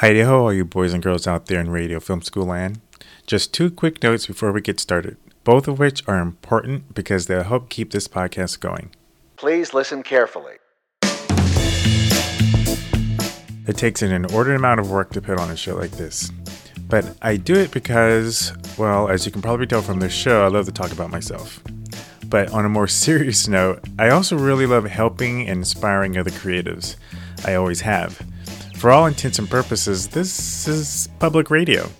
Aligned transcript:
Heidi 0.00 0.22
ho, 0.22 0.44
all 0.44 0.52
you 0.54 0.64
boys 0.64 0.94
and 0.94 1.02
girls 1.02 1.26
out 1.26 1.44
there 1.44 1.60
in 1.60 1.68
radio 1.68 2.00
film 2.00 2.22
school 2.22 2.46
land. 2.46 2.80
Just 3.26 3.52
two 3.52 3.70
quick 3.70 4.02
notes 4.02 4.26
before 4.26 4.50
we 4.50 4.62
get 4.62 4.80
started, 4.80 5.18
both 5.44 5.68
of 5.68 5.78
which 5.78 6.02
are 6.08 6.20
important 6.20 6.94
because 6.94 7.26
they'll 7.26 7.42
help 7.42 7.68
keep 7.68 7.90
this 7.90 8.08
podcast 8.08 8.60
going. 8.60 8.92
Please 9.36 9.74
listen 9.74 10.02
carefully. 10.02 10.54
It 13.68 13.76
takes 13.76 14.00
an 14.00 14.10
inordinate 14.10 14.56
amount 14.56 14.80
of 14.80 14.90
work 14.90 15.10
to 15.10 15.20
put 15.20 15.38
on 15.38 15.50
a 15.50 15.56
show 15.56 15.76
like 15.76 15.90
this. 15.90 16.30
But 16.88 17.14
I 17.20 17.36
do 17.36 17.56
it 17.56 17.70
because, 17.70 18.54
well, 18.78 19.10
as 19.10 19.26
you 19.26 19.32
can 19.32 19.42
probably 19.42 19.66
tell 19.66 19.82
from 19.82 20.00
this 20.00 20.14
show, 20.14 20.46
I 20.46 20.48
love 20.48 20.64
to 20.64 20.72
talk 20.72 20.92
about 20.92 21.10
myself. 21.10 21.62
But 22.24 22.50
on 22.52 22.64
a 22.64 22.70
more 22.70 22.88
serious 23.06 23.48
note, 23.48 23.84
I 23.98 24.08
also 24.08 24.38
really 24.38 24.64
love 24.64 24.86
helping 24.86 25.42
and 25.42 25.58
inspiring 25.58 26.16
other 26.16 26.30
creatives. 26.30 26.96
I 27.44 27.54
always 27.54 27.82
have. 27.82 28.22
For 28.80 28.90
all 28.90 29.04
intents 29.04 29.38
and 29.38 29.50
purposes, 29.50 30.08
this 30.08 30.66
is 30.66 31.10
public 31.18 31.50
radio. 31.50 31.90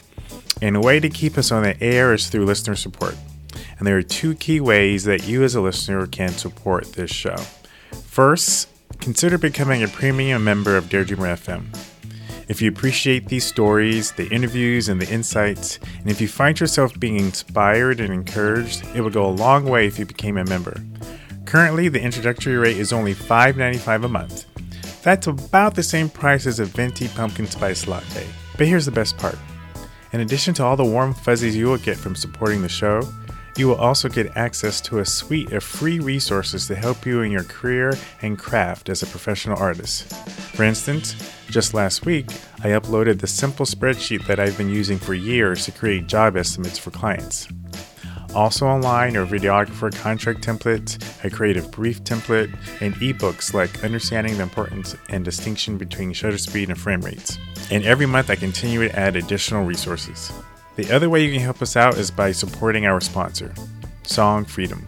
And 0.62 0.76
a 0.76 0.80
way 0.80 0.98
to 0.98 1.10
keep 1.10 1.36
us 1.36 1.52
on 1.52 1.62
the 1.62 1.78
air 1.82 2.14
is 2.14 2.30
through 2.30 2.46
listener 2.46 2.74
support. 2.74 3.16
And 3.76 3.86
there 3.86 3.98
are 3.98 4.02
two 4.02 4.34
key 4.34 4.60
ways 4.60 5.04
that 5.04 5.28
you 5.28 5.44
as 5.44 5.54
a 5.54 5.60
listener 5.60 6.06
can 6.06 6.30
support 6.30 6.94
this 6.94 7.10
show. 7.10 7.36
First, 8.06 8.70
consider 8.98 9.36
becoming 9.36 9.82
a 9.82 9.88
premium 9.88 10.42
member 10.42 10.74
of 10.78 10.88
Dare 10.88 11.04
Dreamer 11.04 11.36
FM. 11.36 11.66
If 12.48 12.62
you 12.62 12.70
appreciate 12.70 13.28
these 13.28 13.44
stories, 13.44 14.12
the 14.12 14.30
interviews, 14.30 14.88
and 14.88 15.02
the 15.02 15.12
insights, 15.12 15.78
and 15.98 16.10
if 16.10 16.18
you 16.18 16.28
find 16.28 16.58
yourself 16.58 16.98
being 16.98 17.18
inspired 17.18 18.00
and 18.00 18.10
encouraged, 18.10 18.86
it 18.94 19.02
would 19.02 19.12
go 19.12 19.26
a 19.26 19.28
long 19.28 19.66
way 19.66 19.86
if 19.86 19.98
you 19.98 20.06
became 20.06 20.38
a 20.38 20.44
member. 20.44 20.82
Currently, 21.44 21.90
the 21.90 22.00
introductory 22.00 22.56
rate 22.56 22.78
is 22.78 22.90
only 22.90 23.14
$5.95 23.14 24.04
a 24.06 24.08
month. 24.08 24.46
That's 25.02 25.26
about 25.26 25.74
the 25.74 25.82
same 25.82 26.10
price 26.10 26.46
as 26.46 26.60
a 26.60 26.66
venti 26.66 27.08
pumpkin 27.08 27.46
spice 27.46 27.86
latte. 27.86 28.26
But 28.58 28.66
here's 28.66 28.84
the 28.84 28.92
best 28.92 29.16
part. 29.16 29.38
In 30.12 30.20
addition 30.20 30.52
to 30.54 30.64
all 30.64 30.76
the 30.76 30.84
warm 30.84 31.14
fuzzies 31.14 31.56
you 31.56 31.66
will 31.66 31.78
get 31.78 31.96
from 31.96 32.14
supporting 32.14 32.60
the 32.60 32.68
show, 32.68 33.02
you 33.56 33.66
will 33.66 33.76
also 33.76 34.08
get 34.08 34.36
access 34.36 34.80
to 34.82 34.98
a 34.98 35.04
suite 35.04 35.52
of 35.52 35.64
free 35.64 36.00
resources 36.00 36.66
to 36.66 36.74
help 36.74 37.06
you 37.06 37.22
in 37.22 37.32
your 37.32 37.44
career 37.44 37.94
and 38.22 38.38
craft 38.38 38.88
as 38.88 39.02
a 39.02 39.06
professional 39.06 39.58
artist. 39.58 40.12
For 40.54 40.64
instance, 40.64 41.16
just 41.48 41.74
last 41.74 42.04
week, 42.04 42.26
I 42.62 42.68
uploaded 42.68 43.20
the 43.20 43.26
simple 43.26 43.66
spreadsheet 43.66 44.26
that 44.26 44.38
I've 44.38 44.58
been 44.58 44.68
using 44.68 44.98
for 44.98 45.14
years 45.14 45.64
to 45.64 45.72
create 45.72 46.06
job 46.06 46.36
estimates 46.36 46.78
for 46.78 46.90
clients. 46.90 47.48
Also 48.34 48.64
online 48.64 49.16
are 49.16 49.26
videographer 49.26 49.92
contract 49.92 50.40
templates, 50.40 51.02
a 51.24 51.30
creative 51.30 51.68
brief 51.72 52.04
template, 52.04 52.52
and 52.80 52.94
ebooks 52.96 53.52
like 53.52 53.82
Understanding 53.82 54.36
the 54.36 54.44
Importance 54.44 54.96
and 55.08 55.24
Distinction 55.24 55.76
Between 55.76 56.12
Shutter 56.12 56.38
Speed 56.38 56.68
and 56.68 56.78
Frame 56.78 57.00
Rates. 57.00 57.38
And 57.72 57.84
every 57.84 58.06
month 58.06 58.30
I 58.30 58.36
continue 58.36 58.86
to 58.86 58.96
add 58.96 59.16
additional 59.16 59.64
resources. 59.64 60.32
The 60.76 60.92
other 60.94 61.10
way 61.10 61.24
you 61.24 61.32
can 61.32 61.40
help 61.40 61.60
us 61.60 61.76
out 61.76 61.98
is 61.98 62.12
by 62.12 62.30
supporting 62.30 62.86
our 62.86 63.00
sponsor, 63.00 63.52
Song 64.04 64.44
Freedom. 64.44 64.86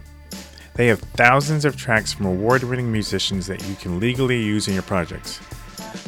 They 0.75 0.87
have 0.87 1.01
thousands 1.01 1.65
of 1.65 1.75
tracks 1.75 2.13
from 2.13 2.25
award 2.25 2.63
winning 2.63 2.91
musicians 2.91 3.45
that 3.47 3.67
you 3.67 3.75
can 3.75 3.99
legally 3.99 4.41
use 4.41 4.69
in 4.69 4.73
your 4.73 4.83
projects. 4.83 5.41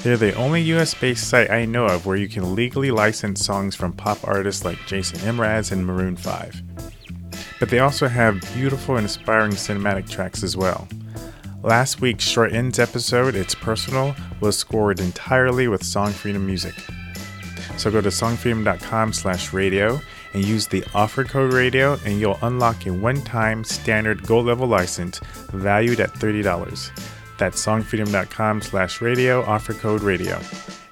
They're 0.04 0.18
the 0.18 0.34
only 0.36 0.62
US 0.74 0.94
based 0.94 1.28
site 1.28 1.52
I 1.52 1.66
know 1.66 1.86
of 1.86 2.06
where 2.06 2.16
you 2.16 2.30
can 2.30 2.56
legally 2.56 2.92
license 2.92 3.46
songs 3.46 3.76
from 3.76 3.92
pop 3.92 4.20
artists 4.24 4.64
like 4.64 4.80
Jason 4.88 5.20
Mraz 5.20 5.72
and 5.72 5.86
Maroon 5.86 6.16
5. 6.16 6.75
But 7.60 7.70
they 7.70 7.80
also 7.80 8.08
have 8.08 8.42
beautiful 8.54 8.98
and 8.98 9.06
inspiring 9.06 9.54
cinematic 9.54 10.10
tracks 10.10 10.44
as 10.44 10.58
well. 10.58 10.88
Last 11.64 12.02
week's 12.02 12.24
Short 12.24 12.54
Ends 12.54 12.78
episode, 12.78 13.34
It's 13.34 13.56
Personal, 13.56 14.16
was 14.40 14.58
scored 14.58 15.00
entirely 15.00 15.68
with 15.68 15.84
Song 15.84 16.12
Freedom 16.12 16.46
music. 16.46 16.76
So 17.78 17.90
go 17.92 18.02
to 18.02 18.10
songfreedom.com 18.10 19.14
slash 19.14 19.52
radio 19.52 20.00
and 20.34 20.46
use 20.46 20.68
the 20.68 20.84
offer 20.94 21.24
code 21.24 21.54
radio 21.54 21.98
and 22.06 22.20
you'll 22.20 22.38
unlock 22.42 22.86
a 22.86 22.94
one-time 22.94 23.64
standard 23.64 24.26
gold 24.28 24.46
level 24.46 24.68
license 24.68 25.20
valued 25.52 26.00
at 26.00 26.14
$30. 26.14 26.92
That's 27.38 27.66
songfreedom.com 27.66 28.62
slash 28.62 29.02
radio, 29.02 29.44
offer 29.44 29.74
code 29.74 30.02
radio. 30.02 30.40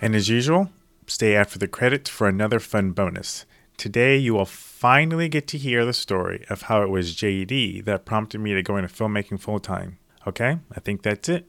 And 0.02 0.16
as 0.16 0.28
usual, 0.28 0.70
stay 1.08 1.36
after 1.36 1.60
the 1.60 1.68
credits 1.68 2.10
for 2.10 2.28
another 2.28 2.60
fun 2.60 2.92
bonus. 2.92 3.46
Today 3.78 4.18
you 4.18 4.34
will 4.34 4.46
finally 4.46 5.28
get 5.28 5.48
to 5.48 5.58
hear 5.58 5.86
the 5.86 5.94
story 5.94 6.46
of 6.50 6.64
how 6.64 6.84
it 6.84 6.90
was 6.90 7.16
JD 7.16 7.84
that 7.86 8.06
prompted 8.06 8.40
me 8.40 8.54
to 8.54 8.62
go 8.62 8.78
into 8.78 8.94
filmmaking 8.94 9.40
full 9.40 9.60
time. 9.60 9.98
Okay, 10.28 10.60
I 10.72 10.80
think 10.80 11.02
that's 11.02 11.28
it. 11.28 11.48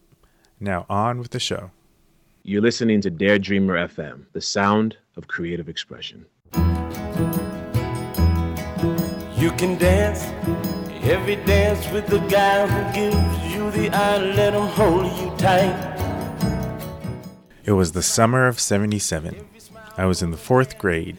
Now 0.58 0.86
on 0.88 1.18
with 1.18 1.30
the 1.30 1.38
show. 1.38 1.70
You're 2.42 2.62
listening 2.62 3.00
to 3.02 3.10
Dare 3.10 3.38
Dreamer 3.38 3.88
FM, 3.88 4.24
the 4.32 4.40
sound 4.40 4.96
of 5.16 5.28
creative 5.28 5.68
expression. 5.68 6.26
You 9.36 9.50
can 9.52 9.78
dance 9.78 10.24
every 11.02 11.36
dance 11.36 11.88
with 11.90 12.06
the 12.06 12.18
guy 12.18 12.66
who 12.66 12.94
gives 12.94 13.54
you 13.54 13.70
the 13.70 13.94
eye, 13.94 14.18
let 14.18 14.54
him 14.54 14.66
hold 14.66 15.06
you 15.20 15.36
tight. 15.36 15.92
It 17.64 17.72
was 17.72 17.92
the 17.92 18.02
summer 18.02 18.46
of 18.46 18.58
77. 18.58 19.46
I 19.96 20.06
was 20.06 20.22
in 20.22 20.30
the 20.30 20.36
fourth 20.36 20.78
grade. 20.78 21.18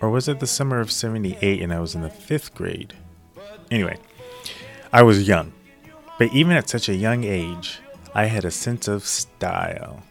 Or 0.00 0.10
was 0.10 0.28
it 0.28 0.40
the 0.40 0.46
summer 0.46 0.80
of 0.80 0.90
78 0.90 1.60
and 1.60 1.72
I 1.72 1.80
was 1.80 1.94
in 1.94 2.02
the 2.02 2.10
fifth 2.10 2.54
grade? 2.54 2.94
Anyway, 3.70 3.98
I 4.92 5.02
was 5.02 5.28
young. 5.28 5.52
But 6.18 6.32
even 6.32 6.52
at 6.52 6.68
such 6.68 6.88
a 6.88 6.94
young 6.94 7.24
age, 7.24 7.80
I 8.14 8.26
had 8.26 8.44
a 8.44 8.50
sense 8.50 8.88
of 8.88 9.06
style. 9.06 10.02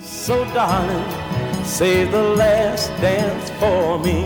So, 0.00 0.44
darling, 0.52 1.64
save 1.64 2.10
the 2.12 2.22
last 2.22 2.88
dance 3.00 3.50
for 3.60 3.98
me. 3.98 4.24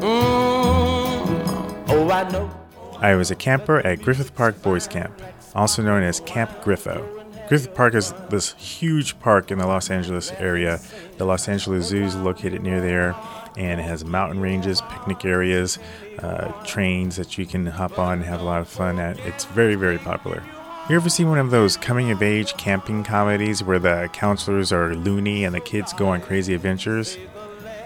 Mm, 0.00 1.88
oh, 1.88 2.10
I 2.10 2.30
know. 2.30 2.50
I 2.98 3.14
was 3.14 3.30
a 3.30 3.34
camper 3.34 3.80
at 3.80 4.02
Griffith 4.02 4.34
Park 4.34 4.62
Boys 4.62 4.86
Camp, 4.86 5.20
also 5.54 5.82
known 5.82 6.02
as 6.02 6.20
Camp 6.20 6.50
Griffo. 6.62 7.13
Griffith 7.48 7.74
Park 7.74 7.94
is 7.94 8.12
this 8.30 8.54
huge 8.54 9.18
park 9.20 9.50
in 9.50 9.58
the 9.58 9.66
Los 9.66 9.90
Angeles 9.90 10.32
area. 10.32 10.80
The 11.18 11.26
Los 11.26 11.46
Angeles 11.46 11.86
Zoo 11.86 12.02
is 12.02 12.16
located 12.16 12.62
near 12.62 12.80
there, 12.80 13.14
and 13.58 13.80
it 13.80 13.84
has 13.84 14.02
mountain 14.02 14.40
ranges, 14.40 14.80
picnic 14.88 15.26
areas, 15.26 15.78
uh, 16.20 16.52
trains 16.64 17.16
that 17.16 17.36
you 17.36 17.44
can 17.44 17.66
hop 17.66 17.98
on 17.98 18.14
and 18.14 18.24
have 18.24 18.40
a 18.40 18.44
lot 18.44 18.62
of 18.62 18.68
fun 18.68 18.98
at. 18.98 19.18
It's 19.20 19.44
very, 19.44 19.74
very 19.74 19.98
popular. 19.98 20.42
You 20.88 20.96
ever 20.96 21.10
see 21.10 21.24
one 21.24 21.38
of 21.38 21.50
those 21.50 21.76
coming 21.76 22.10
of 22.10 22.22
age 22.22 22.56
camping 22.56 23.04
comedies 23.04 23.62
where 23.62 23.78
the 23.78 24.08
counselors 24.14 24.72
are 24.72 24.94
loony 24.94 25.44
and 25.44 25.54
the 25.54 25.60
kids 25.60 25.92
go 25.92 26.08
on 26.08 26.22
crazy 26.22 26.54
adventures? 26.54 27.18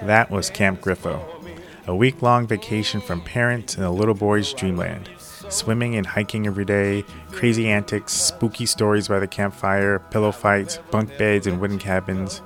That 0.02 0.30
was 0.30 0.50
Camp 0.50 0.80
Griffo, 0.80 1.20
a 1.88 1.96
week 1.96 2.22
long 2.22 2.46
vacation 2.46 3.00
from 3.00 3.22
parents 3.22 3.76
in 3.76 3.82
a 3.82 3.90
little 3.90 4.14
boy's 4.14 4.52
dreamland. 4.52 5.10
Swimming 5.50 5.96
and 5.96 6.06
hiking 6.06 6.46
every 6.46 6.64
day, 6.64 7.04
crazy 7.32 7.68
antics, 7.68 8.12
spooky 8.12 8.66
stories 8.66 9.08
by 9.08 9.18
the 9.18 9.26
campfire, 9.26 9.98
pillow 9.98 10.30
fights, 10.30 10.78
bunk 10.90 11.16
beds, 11.16 11.46
and 11.46 11.60
wooden 11.60 11.78
cabins, 11.78 12.42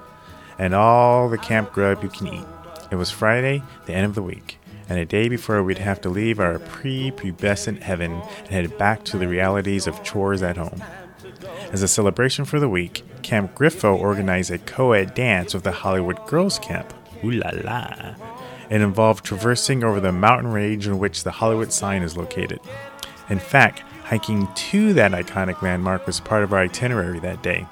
and 0.58 0.74
all 0.74 1.28
the 1.28 1.38
camp 1.38 1.72
grub 1.72 2.02
you 2.02 2.08
can 2.08 2.28
eat. 2.28 2.44
It 2.90 2.96
was 2.96 3.10
Friday, 3.10 3.62
the 3.86 3.94
end 3.94 4.06
of 4.06 4.14
the 4.14 4.22
week, 4.22 4.58
and 4.88 4.98
a 4.98 5.04
day 5.04 5.28
before 5.28 5.62
we'd 5.64 5.78
have 5.78 6.00
to 6.02 6.08
leave 6.08 6.38
our 6.38 6.58
pre 6.60 7.10
pubescent 7.10 7.80
heaven 7.80 8.22
and 8.38 8.48
head 8.48 8.78
back 8.78 9.04
to 9.04 9.18
the 9.18 9.28
realities 9.28 9.86
of 9.86 10.02
chores 10.04 10.42
at 10.42 10.56
home. 10.56 10.82
As 11.72 11.82
a 11.82 11.88
celebration 11.88 12.44
for 12.44 12.60
the 12.60 12.68
week, 12.68 13.02
Camp 13.22 13.54
Griffo 13.54 13.98
organized 13.98 14.50
a 14.50 14.58
co 14.58 14.92
ed 14.92 15.14
dance 15.14 15.54
with 15.54 15.64
the 15.64 15.72
Hollywood 15.72 16.24
Girls 16.26 16.58
Camp. 16.60 16.92
Ooh 17.24 17.30
la 17.30 17.50
la! 17.64 18.14
It 18.70 18.80
involved 18.80 19.24
traversing 19.24 19.82
over 19.84 20.00
the 20.00 20.12
mountain 20.12 20.52
range 20.52 20.86
in 20.86 20.98
which 20.98 21.24
the 21.24 21.30
Hollywood 21.30 21.72
sign 21.72 22.02
is 22.02 22.16
located. 22.16 22.60
In 23.32 23.38
fact, 23.38 23.80
hiking 24.04 24.46
to 24.54 24.92
that 24.92 25.12
iconic 25.12 25.62
landmark 25.62 26.06
was 26.06 26.20
part 26.20 26.44
of 26.44 26.52
our 26.52 26.58
itinerary 26.58 27.18
that 27.20 27.42
day. 27.42 27.66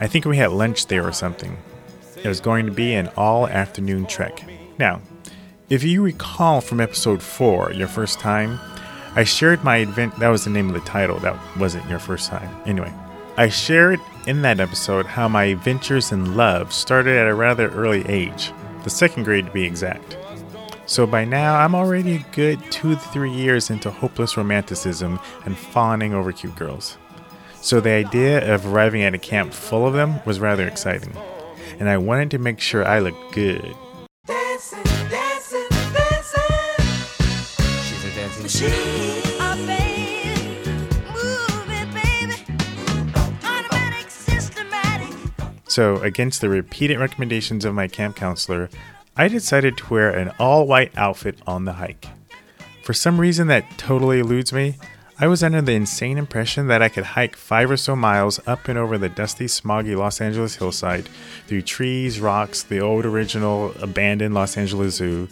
I 0.00 0.08
think 0.08 0.24
we 0.24 0.36
had 0.36 0.50
lunch 0.50 0.88
there 0.88 1.06
or 1.06 1.12
something. 1.12 1.56
It 2.16 2.26
was 2.26 2.40
going 2.40 2.66
to 2.66 2.72
be 2.72 2.94
an 2.94 3.08
all 3.16 3.46
afternoon 3.46 4.06
trek. 4.06 4.44
Now, 4.80 5.00
if 5.68 5.84
you 5.84 6.02
recall 6.02 6.60
from 6.60 6.80
episode 6.80 7.22
4, 7.22 7.72
your 7.72 7.86
first 7.86 8.18
time, 8.18 8.58
I 9.14 9.22
shared 9.22 9.62
my 9.62 9.78
advent. 9.78 10.18
That 10.18 10.30
was 10.30 10.42
the 10.42 10.50
name 10.50 10.66
of 10.66 10.74
the 10.74 10.80
title. 10.80 11.20
That 11.20 11.38
wasn't 11.56 11.88
your 11.88 12.00
first 12.00 12.28
time. 12.28 12.50
Anyway, 12.66 12.92
I 13.36 13.48
shared 13.48 14.00
in 14.26 14.42
that 14.42 14.58
episode 14.58 15.06
how 15.06 15.28
my 15.28 15.44
adventures 15.44 16.10
in 16.10 16.36
love 16.36 16.72
started 16.72 17.16
at 17.16 17.28
a 17.28 17.34
rather 17.34 17.70
early 17.70 18.04
age, 18.08 18.52
the 18.82 18.90
second 18.90 19.22
grade 19.22 19.46
to 19.46 19.52
be 19.52 19.62
exact. 19.62 20.16
So 20.90 21.06
by 21.06 21.24
now, 21.24 21.54
I'm 21.54 21.76
already 21.76 22.16
a 22.16 22.26
good 22.32 22.58
two 22.72 22.96
to 22.96 23.00
three 23.00 23.30
years 23.30 23.70
into 23.70 23.92
hopeless 23.92 24.36
romanticism 24.36 25.20
and 25.44 25.56
fawning 25.56 26.14
over 26.14 26.32
cute 26.32 26.56
girls. 26.56 26.98
So 27.60 27.78
the 27.78 27.90
idea 27.90 28.52
of 28.52 28.66
arriving 28.66 29.02
at 29.02 29.14
a 29.14 29.18
camp 29.18 29.52
full 29.52 29.86
of 29.86 29.94
them 29.94 30.18
was 30.26 30.40
rather 30.40 30.66
exciting, 30.66 31.16
and 31.78 31.88
I 31.88 31.96
wanted 31.96 32.32
to 32.32 32.38
make 32.38 32.58
sure 32.58 32.84
I 32.84 32.98
looked 32.98 33.32
good. 33.32 33.72
Dancing, 34.26 34.82
dancing, 34.82 35.68
dancing. 35.70 36.84
She's 37.84 38.04
a 38.06 38.10
dancing 38.16 38.42
machine. 38.42 39.22
Baby, 39.68 40.72
move 41.06 41.70
it, 41.70 41.94
baby. 41.94 42.34
Automatic, 43.44 44.10
systematic. 44.10 45.14
So, 45.68 45.98
against 45.98 46.40
the 46.40 46.48
repeated 46.48 46.98
recommendations 46.98 47.64
of 47.64 47.74
my 47.74 47.86
camp 47.86 48.16
counselor, 48.16 48.68
I 49.16 49.28
decided 49.28 49.76
to 49.76 49.92
wear 49.92 50.10
an 50.10 50.32
all 50.38 50.66
white 50.66 50.96
outfit 50.96 51.38
on 51.46 51.64
the 51.64 51.74
hike. 51.74 52.06
For 52.84 52.92
some 52.92 53.20
reason 53.20 53.48
that 53.48 53.78
totally 53.78 54.20
eludes 54.20 54.52
me, 54.52 54.76
I 55.18 55.26
was 55.26 55.42
under 55.42 55.60
the 55.60 55.74
insane 55.74 56.16
impression 56.16 56.68
that 56.68 56.80
I 56.80 56.88
could 56.88 57.04
hike 57.04 57.36
five 57.36 57.70
or 57.70 57.76
so 57.76 57.94
miles 57.94 58.40
up 58.46 58.68
and 58.68 58.78
over 58.78 58.96
the 58.96 59.10
dusty, 59.10 59.44
smoggy 59.46 59.94
Los 59.94 60.20
Angeles 60.20 60.56
hillside 60.56 61.08
through 61.46 61.62
trees, 61.62 62.20
rocks, 62.20 62.62
the 62.62 62.80
old 62.80 63.04
original 63.04 63.74
abandoned 63.82 64.32
Los 64.32 64.56
Angeles 64.56 64.94
Zoo, 64.94 65.28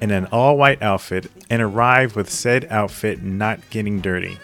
in 0.00 0.10
an 0.10 0.26
all 0.32 0.56
white 0.56 0.80
outfit 0.80 1.30
and 1.50 1.60
arrive 1.60 2.16
with 2.16 2.30
said 2.30 2.66
outfit 2.70 3.22
not 3.22 3.60
getting 3.68 4.00
dirty. 4.00 4.38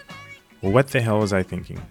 What 0.61 0.89
the 0.89 1.01
hell 1.01 1.19
was 1.19 1.33
I 1.33 1.41
thinking? 1.41 1.81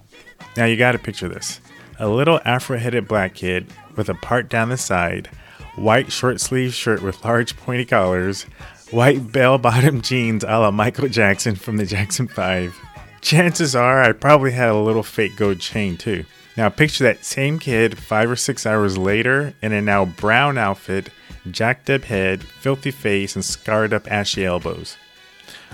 Now 0.57 0.67
you 0.67 0.77
gotta 0.77 0.99
picture 0.99 1.29
this 1.29 1.61
a 1.99 2.09
little 2.09 2.41
afro 2.45 2.79
headed 2.79 3.07
black 3.07 3.35
kid 3.35 3.67
with 3.97 4.09
a 4.09 4.15
part 4.15 4.49
down 4.49 4.69
the 4.69 4.77
side, 4.77 5.29
white 5.77 6.13
short 6.13 6.41
sleeve 6.41 6.75
shirt 6.75 7.03
with 7.03 7.25
large 7.25 7.57
pointy 7.57 7.85
collars, 7.85 8.45
white 8.91 9.33
bell 9.33 9.59
bottom 9.59 10.01
jeans 10.03 10.45
a 10.45 10.59
la 10.59 10.71
Michael 10.71 11.09
Jackson 11.09 11.55
from 11.55 11.77
the 11.77 11.87
Jackson 11.87 12.29
5. 12.29 12.79
Chances 13.21 13.77
are 13.77 14.03
I 14.03 14.13
probably 14.13 14.51
had 14.51 14.71
a 14.71 14.77
little 14.77 15.03
fake 15.03 15.37
gold 15.37 15.61
chain 15.61 15.97
too. 15.97 16.25
Now 16.57 16.69
picture 16.69 17.05
that 17.05 17.25
same 17.25 17.59
kid 17.59 17.99
five 17.99 18.31
or 18.31 18.37
six 18.37 18.67
hours 18.67 18.99
later 18.99 19.55
in 19.63 19.73
a 19.73 19.81
now 19.81 20.05
brown 20.05 20.59
outfit, 20.59 21.09
jacked 21.51 21.89
up 21.89 22.03
head, 22.03 22.43
filthy 22.43 22.91
face, 22.91 23.35
and 23.35 23.45
scarred 23.45 23.95
up 23.95 24.11
ashy 24.11 24.45
elbows. 24.45 24.97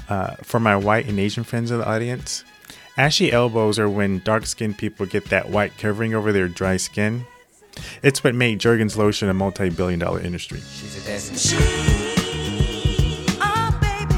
Uh, 0.08 0.36
for 0.42 0.60
my 0.60 0.76
white 0.76 1.06
and 1.06 1.18
Asian 1.18 1.44
friends 1.44 1.70
in 1.70 1.78
the 1.78 1.88
audience, 1.88 2.44
ashy 2.96 3.32
elbows 3.32 3.78
are 3.78 3.88
when 3.88 4.20
dark 4.20 4.46
skinned 4.46 4.78
people 4.78 5.04
get 5.06 5.24
that 5.26 5.50
white 5.50 5.76
covering 5.78 6.14
over 6.14 6.32
their 6.32 6.48
dry 6.48 6.76
skin. 6.76 7.26
It's 8.02 8.22
what 8.22 8.34
made 8.34 8.60
Jergens 8.60 8.96
lotion 8.96 9.28
a 9.28 9.34
multi 9.34 9.70
billion 9.70 9.98
dollar 9.98 10.20
industry. 10.20 10.60
She's 10.60 11.02
a 11.02 11.06
dancing. 11.06 11.58
Oh, 13.40 13.78
baby, 13.80 14.14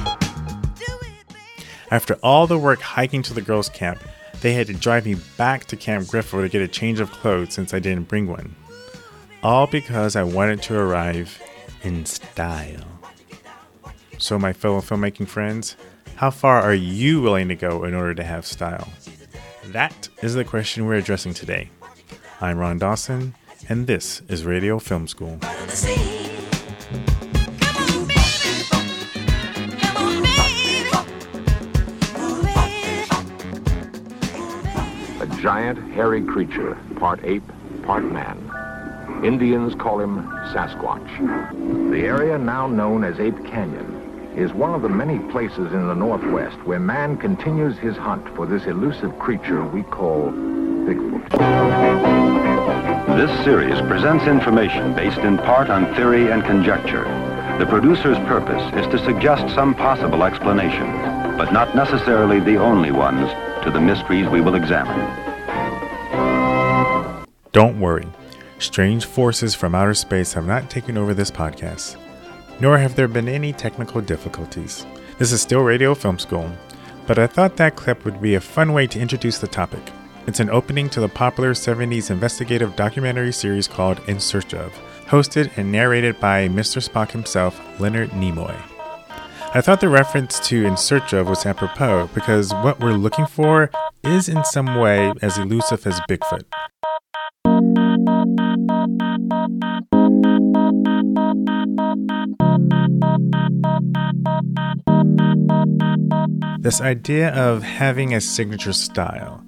do 0.76 0.92
it, 1.06 1.28
baby. 1.28 1.66
After 1.90 2.14
all 2.22 2.46
the 2.46 2.58
work 2.58 2.80
hiking 2.80 3.22
to 3.22 3.34
the 3.34 3.42
girls' 3.42 3.68
camp, 3.68 4.00
they 4.40 4.54
had 4.54 4.66
to 4.68 4.74
drive 4.74 5.04
me 5.04 5.16
back 5.36 5.66
to 5.66 5.76
Camp 5.76 6.08
Griffith 6.08 6.40
to 6.40 6.48
get 6.48 6.62
a 6.62 6.68
change 6.68 7.00
of 7.00 7.10
clothes 7.10 7.52
since 7.52 7.74
I 7.74 7.78
didn't 7.78 8.08
bring 8.08 8.26
one. 8.26 8.54
All 9.42 9.66
because 9.66 10.16
I 10.16 10.22
wanted 10.22 10.62
to 10.62 10.78
arrive 10.78 11.40
in 11.82 12.04
style. 12.06 12.84
So, 14.18 14.38
my 14.38 14.52
fellow 14.52 14.80
filmmaking 14.80 15.28
friends, 15.28 15.76
how 16.16 16.30
far 16.30 16.60
are 16.60 16.74
you 16.74 17.22
willing 17.22 17.48
to 17.48 17.54
go 17.54 17.84
in 17.84 17.94
order 17.94 18.14
to 18.14 18.22
have 18.22 18.44
style? 18.44 18.88
That 19.66 20.08
is 20.22 20.34
the 20.34 20.44
question 20.44 20.84
we're 20.84 20.96
addressing 20.96 21.32
today. 21.32 21.70
I'm 22.40 22.58
Ron 22.58 22.78
Dawson, 22.78 23.34
and 23.70 23.86
this 23.86 24.20
is 24.26 24.44
Radio 24.44 24.80
Film 24.80 25.06
School. 25.06 25.38
A 35.20 35.26
giant, 35.40 35.78
hairy 35.92 36.20
creature, 36.20 36.76
part 36.96 37.20
ape, 37.22 37.44
part 37.84 38.02
man. 38.02 38.36
Indians 39.24 39.76
call 39.76 40.00
him 40.00 40.24
Sasquatch. 40.52 41.92
The 41.92 42.00
area 42.00 42.38
now 42.38 42.66
known 42.66 43.04
as 43.04 43.20
Ape 43.20 43.38
Canyon 43.46 44.34
is 44.36 44.52
one 44.52 44.74
of 44.74 44.82
the 44.82 44.88
many 44.88 45.20
places 45.30 45.72
in 45.72 45.86
the 45.86 45.94
Northwest 45.94 46.56
where 46.64 46.80
man 46.80 47.16
continues 47.16 47.78
his 47.78 47.96
hunt 47.96 48.26
for 48.34 48.46
this 48.46 48.64
elusive 48.64 49.16
creature 49.20 49.64
we 49.64 49.84
call 49.84 50.32
Bigfoot. 50.32 52.39
This 53.20 53.44
series 53.44 53.78
presents 53.82 54.24
information 54.24 54.94
based 54.94 55.18
in 55.18 55.36
part 55.36 55.68
on 55.68 55.94
theory 55.94 56.32
and 56.32 56.42
conjecture. 56.42 57.04
The 57.58 57.66
producer's 57.66 58.16
purpose 58.20 58.62
is 58.74 58.86
to 58.86 59.04
suggest 59.04 59.54
some 59.54 59.74
possible 59.74 60.24
explanations, 60.24 60.96
but 61.36 61.52
not 61.52 61.76
necessarily 61.76 62.40
the 62.40 62.56
only 62.56 62.90
ones, 62.90 63.30
to 63.62 63.70
the 63.70 63.78
mysteries 63.78 64.26
we 64.30 64.40
will 64.40 64.54
examine. 64.54 64.98
Don't 67.52 67.78
worry, 67.78 68.08
strange 68.58 69.04
forces 69.04 69.54
from 69.54 69.74
outer 69.74 69.92
space 69.92 70.32
have 70.32 70.46
not 70.46 70.70
taken 70.70 70.96
over 70.96 71.12
this 71.12 71.30
podcast, 71.30 71.98
nor 72.58 72.78
have 72.78 72.96
there 72.96 73.06
been 73.06 73.28
any 73.28 73.52
technical 73.52 74.00
difficulties. 74.00 74.86
This 75.18 75.30
is 75.30 75.42
still 75.42 75.60
Radio 75.60 75.94
Film 75.94 76.18
School, 76.18 76.50
but 77.06 77.18
I 77.18 77.26
thought 77.26 77.58
that 77.58 77.76
clip 77.76 78.06
would 78.06 78.22
be 78.22 78.34
a 78.34 78.40
fun 78.40 78.72
way 78.72 78.86
to 78.86 78.98
introduce 78.98 79.40
the 79.40 79.46
topic. 79.46 79.92
It's 80.26 80.38
an 80.38 80.50
opening 80.50 80.90
to 80.90 81.00
the 81.00 81.08
popular 81.08 81.54
70s 81.54 82.10
investigative 82.10 82.76
documentary 82.76 83.32
series 83.32 83.66
called 83.66 84.00
In 84.06 84.20
Search 84.20 84.54
of, 84.54 84.72
hosted 85.06 85.50
and 85.56 85.72
narrated 85.72 86.20
by 86.20 86.46
Mr. 86.46 86.86
Spock 86.86 87.10
himself, 87.10 87.60
Leonard 87.80 88.10
Nimoy. 88.10 88.54
I 89.54 89.60
thought 89.60 89.80
the 89.80 89.88
reference 89.88 90.38
to 90.48 90.64
In 90.64 90.76
Search 90.76 91.12
of 91.14 91.28
was 91.28 91.46
apropos 91.46 92.10
because 92.14 92.52
what 92.52 92.78
we're 92.80 92.92
looking 92.92 93.26
for 93.26 93.70
is 94.04 94.28
in 94.28 94.44
some 94.44 94.78
way 94.78 95.12
as 95.22 95.38
elusive 95.38 95.86
as 95.86 95.98
Bigfoot. 96.02 96.44
This 106.60 106.80
idea 106.80 107.30
of 107.30 107.62
having 107.62 108.14
a 108.14 108.20
signature 108.20 108.74
style. 108.74 109.44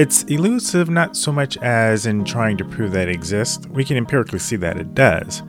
It's 0.00 0.22
elusive 0.22 0.88
not 0.88 1.14
so 1.14 1.30
much 1.30 1.58
as 1.58 2.06
in 2.06 2.24
trying 2.24 2.56
to 2.56 2.64
prove 2.64 2.92
that 2.92 3.08
it 3.08 3.14
exists, 3.14 3.66
we 3.66 3.84
can 3.84 3.98
empirically 3.98 4.38
see 4.38 4.56
that 4.56 4.78
it 4.78 4.94
does, 4.94 5.42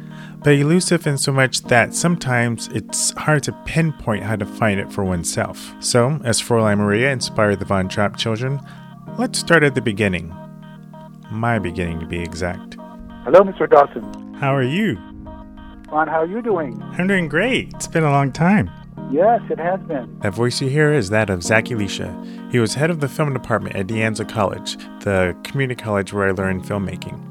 but 0.43 0.55
elusive 0.55 1.07
in 1.07 1.17
so 1.17 1.31
much 1.31 1.61
that 1.61 1.95
sometimes 1.95 2.67
it's 2.73 3.11
hard 3.11 3.43
to 3.43 3.53
pinpoint 3.63 4.23
how 4.23 4.35
to 4.35 4.45
find 4.45 4.77
it 4.77 4.91
for 4.91 5.05
oneself. 5.05 5.73
So, 5.79 6.19
as 6.25 6.41
Fräulein 6.41 6.79
Maria 6.79 7.13
inspired 7.13 7.59
the 7.59 7.65
Von 7.65 7.87
Trapp 7.87 8.17
children, 8.17 8.59
let's 9.17 9.39
start 9.39 9.63
at 9.63 9.73
the 9.73 9.81
beginning. 9.81 10.35
My 11.31 11.57
beginning, 11.57 12.01
to 12.01 12.05
be 12.05 12.19
exact. 12.19 12.75
Hello, 13.23 13.43
Mr. 13.43 13.69
Dawson. 13.69 14.33
How 14.33 14.53
are 14.53 14.63
you? 14.63 14.95
Ron, 15.89 16.09
how 16.09 16.23
are 16.23 16.27
you 16.27 16.41
doing? 16.41 16.77
I'm 16.97 17.07
doing 17.07 17.29
great. 17.29 17.71
It's 17.75 17.87
been 17.87 18.03
a 18.03 18.11
long 18.11 18.33
time. 18.33 18.69
Yes, 19.11 19.41
it 19.49 19.59
has 19.59 19.79
been. 19.81 20.19
That 20.19 20.33
voice 20.33 20.61
you 20.61 20.69
hear 20.69 20.93
is 20.93 21.09
that 21.09 21.29
of 21.29 21.43
Zach 21.43 21.71
Elisha. 21.71 22.15
He 22.51 22.59
was 22.59 22.75
head 22.75 22.89
of 22.89 22.99
the 22.99 23.09
film 23.09 23.33
department 23.33 23.75
at 23.75 23.87
De 23.87 23.95
Anza 23.95 24.27
College, 24.27 24.77
the 25.03 25.35
community 25.43 25.81
college 25.81 26.13
where 26.13 26.29
I 26.29 26.31
learned 26.31 26.63
filmmaking. 26.63 27.27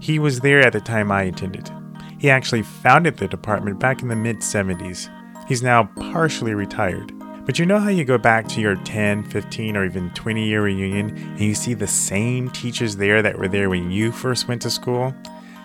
He 0.00 0.18
was 0.18 0.40
there 0.40 0.60
at 0.60 0.72
the 0.72 0.80
time 0.80 1.10
I 1.10 1.22
attended. 1.22 1.70
He 2.18 2.30
actually 2.30 2.62
founded 2.62 3.16
the 3.16 3.28
department 3.28 3.78
back 3.78 4.02
in 4.02 4.08
the 4.08 4.16
mid 4.16 4.38
70s. 4.38 5.10
He's 5.48 5.62
now 5.62 5.84
partially 6.12 6.54
retired. 6.54 7.12
But 7.44 7.60
you 7.60 7.66
know 7.66 7.78
how 7.78 7.90
you 7.90 8.04
go 8.04 8.18
back 8.18 8.48
to 8.48 8.60
your 8.60 8.74
10, 8.74 9.22
15, 9.24 9.76
or 9.76 9.84
even 9.84 10.10
20 10.10 10.46
year 10.46 10.62
reunion 10.62 11.16
and 11.16 11.40
you 11.40 11.54
see 11.54 11.74
the 11.74 11.86
same 11.86 12.50
teachers 12.50 12.96
there 12.96 13.22
that 13.22 13.38
were 13.38 13.46
there 13.46 13.70
when 13.70 13.90
you 13.90 14.10
first 14.10 14.48
went 14.48 14.62
to 14.62 14.70
school? 14.70 15.14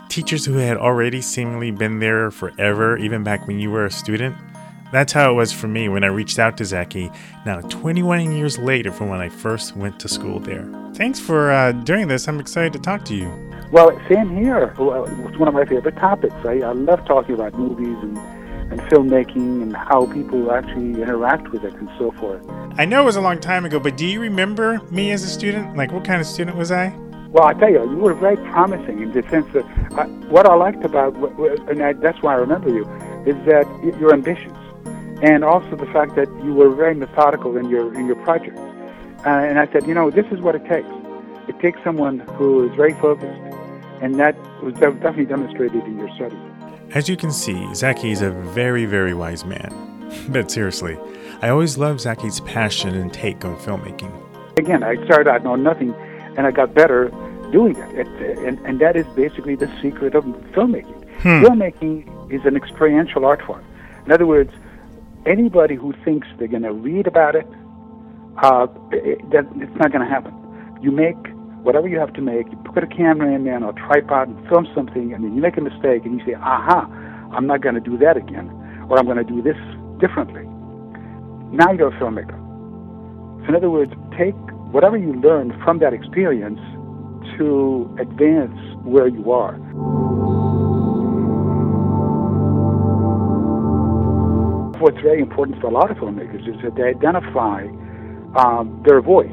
Teachers 0.07 0.45
who 0.45 0.57
had 0.57 0.77
already 0.77 1.21
seemingly 1.21 1.71
been 1.71 1.99
there 1.99 2.29
forever, 2.29 2.97
even 2.97 3.23
back 3.23 3.47
when 3.47 3.59
you 3.59 3.71
were 3.71 3.85
a 3.85 3.91
student? 3.91 4.35
That's 4.91 5.13
how 5.13 5.31
it 5.31 5.33
was 5.35 5.53
for 5.53 5.67
me 5.67 5.87
when 5.87 6.03
I 6.03 6.07
reached 6.07 6.37
out 6.37 6.57
to 6.57 6.65
Zachy, 6.65 7.11
now 7.45 7.61
21 7.61 8.33
years 8.33 8.57
later 8.57 8.91
from 8.91 9.09
when 9.09 9.21
I 9.21 9.29
first 9.29 9.75
went 9.77 9.99
to 10.01 10.09
school 10.09 10.39
there. 10.39 10.67
Thanks 10.95 11.19
for 11.19 11.51
uh, 11.51 11.71
doing 11.71 12.09
this. 12.09 12.27
I'm 12.27 12.39
excited 12.39 12.73
to 12.73 12.79
talk 12.79 13.05
to 13.05 13.15
you. 13.15 13.31
Well, 13.71 13.97
same 14.09 14.35
here. 14.35 14.75
Well, 14.77 15.05
It's 15.27 15.37
one 15.37 15.47
of 15.47 15.53
my 15.53 15.63
favorite 15.63 15.95
topics. 15.95 16.35
I, 16.43 16.59
I 16.59 16.73
love 16.73 17.05
talking 17.05 17.35
about 17.35 17.53
movies 17.53 17.97
and, 18.01 18.17
and 18.71 18.81
filmmaking 18.81 19.61
and 19.61 19.75
how 19.75 20.07
people 20.07 20.51
actually 20.51 21.01
interact 21.01 21.49
with 21.51 21.63
it 21.63 21.73
and 21.75 21.89
so 21.97 22.11
forth. 22.11 22.45
I 22.77 22.83
know 22.83 23.01
it 23.03 23.05
was 23.05 23.15
a 23.15 23.21
long 23.21 23.39
time 23.39 23.63
ago, 23.63 23.79
but 23.79 23.95
do 23.95 24.05
you 24.05 24.19
remember 24.19 24.81
me 24.91 25.11
as 25.11 25.23
a 25.23 25.27
student? 25.29 25.77
Like, 25.77 25.93
what 25.93 26.03
kind 26.03 26.19
of 26.19 26.27
student 26.27 26.57
was 26.57 26.69
I? 26.69 26.93
Well, 27.29 27.45
I 27.45 27.53
tell 27.53 27.69
you, 27.69 27.89
you 27.89 27.95
were 27.95 28.13
very 28.13 28.35
promising 28.35 29.01
in 29.01 29.13
the 29.13 29.23
sense 29.29 29.47
that 29.53 29.63
uh, 29.97 30.05
what 30.27 30.45
I 30.45 30.53
liked 30.53 30.83
about, 30.83 31.15
and 31.69 31.81
I, 31.81 31.93
that's 31.93 32.21
why 32.21 32.33
I 32.33 32.35
remember 32.35 32.69
you, 32.69 32.83
is 33.25 33.37
that 33.45 33.65
your 34.01 34.11
ambitions, 34.13 34.57
and 35.21 35.43
also 35.43 35.75
the 35.75 35.85
fact 35.87 36.15
that 36.15 36.27
you 36.43 36.53
were 36.53 36.69
very 36.69 36.95
methodical 36.95 37.57
in 37.57 37.69
your 37.69 37.93
in 37.93 38.07
your 38.07 38.15
projects. 38.17 38.59
Uh, 39.25 39.29
and 39.29 39.59
I 39.59 39.71
said, 39.71 39.85
you 39.85 39.93
know, 39.93 40.09
this 40.09 40.25
is 40.31 40.39
what 40.41 40.55
it 40.55 40.65
takes. 40.65 40.87
It 41.47 41.59
takes 41.59 41.79
someone 41.83 42.19
who 42.19 42.67
is 42.67 42.75
very 42.75 42.93
focused, 42.95 43.39
and 44.01 44.19
that 44.19 44.35
was 44.63 44.73
definitely 44.75 45.25
demonstrated 45.25 45.83
in 45.83 45.97
your 45.99 46.09
study. 46.15 46.37
As 46.93 47.07
you 47.07 47.15
can 47.15 47.31
see, 47.31 47.73
Zaki 47.73 48.11
is 48.11 48.21
a 48.21 48.31
very, 48.31 48.85
very 48.85 49.13
wise 49.13 49.45
man. 49.45 49.71
but 50.29 50.49
seriously, 50.49 50.97
I 51.41 51.49
always 51.49 51.77
loved 51.77 52.01
Zaki's 52.01 52.39
passion 52.41 52.95
and 52.95 53.13
take 53.13 53.45
on 53.45 53.55
filmmaking. 53.57 54.11
Again, 54.57 54.83
I 54.83 54.95
started 55.05 55.29
out 55.29 55.43
knowing 55.43 55.63
nothing, 55.63 55.93
and 56.35 56.47
I 56.47 56.51
got 56.51 56.73
better 56.73 57.09
doing 57.51 57.75
it. 57.75 58.07
it 58.07 58.37
and, 58.39 58.59
and 58.65 58.79
that 58.79 58.95
is 58.95 59.05
basically 59.15 59.55
the 59.55 59.71
secret 59.81 60.15
of 60.15 60.23
filmmaking. 60.53 60.97
Filmmaking 61.21 62.31
is 62.33 62.43
an 62.45 62.55
experiential 62.55 63.25
art 63.25 63.41
form. 63.43 63.63
In 64.05 64.11
other 64.11 64.25
words, 64.25 64.51
anybody 65.25 65.75
who 65.75 65.93
thinks 66.03 66.27
they're 66.37 66.47
going 66.47 66.63
to 66.63 66.73
read 66.73 67.07
about 67.07 67.35
it, 67.35 67.47
uh, 68.41 68.67
it, 68.91 69.19
that 69.31 69.45
it's 69.55 69.77
not 69.77 69.91
going 69.91 70.05
to 70.05 70.09
happen. 70.09 70.33
You 70.81 70.91
make 70.91 71.17
whatever 71.63 71.87
you 71.87 71.99
have 71.99 72.13
to 72.13 72.21
make, 72.21 72.47
you 72.49 72.57
put 72.73 72.83
a 72.83 72.87
camera 72.87 73.33
in 73.33 73.43
there 73.43 73.57
a 73.57 73.73
tripod 73.73 74.27
and 74.29 74.49
film 74.49 74.67
something, 74.73 75.13
and 75.13 75.23
then 75.23 75.35
you 75.35 75.41
make 75.41 75.57
a 75.57 75.61
mistake 75.61 76.05
and 76.05 76.19
you 76.19 76.25
say, 76.25 76.33
aha, 76.33 76.87
I'm 77.31 77.45
not 77.45 77.61
going 77.61 77.75
to 77.75 77.81
do 77.81 77.97
that 77.99 78.17
again, 78.17 78.49
or 78.89 78.97
I'm 78.97 79.05
going 79.05 79.17
to 79.17 79.23
do 79.23 79.41
this 79.41 79.57
differently. 79.99 80.43
Now 81.55 81.71
you're 81.71 81.93
a 81.93 81.99
filmmaker. 81.99 82.37
So, 83.43 83.49
in 83.49 83.55
other 83.55 83.69
words, 83.69 83.93
take 84.17 84.35
whatever 84.71 84.97
you 84.97 85.13
learned 85.13 85.53
from 85.63 85.79
that 85.79 85.93
experience 85.93 86.59
to 87.37 87.95
advance 87.99 88.57
where 88.83 89.07
you 89.07 89.31
are. 89.31 90.40
What's 94.81 94.97
very 94.97 95.21
important 95.21 95.61
for 95.61 95.67
a 95.67 95.69
lot 95.69 95.91
of 95.91 95.97
filmmakers 95.97 96.41
is 96.49 96.57
that 96.63 96.73
they 96.73 96.89
identify 96.89 97.69
um, 98.33 98.81
their 98.83 98.99
voice. 98.99 99.29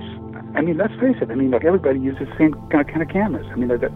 I 0.54 0.60
mean, 0.60 0.76
let's 0.76 0.92
face 1.00 1.16
it. 1.22 1.30
I 1.30 1.34
mean, 1.34 1.50
like 1.50 1.64
everybody 1.64 1.98
uses 2.00 2.28
the 2.28 2.36
same 2.36 2.52
kind 2.68 2.84
of, 2.84 2.88
kind 2.88 3.00
of 3.00 3.08
cameras. 3.08 3.46
I 3.50 3.56
mean, 3.56 3.68
the, 3.68 3.88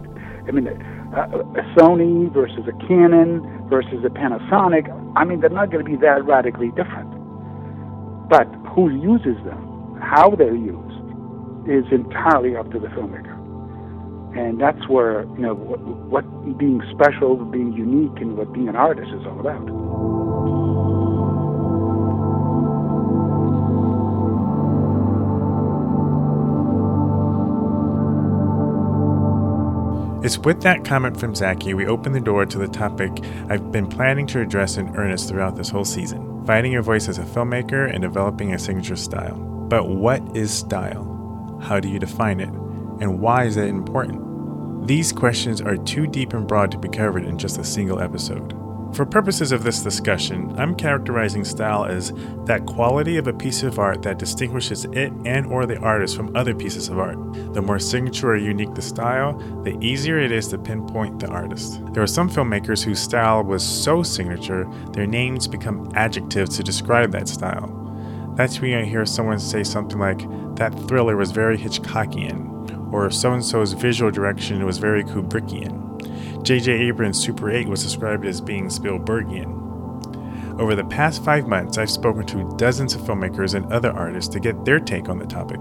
I 0.48 0.50
mean, 0.50 0.66
uh, 0.66 1.28
a 1.28 1.64
Sony 1.76 2.32
versus 2.32 2.64
a 2.64 2.72
Canon 2.88 3.44
versus 3.68 4.00
a 4.00 4.08
Panasonic. 4.08 4.88
I 5.14 5.24
mean, 5.24 5.40
they're 5.40 5.50
not 5.50 5.70
going 5.70 5.84
to 5.84 5.90
be 5.90 5.96
that 6.00 6.24
radically 6.24 6.72
different. 6.72 7.12
But 8.32 8.48
who 8.72 8.88
uses 8.88 9.36
them, 9.44 10.00
how 10.00 10.34
they're 10.34 10.56
used, 10.56 10.96
is 11.68 11.84
entirely 11.92 12.56
up 12.56 12.72
to 12.72 12.80
the 12.80 12.88
filmmaker. 12.88 13.36
And 14.38 14.58
that's 14.58 14.88
where 14.88 15.24
you 15.36 15.44
know 15.44 15.54
what, 15.54 16.24
what 16.24 16.58
being 16.58 16.80
special, 16.96 17.36
being 17.36 17.74
unique, 17.74 18.22
and 18.22 18.38
what 18.38 18.52
being 18.54 18.68
an 18.68 18.76
artist 18.76 19.10
is 19.12 19.26
all 19.26 19.38
about. 19.38 20.11
It's 30.24 30.38
with 30.38 30.62
that 30.62 30.84
comment 30.84 31.18
from 31.18 31.34
Zachy 31.34 31.74
we 31.74 31.86
open 31.86 32.12
the 32.12 32.20
door 32.20 32.46
to 32.46 32.58
the 32.58 32.68
topic 32.68 33.10
I've 33.48 33.72
been 33.72 33.88
planning 33.88 34.26
to 34.28 34.40
address 34.40 34.76
in 34.76 34.96
earnest 34.96 35.28
throughout 35.28 35.56
this 35.56 35.68
whole 35.68 35.84
season 35.84 36.32
finding 36.46 36.72
your 36.72 36.82
voice 36.82 37.08
as 37.08 37.18
a 37.18 37.22
filmmaker 37.22 37.92
and 37.92 38.02
developing 38.02 38.52
a 38.52 38.58
signature 38.58 38.96
style. 38.96 39.36
But 39.36 39.88
what 39.88 40.36
is 40.36 40.52
style? 40.52 41.60
How 41.62 41.80
do 41.80 41.88
you 41.88 41.98
define 41.98 42.40
it? 42.40 42.48
And 43.00 43.20
why 43.20 43.44
is 43.44 43.56
it 43.56 43.68
important? 43.68 44.86
These 44.86 45.12
questions 45.12 45.60
are 45.60 45.76
too 45.76 46.06
deep 46.06 46.32
and 46.32 46.46
broad 46.46 46.70
to 46.72 46.78
be 46.78 46.88
covered 46.88 47.24
in 47.24 47.38
just 47.38 47.58
a 47.58 47.64
single 47.64 48.00
episode. 48.00 48.61
For 48.94 49.06
purposes 49.06 49.52
of 49.52 49.62
this 49.64 49.82
discussion, 49.82 50.54
I'm 50.58 50.74
characterizing 50.74 51.46
style 51.46 51.86
as 51.86 52.12
that 52.44 52.66
quality 52.66 53.16
of 53.16 53.26
a 53.26 53.32
piece 53.32 53.62
of 53.62 53.78
art 53.78 54.02
that 54.02 54.18
distinguishes 54.18 54.84
it 54.84 55.10
and 55.24 55.46
or 55.46 55.64
the 55.64 55.78
artist 55.78 56.14
from 56.14 56.36
other 56.36 56.54
pieces 56.54 56.90
of 56.90 56.98
art. 56.98 57.16
The 57.54 57.62
more 57.62 57.78
signature 57.78 58.32
or 58.32 58.36
unique 58.36 58.74
the 58.74 58.82
style, 58.82 59.32
the 59.62 59.78
easier 59.80 60.18
it 60.18 60.30
is 60.30 60.48
to 60.48 60.58
pinpoint 60.58 61.20
the 61.20 61.28
artist. 61.28 61.80
There 61.94 62.02
are 62.02 62.06
some 62.06 62.28
filmmakers 62.28 62.84
whose 62.84 63.00
style 63.00 63.42
was 63.42 63.64
so 63.64 64.02
signature, 64.02 64.70
their 64.92 65.06
names 65.06 65.48
become 65.48 65.90
adjectives 65.94 66.54
to 66.58 66.62
describe 66.62 67.12
that 67.12 67.28
style. 67.28 67.78
That's 68.36 68.60
when 68.60 68.74
I 68.74 68.84
hear 68.84 69.06
someone 69.06 69.38
say 69.38 69.64
something 69.64 69.98
like, 69.98 70.28
that 70.56 70.74
thriller 70.86 71.16
was 71.16 71.30
very 71.30 71.56
Hitchcockian, 71.56 72.92
or 72.92 73.10
so 73.10 73.32
and 73.32 73.42
so's 73.42 73.72
visual 73.72 74.10
direction 74.10 74.66
was 74.66 74.76
very 74.76 75.02
Kubrickian. 75.02 75.81
J.J. 76.42 76.72
Abrams' 76.72 77.22
Super 77.22 77.50
8 77.50 77.68
was 77.68 77.84
described 77.84 78.26
as 78.26 78.40
being 78.40 78.66
Spielbergian. 78.66 79.60
Over 80.60 80.74
the 80.74 80.84
past 80.84 81.24
five 81.24 81.46
months, 81.46 81.78
I've 81.78 81.90
spoken 81.90 82.26
to 82.26 82.56
dozens 82.56 82.94
of 82.94 83.02
filmmakers 83.02 83.54
and 83.54 83.72
other 83.72 83.92
artists 83.92 84.32
to 84.32 84.40
get 84.40 84.64
their 84.64 84.80
take 84.80 85.08
on 85.08 85.18
the 85.18 85.26
topic. 85.26 85.60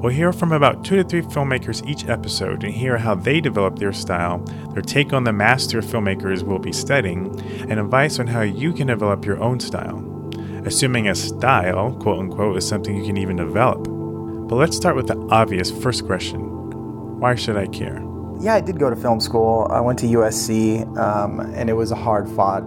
We'll 0.00 0.12
hear 0.12 0.32
from 0.32 0.50
about 0.50 0.84
two 0.84 0.96
to 0.96 1.04
three 1.04 1.22
filmmakers 1.22 1.86
each 1.86 2.08
episode 2.08 2.64
and 2.64 2.74
hear 2.74 2.98
how 2.98 3.14
they 3.14 3.40
develop 3.40 3.78
their 3.78 3.92
style, 3.92 4.38
their 4.72 4.82
take 4.82 5.12
on 5.12 5.24
the 5.24 5.32
master 5.32 5.80
filmmakers 5.80 6.42
we'll 6.42 6.58
be 6.58 6.72
studying, 6.72 7.38
and 7.70 7.78
advice 7.78 8.18
on 8.18 8.26
how 8.26 8.40
you 8.40 8.72
can 8.72 8.88
develop 8.88 9.24
your 9.24 9.40
own 9.40 9.60
style. 9.60 10.04
Assuming 10.66 11.08
a 11.08 11.14
style, 11.14 11.92
quote 12.00 12.18
unquote, 12.18 12.56
is 12.56 12.66
something 12.66 12.96
you 12.96 13.04
can 13.04 13.16
even 13.16 13.36
develop. 13.36 13.84
But 14.48 14.56
let's 14.56 14.76
start 14.76 14.96
with 14.96 15.06
the 15.06 15.18
obvious 15.30 15.70
first 15.70 16.04
question 16.04 16.40
Why 17.20 17.36
should 17.36 17.56
I 17.56 17.66
care? 17.66 18.09
Yeah, 18.40 18.54
I 18.54 18.60
did 18.62 18.78
go 18.78 18.88
to 18.88 18.96
film 18.96 19.20
school. 19.20 19.68
I 19.70 19.80
went 19.80 19.98
to 19.98 20.06
USC, 20.06 20.96
um, 20.96 21.40
and 21.40 21.68
it 21.68 21.74
was 21.74 21.90
a 21.90 21.94
hard 21.94 22.26
fought 22.26 22.62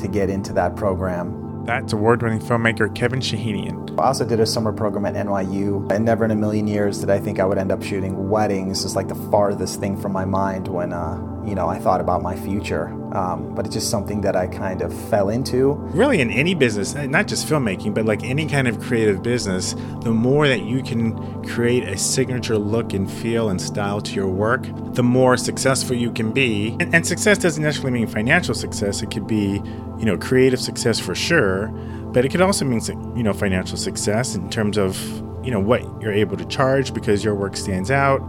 to 0.00 0.08
get 0.08 0.28
into 0.28 0.52
that 0.54 0.74
program. 0.74 1.64
That's 1.64 1.92
award 1.92 2.22
winning 2.22 2.40
filmmaker 2.40 2.92
Kevin 2.92 3.20
Shahinian. 3.20 3.96
I 4.00 4.06
also 4.06 4.24
did 4.24 4.40
a 4.40 4.46
summer 4.46 4.72
program 4.72 5.06
at 5.06 5.14
NYU, 5.14 5.88
and 5.92 6.04
never 6.04 6.24
in 6.24 6.32
a 6.32 6.34
million 6.34 6.66
years 6.66 6.98
did 6.98 7.08
I 7.08 7.20
think 7.20 7.38
I 7.38 7.44
would 7.44 7.56
end 7.56 7.70
up 7.70 7.84
shooting 7.84 8.30
weddings. 8.30 8.84
It's 8.84 8.96
like 8.96 9.06
the 9.06 9.14
farthest 9.30 9.78
thing 9.78 9.96
from 9.96 10.12
my 10.12 10.24
mind 10.24 10.66
when, 10.66 10.92
uh, 10.92 11.20
you 11.46 11.54
know, 11.54 11.68
I 11.68 11.78
thought 11.78 12.00
about 12.00 12.20
my 12.22 12.34
future. 12.34 12.92
Um, 13.12 13.54
but 13.54 13.66
it's 13.66 13.74
just 13.74 13.90
something 13.90 14.22
that 14.22 14.36
I 14.36 14.46
kind 14.46 14.80
of 14.80 14.92
fell 15.10 15.28
into. 15.28 15.74
Really, 15.92 16.20
in 16.20 16.30
any 16.30 16.54
business, 16.54 16.94
uh, 16.94 17.06
not 17.06 17.28
just 17.28 17.46
filmmaking, 17.46 17.92
but 17.94 18.06
like 18.06 18.24
any 18.24 18.46
kind 18.46 18.66
of 18.66 18.80
creative 18.80 19.22
business, 19.22 19.74
the 20.00 20.10
more 20.10 20.48
that 20.48 20.62
you 20.62 20.82
can 20.82 21.44
create 21.44 21.84
a 21.84 21.98
signature 21.98 22.56
look 22.56 22.94
and 22.94 23.10
feel 23.10 23.50
and 23.50 23.60
style 23.60 24.00
to 24.00 24.14
your 24.14 24.28
work, 24.28 24.66
the 24.94 25.02
more 25.02 25.36
successful 25.36 25.94
you 25.94 26.10
can 26.10 26.32
be. 26.32 26.76
And, 26.80 26.94
and 26.94 27.06
success 27.06 27.36
doesn't 27.36 27.62
necessarily 27.62 27.98
mean 27.98 28.06
financial 28.06 28.54
success, 28.54 29.02
it 29.02 29.10
could 29.10 29.26
be, 29.26 29.60
you 29.98 30.06
know, 30.06 30.16
creative 30.16 30.60
success 30.60 30.98
for 30.98 31.14
sure, 31.14 31.68
but 32.12 32.24
it 32.24 32.30
could 32.30 32.40
also 32.40 32.64
mean, 32.64 32.80
you 33.14 33.22
know, 33.22 33.34
financial 33.34 33.76
success 33.76 34.34
in 34.34 34.48
terms 34.48 34.78
of, 34.78 34.98
you 35.44 35.50
know, 35.50 35.60
what 35.60 35.82
you're 36.00 36.12
able 36.12 36.38
to 36.38 36.46
charge 36.46 36.94
because 36.94 37.22
your 37.22 37.34
work 37.34 37.58
stands 37.58 37.90
out 37.90 38.22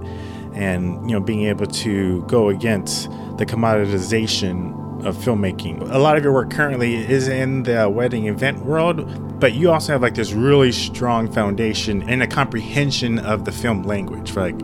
and 0.56 1.10
you 1.10 1.16
know 1.16 1.22
being 1.22 1.44
able 1.44 1.66
to 1.66 2.22
go 2.24 2.50
against 2.50 3.10
the 3.38 3.46
commoditization 3.46 4.82
of 5.06 5.18
filmmaking. 5.18 5.90
A 5.92 5.98
lot 5.98 6.18
of 6.18 6.24
your 6.24 6.34
work 6.34 6.50
currently 6.50 6.96
is 6.96 7.28
in 7.28 7.64
the 7.64 7.90
wedding 7.90 8.28
event 8.28 8.64
world, 8.66 9.40
but 9.40 9.54
you 9.54 9.72
also 9.72 9.94
have 9.94 10.02
like 10.02 10.16
this 10.16 10.32
really 10.32 10.72
strong 10.72 11.32
foundation 11.32 12.08
and 12.10 12.24
a 12.24 12.28
comprehension 12.28 13.20
of 13.20 13.46
the 13.46 13.52
film 13.52 13.84
language. 13.84 14.36
Like, 14.36 14.60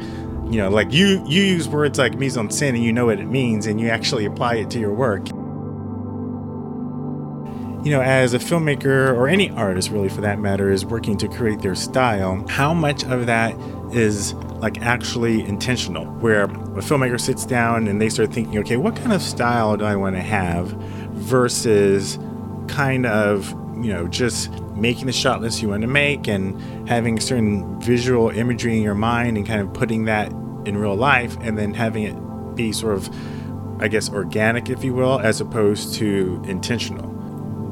you 0.50 0.58
know, 0.58 0.70
like 0.70 0.94
you 0.94 1.24
you 1.28 1.44
use 1.44 1.68
words 1.68 2.00
like 2.00 2.18
mise 2.18 2.38
en 2.38 2.50
scène 2.50 2.70
and 2.70 2.84
you 2.84 2.94
know 2.94 3.08
what 3.08 3.20
it 3.20 3.28
means 3.28 3.68
and 3.68 3.80
you 3.80 3.90
actually 3.90 4.26
apply 4.26 4.56
it 4.56 4.70
to 4.72 4.80
your 4.80 4.94
work. 4.94 5.28
You 7.86 7.92
know, 7.92 8.02
as 8.02 8.34
a 8.34 8.40
filmmaker 8.40 9.14
or 9.14 9.28
any 9.28 9.50
artist 9.52 9.90
really 9.90 10.10
for 10.10 10.22
that 10.22 10.40
matter 10.40 10.70
is 10.70 10.86
working 10.86 11.18
to 11.18 11.28
create 11.28 11.62
their 11.62 11.76
style, 11.76 12.46
how 12.50 12.74
much 12.74 13.04
of 13.06 13.26
that 13.26 13.56
is 13.94 14.34
like 14.60 14.82
actually 14.82 15.42
intentional 15.46 16.06
where 16.06 16.44
a 16.44 16.82
filmmaker 16.82 17.20
sits 17.20 17.46
down 17.46 17.88
and 17.88 18.02
they 18.02 18.10
start 18.10 18.32
thinking 18.34 18.58
okay 18.58 18.78
what 18.78 18.96
kind 18.96 19.14
of 19.14 19.22
style 19.22 19.78
do 19.78 19.86
i 19.86 19.96
want 19.96 20.16
to 20.16 20.22
have 20.22 20.68
versus 21.14 22.20
kind 22.68 23.06
of 23.06 23.50
you 23.84 23.94
know 23.94 24.08
just 24.08 24.52
making 24.76 25.06
the 25.06 25.12
shot 25.12 25.42
list 25.42 25.62
you 25.62 25.70
want 25.70 25.82
to 25.82 25.88
make 25.88 26.28
and 26.28 26.60
having 26.88 27.20
certain 27.20 27.80
visual 27.82 28.30
imagery 28.30 28.78
in 28.78 28.84
your 28.84 28.96
mind 28.96 29.38
and 29.38 29.46
kind 29.46 29.62
of 29.62 29.74
putting 29.74 30.06
that 30.06 30.32
in 30.66 30.78
real 30.78 30.96
life 30.96 31.38
and 31.42 31.58
then 31.58 31.74
having 31.74 32.04
it 32.04 32.56
be 32.56 32.72
sort 32.72 32.94
of 32.94 33.10
i 33.82 33.88
guess 33.88 34.10
organic 34.10 34.70
if 34.70 34.84
you 34.84 34.94
will 34.94 35.20
as 35.20 35.40
opposed 35.42 35.94
to 35.94 36.42
intentional 36.46 37.09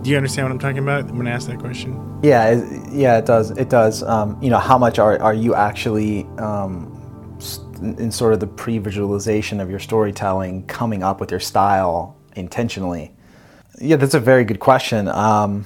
do 0.02 0.10
you 0.12 0.18
understand 0.18 0.46
what 0.46 0.52
i'm 0.52 0.60
talking 0.60 0.80
about 0.80 1.10
when 1.12 1.28
i 1.28 1.32
ask 1.32 1.48
that 1.48 1.60
question 1.60 1.94
Yeah, 2.24 2.50
it, 2.52 2.92
yeah, 2.92 3.18
it 3.20 3.26
does. 3.28 3.52
It 3.52 3.70
does. 3.70 4.02
Um, 4.02 4.42
you 4.42 4.50
know, 4.50 4.58
how 4.58 4.78
much 4.80 4.98
are, 4.98 5.22
are 5.22 5.36
you 5.36 5.54
actually 5.54 6.26
um, 6.40 6.90
in 8.00 8.12
sort 8.12 8.34
of 8.34 8.40
the 8.40 8.48
pre-visualization 8.48 9.60
of 9.60 9.70
your 9.70 9.78
storytelling, 9.80 10.66
coming 10.66 11.04
up 11.04 11.20
with 11.20 11.30
your 11.30 11.40
style 11.40 12.16
intentionally? 12.36 13.12
Yeah, 13.80 13.98
that's 13.98 14.16
a 14.16 14.20
very 14.20 14.46
good 14.46 14.60
question. 14.60 15.08
Um, 15.10 15.66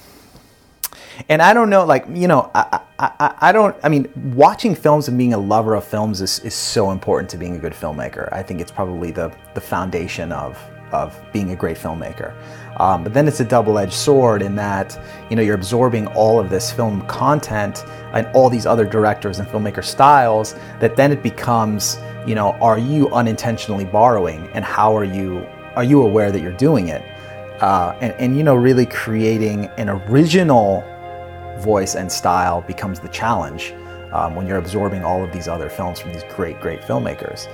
and 1.29 1.41
I 1.41 1.53
don't 1.53 1.69
know, 1.69 1.85
like 1.85 2.05
you 2.13 2.27
know, 2.27 2.51
I, 2.53 2.81
I- 2.99 3.35
I 3.47 3.51
don't. 3.51 3.75
I 3.83 3.89
mean, 3.89 4.07
watching 4.35 4.75
films 4.75 5.07
and 5.07 5.17
being 5.17 5.33
a 5.33 5.37
lover 5.37 5.73
of 5.75 5.83
films 5.85 6.21
is, 6.21 6.39
is 6.39 6.53
so 6.53 6.91
important 6.91 7.29
to 7.31 7.37
being 7.37 7.55
a 7.55 7.59
good 7.59 7.73
filmmaker. 7.73 8.31
I 8.31 8.43
think 8.43 8.59
it's 8.61 8.71
probably 8.71 9.11
the 9.11 9.31
the 9.55 9.61
foundation 9.61 10.31
of 10.31 10.57
of 10.91 11.19
being 11.31 11.51
a 11.51 11.55
great 11.55 11.77
filmmaker. 11.77 12.33
Um, 12.79 13.03
but 13.03 13.13
then 13.13 13.27
it's 13.27 13.39
a 13.39 13.45
double-edged 13.45 13.93
sword 13.93 14.41
in 14.41 14.55
that 14.55 14.99
you 15.29 15.35
know 15.35 15.41
you're 15.41 15.55
absorbing 15.55 16.07
all 16.07 16.39
of 16.39 16.49
this 16.49 16.71
film 16.71 17.05
content 17.07 17.85
and 18.13 18.27
all 18.33 18.49
these 18.49 18.65
other 18.65 18.85
directors 18.85 19.39
and 19.39 19.47
filmmaker 19.47 19.83
styles. 19.83 20.55
That 20.79 20.95
then 20.95 21.11
it 21.11 21.21
becomes 21.21 21.97
you 22.25 22.35
know, 22.35 22.51
are 22.61 22.77
you 22.77 23.09
unintentionally 23.09 23.85
borrowing, 23.85 24.47
and 24.53 24.63
how 24.63 24.95
are 24.95 25.03
you 25.03 25.45
are 25.75 25.83
you 25.83 26.01
aware 26.01 26.31
that 26.31 26.41
you're 26.41 26.51
doing 26.51 26.89
it? 26.89 27.01
Uh, 27.61 27.95
and, 28.01 28.13
and 28.13 28.37
you 28.37 28.43
know, 28.43 28.55
really 28.55 28.85
creating 28.85 29.65
an 29.77 29.89
original 29.89 30.83
voice 31.59 31.95
and 31.95 32.11
style 32.11 32.61
becomes 32.61 32.99
the 32.99 33.07
challenge 33.09 33.73
um, 34.11 34.35
when 34.35 34.47
you're 34.47 34.57
absorbing 34.57 35.03
all 35.03 35.23
of 35.23 35.31
these 35.31 35.47
other 35.47 35.69
films 35.69 35.99
from 35.99 36.11
these 36.11 36.23
great, 36.35 36.59
great 36.59 36.81
filmmakers. 36.81 37.47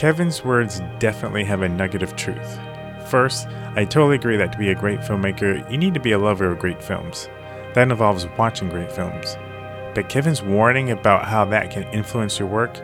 Kevin's 0.00 0.42
words 0.42 0.80
definitely 0.98 1.44
have 1.44 1.60
a 1.60 1.68
nugget 1.68 2.02
of 2.02 2.16
truth. 2.16 2.58
First, 3.08 3.46
I 3.76 3.84
totally 3.84 4.14
agree 4.14 4.38
that 4.38 4.50
to 4.50 4.56
be 4.56 4.70
a 4.70 4.74
great 4.74 5.00
filmmaker, 5.00 5.70
you 5.70 5.76
need 5.76 5.92
to 5.92 6.00
be 6.00 6.12
a 6.12 6.18
lover 6.18 6.50
of 6.50 6.58
great 6.58 6.82
films. 6.82 7.28
That 7.74 7.90
involves 7.90 8.26
watching 8.38 8.70
great 8.70 8.90
films. 8.90 9.36
But 9.94 10.08
Kevin's 10.08 10.42
warning 10.42 10.90
about 10.90 11.26
how 11.26 11.44
that 11.44 11.70
can 11.70 11.82
influence 11.92 12.38
your 12.38 12.48
work, 12.48 12.80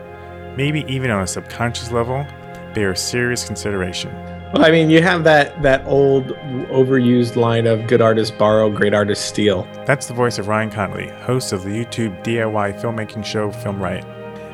maybe 0.59 0.85
even 0.93 1.11
on 1.11 1.23
a 1.23 1.27
subconscious 1.27 1.91
level, 1.91 2.27
bears 2.75 3.01
serious 3.01 3.47
consideration. 3.47 4.13
Well, 4.53 4.67
I 4.67 4.71
mean, 4.71 4.91
you 4.91 5.01
have 5.01 5.25
that 5.25 5.63
that 5.63 5.87
old 5.87 6.27
overused 6.69 7.35
line 7.35 7.67
of 7.67 7.87
"good 7.87 8.03
artists 8.03 8.37
borrow, 8.37 8.69
great 8.69 8.93
artists 8.93 9.25
steal." 9.25 9.67
That's 9.87 10.07
the 10.07 10.13
voice 10.13 10.37
of 10.37 10.49
Ryan 10.49 10.69
Connolly, 10.69 11.09
host 11.23 11.55
of 11.55 11.65
the 11.65 11.71
YouTube 11.71 12.23
DIY 12.23 12.79
filmmaking 12.79 13.25
show 13.25 13.51
Film 13.51 13.83
Riot. 13.83 14.05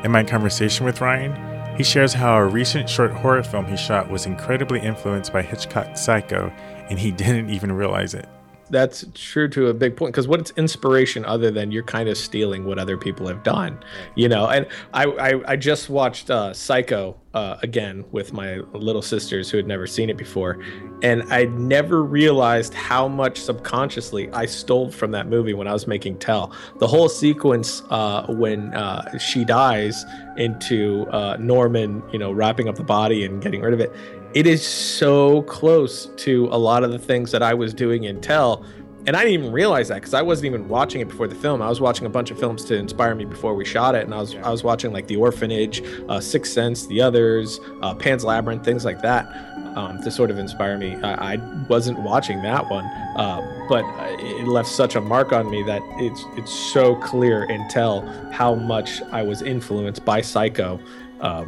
In 0.05 0.11
my 0.11 0.23
conversation 0.23 0.85
with 0.85 1.01
Ryan, 1.01 1.52
he 1.77 1.83
shares 1.83 2.13
how 2.13 2.37
a 2.37 2.45
recent 2.45 2.89
short 2.89 3.11
horror 3.11 3.43
film 3.43 3.65
he 3.65 3.77
shot 3.77 4.09
was 4.09 4.25
incredibly 4.25 4.79
influenced 4.79 5.33
by 5.33 5.41
Hitchcock's 5.41 6.01
Psycho, 6.01 6.51
and 6.89 6.99
he 6.99 7.11
didn't 7.23 7.49
even 7.49 7.71
realize 7.71 8.13
it. 8.13 8.27
That's 8.69 9.05
true 9.13 9.49
to 9.49 9.67
a 9.67 9.73
big 9.73 9.95
point 9.95 10.13
because 10.13 10.27
what's 10.27 10.51
inspiration 10.51 11.25
other 11.25 11.51
than 11.51 11.71
you're 11.71 11.83
kind 11.83 12.09
of 12.09 12.17
stealing 12.17 12.65
what 12.65 12.79
other 12.79 12.97
people 12.97 13.27
have 13.27 13.43
done, 13.43 13.77
you 14.15 14.29
know? 14.29 14.47
And 14.47 14.67
I 14.93 15.05
I, 15.05 15.41
I 15.51 15.55
just 15.55 15.89
watched 15.89 16.29
uh, 16.29 16.53
Psycho 16.53 17.17
uh, 17.33 17.57
again 17.63 18.05
with 18.11 18.33
my 18.33 18.57
little 18.73 19.01
sisters 19.01 19.49
who 19.49 19.57
had 19.57 19.67
never 19.67 19.87
seen 19.87 20.09
it 20.09 20.17
before, 20.17 20.59
and 21.01 21.23
I 21.33 21.45
never 21.45 22.03
realized 22.03 22.73
how 22.73 23.07
much 23.07 23.39
subconsciously 23.39 24.29
I 24.31 24.45
stole 24.45 24.91
from 24.91 25.11
that 25.11 25.27
movie 25.27 25.53
when 25.53 25.67
I 25.67 25.73
was 25.73 25.87
making 25.87 26.19
Tell. 26.19 26.53
The 26.79 26.87
whole 26.87 27.09
sequence 27.09 27.83
uh, 27.89 28.25
when 28.29 28.73
uh, 28.73 29.17
she 29.17 29.45
dies 29.45 30.05
into 30.37 31.07
uh, 31.11 31.37
Norman, 31.39 32.03
you 32.11 32.19
know, 32.19 32.31
wrapping 32.31 32.67
up 32.67 32.75
the 32.75 32.83
body 32.83 33.25
and 33.25 33.41
getting 33.41 33.61
rid 33.61 33.73
of 33.73 33.79
it. 33.79 33.91
It 34.33 34.47
is 34.47 34.65
so 34.65 35.43
close 35.43 36.07
to 36.17 36.47
a 36.51 36.57
lot 36.57 36.83
of 36.83 36.91
the 36.91 36.97
things 36.97 37.31
that 37.31 37.43
I 37.43 37.53
was 37.53 37.71
doing 37.71 38.05
in 38.05 38.19
Tell. 38.19 38.65
And 39.05 39.17
I 39.17 39.23
didn't 39.23 39.41
even 39.41 39.51
realize 39.51 39.89
that 39.89 39.95
because 39.95 40.13
I 40.13 40.21
wasn't 40.21 40.45
even 40.45 40.69
watching 40.69 41.01
it 41.01 41.09
before 41.09 41.27
the 41.27 41.35
film. 41.35 41.61
I 41.61 41.67
was 41.67 41.81
watching 41.81 42.05
a 42.05 42.09
bunch 42.09 42.31
of 42.31 42.39
films 42.39 42.63
to 42.65 42.75
inspire 42.75 43.13
me 43.15 43.25
before 43.25 43.53
we 43.53 43.65
shot 43.65 43.95
it, 43.95 44.05
and 44.05 44.13
I 44.13 44.17
was 44.19 44.35
I 44.35 44.49
was 44.49 44.63
watching 44.63 44.93
like 44.93 45.07
The 45.07 45.17
Orphanage, 45.17 45.83
uh, 46.07 46.21
Sixth 46.21 46.53
Sense, 46.53 46.87
The 46.87 47.01
Others, 47.01 47.59
uh, 47.81 47.95
Pan's 47.95 48.23
Labyrinth, 48.23 48.63
things 48.63 48.85
like 48.85 49.01
that, 49.01 49.27
um, 49.75 50.01
to 50.03 50.09
sort 50.09 50.31
of 50.31 50.37
inspire 50.37 50.77
me. 50.77 50.95
I, 50.95 51.33
I 51.33 51.65
wasn't 51.67 51.99
watching 51.99 52.41
that 52.43 52.69
one, 52.69 52.85
uh, 53.17 53.65
but 53.67 53.83
it 54.21 54.47
left 54.47 54.69
such 54.69 54.95
a 54.95 55.01
mark 55.01 55.33
on 55.33 55.51
me 55.51 55.63
that 55.63 55.81
it's 55.97 56.23
it's 56.37 56.53
so 56.53 56.95
clear 56.95 57.43
and 57.43 57.69
tell 57.69 58.01
how 58.31 58.55
much 58.55 59.01
I 59.11 59.21
was 59.21 59.41
influenced 59.41 60.05
by 60.05 60.21
Psycho 60.21 60.79
uh, 61.19 61.43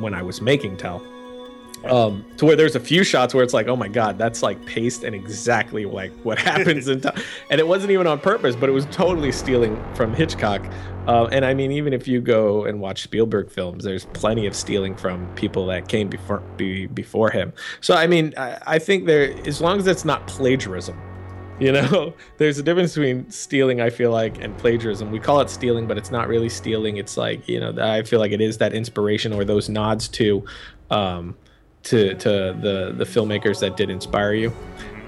when 0.00 0.14
I 0.14 0.22
was 0.22 0.40
making 0.40 0.78
Tell 0.78 1.02
um 1.84 2.24
to 2.36 2.44
where 2.46 2.56
there's 2.56 2.74
a 2.74 2.80
few 2.80 3.04
shots 3.04 3.34
where 3.34 3.44
it's 3.44 3.54
like 3.54 3.68
oh 3.68 3.76
my 3.76 3.88
god 3.88 4.18
that's 4.18 4.42
like 4.42 4.64
paste 4.66 5.04
and 5.04 5.14
exactly 5.14 5.84
like 5.84 6.12
what 6.22 6.38
happens 6.50 6.88
in 6.88 7.00
time. 7.00 7.20
And 7.50 7.60
it 7.60 7.66
wasn't 7.66 7.92
even 7.92 8.06
on 8.06 8.18
purpose 8.18 8.56
but 8.56 8.68
it 8.68 8.72
was 8.72 8.86
totally 8.86 9.32
stealing 9.32 9.82
from 9.94 10.14
hitchcock. 10.14 10.64
Uh, 11.06 11.26
and 11.30 11.44
i 11.44 11.54
mean 11.54 11.70
even 11.70 11.92
if 11.92 12.08
you 12.08 12.20
go 12.20 12.64
and 12.64 12.80
watch 12.80 13.02
spielberg 13.02 13.48
films 13.50 13.84
there's 13.84 14.06
plenty 14.06 14.46
of 14.46 14.56
stealing 14.56 14.96
from 14.96 15.26
people 15.34 15.66
that 15.66 15.86
came 15.86 16.08
before 16.08 16.40
be, 16.56 16.86
before 16.86 17.30
him. 17.30 17.52
So 17.80 17.94
i 17.94 18.06
mean 18.06 18.34
I, 18.36 18.58
I 18.66 18.78
think 18.78 19.06
there 19.06 19.32
as 19.46 19.60
long 19.60 19.78
as 19.78 19.86
it's 19.86 20.04
not 20.04 20.26
plagiarism 20.26 21.00
you 21.60 21.72
know 21.72 22.12
there's 22.38 22.58
a 22.58 22.62
difference 22.62 22.94
between 22.94 23.30
stealing 23.30 23.80
i 23.80 23.88
feel 23.90 24.10
like 24.10 24.42
and 24.42 24.56
plagiarism. 24.58 25.10
We 25.10 25.20
call 25.20 25.40
it 25.40 25.50
stealing 25.50 25.86
but 25.86 25.96
it's 25.96 26.10
not 26.10 26.26
really 26.28 26.48
stealing. 26.48 26.96
It's 26.96 27.16
like 27.16 27.48
you 27.48 27.60
know 27.60 27.72
i 27.80 28.02
feel 28.02 28.18
like 28.18 28.32
it 28.32 28.40
is 28.40 28.58
that 28.58 28.72
inspiration 28.72 29.32
or 29.32 29.44
those 29.44 29.68
nods 29.68 30.08
to 30.08 30.44
um 30.90 31.36
to 31.86 32.14
to 32.14 32.28
the 32.60 32.94
the 32.96 33.04
filmmakers 33.04 33.60
that 33.60 33.76
did 33.76 33.90
inspire 33.90 34.34
you. 34.34 34.52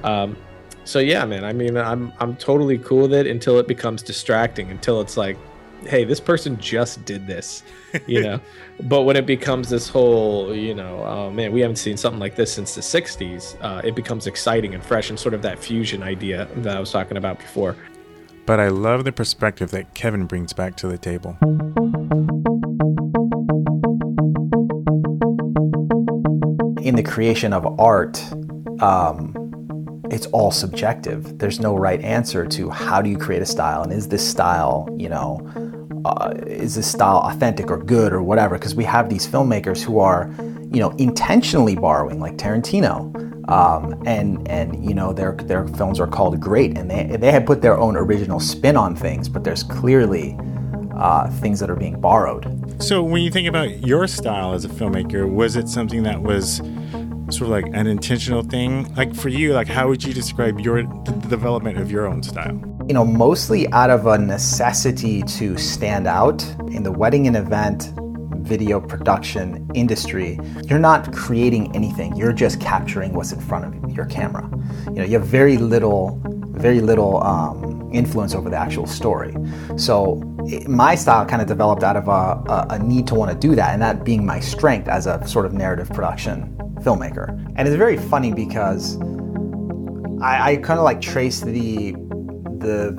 Um, 0.04 0.36
so 0.84 1.00
yeah, 1.00 1.24
man. 1.24 1.44
I 1.44 1.52
mean, 1.52 1.76
I'm 1.76 2.12
I'm 2.18 2.36
totally 2.36 2.78
cool 2.78 3.02
with 3.02 3.12
it 3.12 3.26
until 3.26 3.58
it 3.58 3.68
becomes 3.68 4.02
distracting. 4.02 4.70
Until 4.70 5.00
it's 5.00 5.16
like, 5.16 5.36
hey, 5.82 6.04
this 6.04 6.20
person 6.20 6.58
just 6.58 7.04
did 7.04 7.26
this, 7.26 7.62
you 8.06 8.22
know. 8.26 8.40
but 8.84 9.02
when 9.02 9.16
it 9.16 9.26
becomes 9.26 9.68
this 9.68 9.88
whole, 9.88 10.54
you 10.54 10.74
know, 10.74 11.04
oh 11.04 11.30
man, 11.30 11.52
we 11.52 11.60
haven't 11.60 11.76
seen 11.76 11.96
something 11.96 12.20
like 12.20 12.36
this 12.36 12.52
since 12.52 12.74
the 12.74 12.80
'60s. 12.80 13.56
Uh, 13.60 13.82
it 13.84 13.94
becomes 13.94 14.26
exciting 14.26 14.74
and 14.74 14.82
fresh, 14.82 15.10
and 15.10 15.18
sort 15.18 15.34
of 15.34 15.42
that 15.42 15.58
fusion 15.58 16.02
idea 16.02 16.48
that 16.56 16.76
I 16.76 16.80
was 16.80 16.90
talking 16.90 17.16
about 17.16 17.38
before. 17.38 17.76
But 18.46 18.60
I 18.60 18.68
love 18.68 19.04
the 19.04 19.12
perspective 19.12 19.72
that 19.72 19.92
Kevin 19.92 20.24
brings 20.24 20.54
back 20.54 20.76
to 20.76 20.88
the 20.88 20.96
table. 20.96 21.36
In 26.88 26.96
the 26.96 27.02
creation 27.02 27.52
of 27.52 27.78
art, 27.78 28.18
um, 28.82 29.34
it's 30.10 30.24
all 30.28 30.50
subjective. 30.50 31.38
There's 31.38 31.60
no 31.60 31.76
right 31.76 32.00
answer 32.00 32.46
to 32.46 32.70
how 32.70 33.02
do 33.02 33.10
you 33.10 33.18
create 33.18 33.42
a 33.42 33.46
style, 33.46 33.82
and 33.82 33.92
is 33.92 34.08
this 34.08 34.26
style, 34.26 34.88
you 34.96 35.10
know, 35.10 35.46
uh, 36.06 36.32
is 36.46 36.76
this 36.76 36.90
style 36.90 37.18
authentic 37.18 37.70
or 37.70 37.76
good 37.76 38.14
or 38.14 38.22
whatever? 38.22 38.56
Because 38.56 38.74
we 38.74 38.84
have 38.84 39.10
these 39.10 39.26
filmmakers 39.26 39.82
who 39.82 39.98
are, 39.98 40.34
you 40.72 40.80
know, 40.80 40.90
intentionally 40.92 41.76
borrowing, 41.76 42.20
like 42.20 42.36
Tarantino, 42.38 43.14
um, 43.50 44.02
and 44.06 44.48
and 44.48 44.82
you 44.82 44.94
know 44.94 45.12
their 45.12 45.32
their 45.32 45.68
films 45.68 46.00
are 46.00 46.06
called 46.06 46.40
great, 46.40 46.78
and 46.78 46.90
they 46.90 47.16
they 47.18 47.30
have 47.30 47.44
put 47.44 47.60
their 47.60 47.76
own 47.76 47.98
original 47.98 48.40
spin 48.40 48.78
on 48.78 48.96
things, 48.96 49.28
but 49.28 49.44
there's 49.44 49.62
clearly 49.62 50.38
uh, 50.98 51.28
things 51.40 51.60
that 51.60 51.70
are 51.70 51.76
being 51.76 52.00
borrowed. 52.00 52.82
So, 52.82 53.02
when 53.02 53.22
you 53.22 53.30
think 53.30 53.48
about 53.48 53.86
your 53.86 54.06
style 54.06 54.52
as 54.52 54.64
a 54.64 54.68
filmmaker, 54.68 55.30
was 55.30 55.56
it 55.56 55.68
something 55.68 56.02
that 56.02 56.20
was 56.20 56.60
sort 57.30 57.42
of 57.42 57.48
like 57.48 57.66
an 57.74 57.86
intentional 57.86 58.42
thing? 58.42 58.92
Like 58.94 59.14
for 59.14 59.28
you, 59.28 59.52
like 59.52 59.68
how 59.68 59.88
would 59.88 60.02
you 60.04 60.12
describe 60.12 60.60
your 60.60 60.82
the 60.82 61.12
development 61.28 61.78
of 61.78 61.90
your 61.90 62.06
own 62.06 62.22
style? 62.22 62.60
you 62.88 62.94
know, 62.94 63.04
mostly 63.04 63.70
out 63.72 63.90
of 63.90 64.06
a 64.06 64.16
necessity 64.16 65.22
to 65.22 65.58
stand 65.58 66.06
out 66.06 66.42
in 66.68 66.84
the 66.84 66.90
wedding 66.90 67.26
and 67.26 67.36
event 67.36 67.92
video 68.38 68.80
production 68.80 69.70
industry. 69.74 70.40
You're 70.64 70.78
not 70.78 71.12
creating 71.12 71.76
anything. 71.76 72.16
You're 72.16 72.32
just 72.32 72.62
capturing 72.62 73.12
what's 73.12 73.30
in 73.30 73.42
front 73.42 73.66
of 73.66 73.92
your 73.92 74.06
camera. 74.06 74.48
You 74.86 74.94
know, 74.94 75.04
you 75.04 75.18
have 75.18 75.26
very 75.26 75.58
little, 75.58 76.18
very 76.52 76.80
little 76.80 77.22
um, 77.22 77.67
influence 77.92 78.34
over 78.34 78.50
the 78.50 78.56
actual 78.56 78.86
story. 78.86 79.34
So 79.76 80.16
my 80.66 80.94
style 80.94 81.26
kind 81.26 81.42
of 81.42 81.48
developed 81.48 81.82
out 81.82 81.96
of 81.96 82.08
a, 82.08 82.66
a, 82.70 82.78
need 82.78 83.06
to 83.08 83.14
want 83.14 83.30
to 83.30 83.36
do 83.36 83.54
that, 83.54 83.72
and 83.72 83.82
that 83.82 84.04
being 84.04 84.24
my 84.24 84.40
strength 84.40 84.88
as 84.88 85.06
a 85.06 85.26
sort 85.26 85.46
of 85.46 85.52
narrative 85.52 85.88
production 85.90 86.56
filmmaker. 86.80 87.28
And 87.56 87.66
it's 87.66 87.76
very 87.76 87.96
funny 87.96 88.32
because 88.32 89.00
I, 90.20 90.52
I 90.52 90.56
kind 90.56 90.78
of 90.78 90.84
like 90.84 91.00
trace 91.00 91.40
the 91.40 91.92
the 92.58 92.98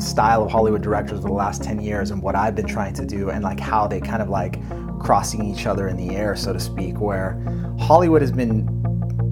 style 0.00 0.44
of 0.44 0.50
Hollywood 0.50 0.82
directors 0.82 1.18
of 1.18 1.24
the 1.24 1.32
last 1.32 1.62
10 1.62 1.80
years 1.80 2.10
and 2.10 2.22
what 2.22 2.36
I've 2.36 2.54
been 2.54 2.66
trying 2.66 2.94
to 2.94 3.06
do 3.06 3.30
and 3.30 3.42
like 3.42 3.58
how 3.58 3.88
they 3.88 4.00
kind 4.00 4.22
of 4.22 4.28
like 4.28 4.60
crossing 5.00 5.44
each 5.44 5.66
other 5.66 5.88
in 5.88 5.96
the 5.96 6.14
air, 6.14 6.36
so 6.36 6.52
to 6.52 6.60
speak, 6.60 7.00
where 7.00 7.42
Hollywood 7.80 8.20
has 8.20 8.32
been 8.32 8.66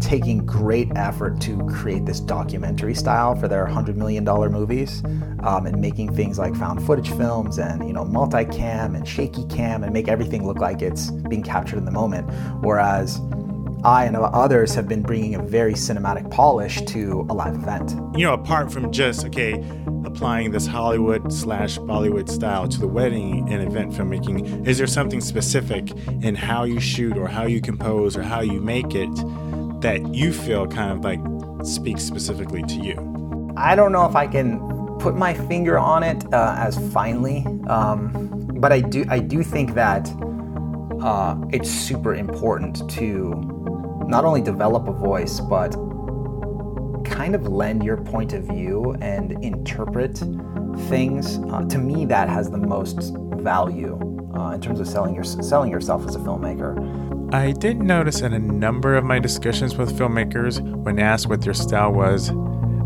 taking 0.00 0.44
great 0.44 0.88
effort 0.96 1.40
to 1.42 1.59
create 1.66 2.04
this 2.06 2.20
documentary 2.20 2.94
style 2.94 3.35
for 3.35 3.48
their 3.48 3.66
$100 3.66 3.96
million 3.96 4.24
movies 4.24 5.02
um, 5.42 5.66
and 5.66 5.80
making 5.80 6.14
things 6.14 6.38
like 6.38 6.54
found 6.56 6.85
footage 6.85 7.11
films 7.11 7.59
and, 7.59 7.87
you 7.87 7.92
know, 7.92 8.04
multicam 8.04 8.96
and 8.96 9.06
shaky 9.06 9.44
cam 9.46 9.82
and 9.82 9.92
make 9.92 10.09
everything 10.09 10.46
look 10.46 10.59
like 10.59 10.82
it's 10.82 11.11
being 11.11 11.42
captured 11.42 11.78
in 11.78 11.85
the 11.85 11.90
moment. 11.90 12.28
Whereas 12.62 13.20
I 13.85 14.04
and 14.04 14.16
others 14.16 14.74
have 14.74 14.88
been 14.88 15.02
bringing 15.02 15.35
a 15.37 15.42
very 15.42 15.74
cinematic 15.74 16.30
polish 16.30 16.82
to 16.82 17.26
a 17.30 17.35
live 17.35 17.54
event. 17.54 17.92
You 18.18 18.26
know, 18.26 18.35
apart 18.35 18.72
from 18.72 18.90
just 18.90 19.24
okay, 19.26 19.52
applying 20.04 20.50
this 20.50 20.66
Hollywood 20.66 21.32
slash 21.32 21.78
Bollywood 21.78 22.28
style 22.28 22.66
to 22.68 22.80
the 22.80 22.88
wedding 22.88 23.52
and 23.52 23.62
event 23.62 23.92
filmmaking, 23.92 24.66
is 24.66 24.78
there 24.78 24.87
something 24.87 25.20
specific 25.20 25.90
in 26.22 26.35
how 26.35 26.64
you 26.64 26.80
shoot 26.80 27.16
or 27.16 27.28
how 27.28 27.44
you 27.44 27.61
compose 27.61 28.16
or 28.16 28.22
how 28.22 28.40
you 28.40 28.61
make 28.61 28.94
it 28.94 29.11
that 29.80 30.14
you 30.14 30.32
feel 30.32 30.66
kind 30.66 30.92
of 30.92 31.04
like 31.04 31.20
speaks 31.66 32.02
specifically 32.02 32.62
to 32.62 32.74
you? 32.74 33.54
I 33.56 33.74
don't 33.74 33.92
know 33.92 34.06
if 34.06 34.14
I 34.14 34.26
can 34.26 34.60
put 34.98 35.16
my 35.16 35.34
finger 35.34 35.78
on 35.78 36.02
it 36.02 36.24
uh, 36.32 36.54
as 36.58 36.76
finely, 36.92 37.44
um, 37.68 38.50
but 38.60 38.72
I 38.72 38.80
do. 38.80 39.04
I 39.08 39.18
do 39.18 39.42
think 39.42 39.74
that 39.74 40.08
uh, 41.00 41.36
it's 41.52 41.70
super 41.70 42.14
important 42.14 42.88
to 42.92 44.04
not 44.06 44.24
only 44.24 44.40
develop 44.40 44.88
a 44.88 44.92
voice, 44.92 45.40
but 45.40 45.70
kind 47.04 47.34
of 47.34 47.46
lend 47.46 47.84
your 47.84 47.96
point 47.96 48.32
of 48.32 48.44
view 48.44 48.96
and 49.00 49.32
interpret 49.44 50.18
things. 50.88 51.38
Uh, 51.50 51.64
to 51.68 51.78
me, 51.78 52.04
that 52.04 52.28
has 52.28 52.50
the 52.50 52.58
most 52.58 53.14
value 53.38 53.98
uh, 54.36 54.52
in 54.52 54.60
terms 54.60 54.80
of 54.80 54.88
selling 54.88 55.14
your 55.14 55.24
selling 55.24 55.70
yourself 55.70 56.06
as 56.06 56.14
a 56.14 56.18
filmmaker. 56.18 56.74
I 57.37 57.53
did 57.53 57.83
notice 57.83 58.22
in 58.22 58.33
a 58.33 58.38
number 58.38 58.96
of 58.96 59.05
my 59.05 59.18
discussions 59.18 59.77
with 59.77 59.96
filmmakers, 59.99 60.59
when 60.85 60.99
asked 60.99 61.29
what 61.29 61.42
their 61.42 61.53
style 61.53 61.92
was, 61.92 62.33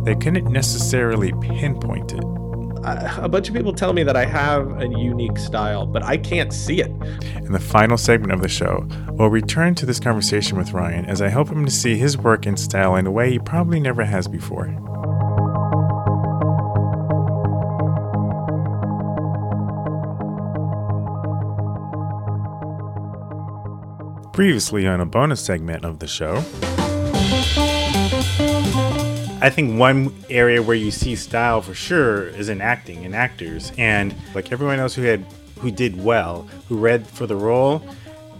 they 0.02 0.16
couldn't 0.16 0.50
necessarily 0.50 1.32
pinpoint 1.40 2.14
it. 2.14 2.24
a 2.24 3.28
bunch 3.28 3.48
of 3.48 3.54
people 3.54 3.72
tell 3.72 3.92
me 3.92 4.02
that 4.02 4.16
I 4.16 4.24
have 4.24 4.80
a 4.80 4.88
unique 4.88 5.38
style, 5.38 5.86
but 5.86 6.02
I 6.02 6.16
can't 6.16 6.52
see 6.52 6.80
it. 6.80 6.90
In 7.36 7.52
the 7.52 7.60
final 7.60 7.96
segment 7.96 8.32
of 8.32 8.42
the 8.42 8.48
show, 8.48 8.88
we'll 9.12 9.30
return 9.30 9.76
to 9.76 9.86
this 9.86 10.00
conversation 10.00 10.58
with 10.58 10.72
Ryan 10.72 11.04
as 11.04 11.22
I 11.22 11.28
help 11.28 11.48
him 11.48 11.64
to 11.64 11.70
see 11.70 11.96
his 11.96 12.18
work 12.18 12.44
and 12.44 12.58
style 12.58 12.96
in 12.96 13.06
a 13.06 13.10
way 13.12 13.30
he 13.30 13.38
probably 13.38 13.78
never 13.78 14.04
has 14.04 14.26
before. 14.26 14.66
Previously 24.32 24.86
on 24.86 25.00
a 25.00 25.06
bonus 25.06 25.40
segment 25.40 25.84
of 25.84 25.98
the 25.98 26.06
show. 26.06 26.36
I 29.42 29.50
think 29.50 29.78
one 29.78 30.14
area 30.28 30.62
where 30.62 30.76
you 30.76 30.90
see 30.90 31.16
style 31.16 31.62
for 31.62 31.74
sure 31.74 32.28
is 32.28 32.48
in 32.48 32.60
acting 32.60 33.04
and 33.04 33.14
actors, 33.14 33.72
and 33.78 34.14
like 34.34 34.52
everyone 34.52 34.78
else 34.78 34.94
who 34.94 35.02
had 35.02 35.24
who 35.58 35.70
did 35.70 36.02
well, 36.02 36.48
who 36.68 36.76
read 36.76 37.06
for 37.06 37.26
the 37.26 37.36
role, 37.36 37.82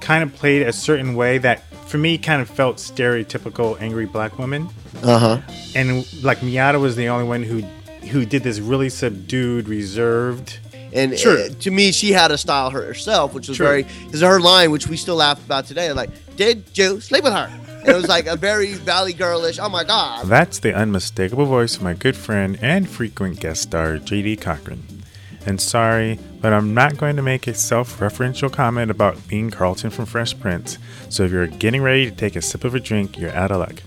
kind 0.00 0.22
of 0.22 0.34
played 0.34 0.62
a 0.62 0.72
certain 0.72 1.14
way 1.14 1.38
that 1.38 1.62
for 1.88 1.98
me 1.98 2.18
kind 2.18 2.40
of 2.40 2.48
felt 2.48 2.76
stereotypical 2.76 3.80
angry 3.80 4.06
black 4.06 4.38
woman. 4.38 4.68
Uh 5.02 5.18
huh. 5.18 5.40
And 5.74 6.06
like 6.22 6.38
Miata 6.38 6.80
was 6.80 6.96
the 6.96 7.08
only 7.08 7.26
one 7.26 7.42
who 7.42 7.62
who 8.08 8.24
did 8.24 8.42
this 8.42 8.60
really 8.60 8.90
subdued, 8.90 9.68
reserved. 9.68 10.58
And 10.92 11.18
Sure. 11.18 11.38
uh, 11.38 11.48
to 11.60 11.70
me, 11.70 11.92
she 11.92 12.12
had 12.12 12.30
a 12.30 12.38
style 12.38 12.70
herself, 12.70 13.32
which 13.32 13.48
was 13.48 13.56
Sure. 13.56 13.66
very 13.66 13.86
is 14.12 14.20
her 14.22 14.40
line, 14.40 14.70
which 14.70 14.88
we 14.88 14.96
still 14.96 15.16
laugh 15.16 15.42
about 15.44 15.66
today. 15.66 15.92
Like, 15.92 16.10
did 16.36 16.64
you 16.74 17.00
sleep 17.00 17.24
with 17.24 17.32
her? 17.32 17.48
And 17.80 17.88
it 17.88 17.94
was 17.96 18.08
like 18.08 18.26
a 18.26 18.36
very 18.36 18.74
Valley 18.74 19.12
girlish. 19.14 19.58
Oh 19.58 19.68
my 19.68 19.84
god! 19.84 20.26
That's 20.26 20.58
the 20.58 20.74
unmistakable 20.74 21.46
voice 21.46 21.76
of 21.76 21.82
my 21.82 21.94
good 21.94 22.16
friend 22.16 22.58
and 22.60 22.88
frequent 22.88 23.40
guest 23.40 23.62
star, 23.62 23.96
JD 23.98 24.36
Cochran. 24.36 24.82
And 25.46 25.58
sorry, 25.58 26.18
but 26.42 26.52
I'm 26.52 26.74
not 26.74 26.98
going 26.98 27.16
to 27.16 27.22
make 27.22 27.46
a 27.46 27.54
self 27.54 27.98
referential 28.00 28.52
comment 28.52 28.90
about 28.90 29.26
being 29.28 29.50
Carlton 29.50 29.88
from 29.88 30.04
Fresh 30.04 30.38
Prince, 30.40 30.76
so 31.08 31.22
if 31.24 31.30
you're 31.32 31.46
getting 31.46 31.80
ready 31.82 32.10
to 32.10 32.14
take 32.14 32.36
a 32.36 32.42
sip 32.42 32.64
of 32.64 32.74
a 32.74 32.80
drink, 32.80 33.18
you're 33.18 33.34
out 33.34 33.50
of 33.50 33.60
luck. 33.60 33.82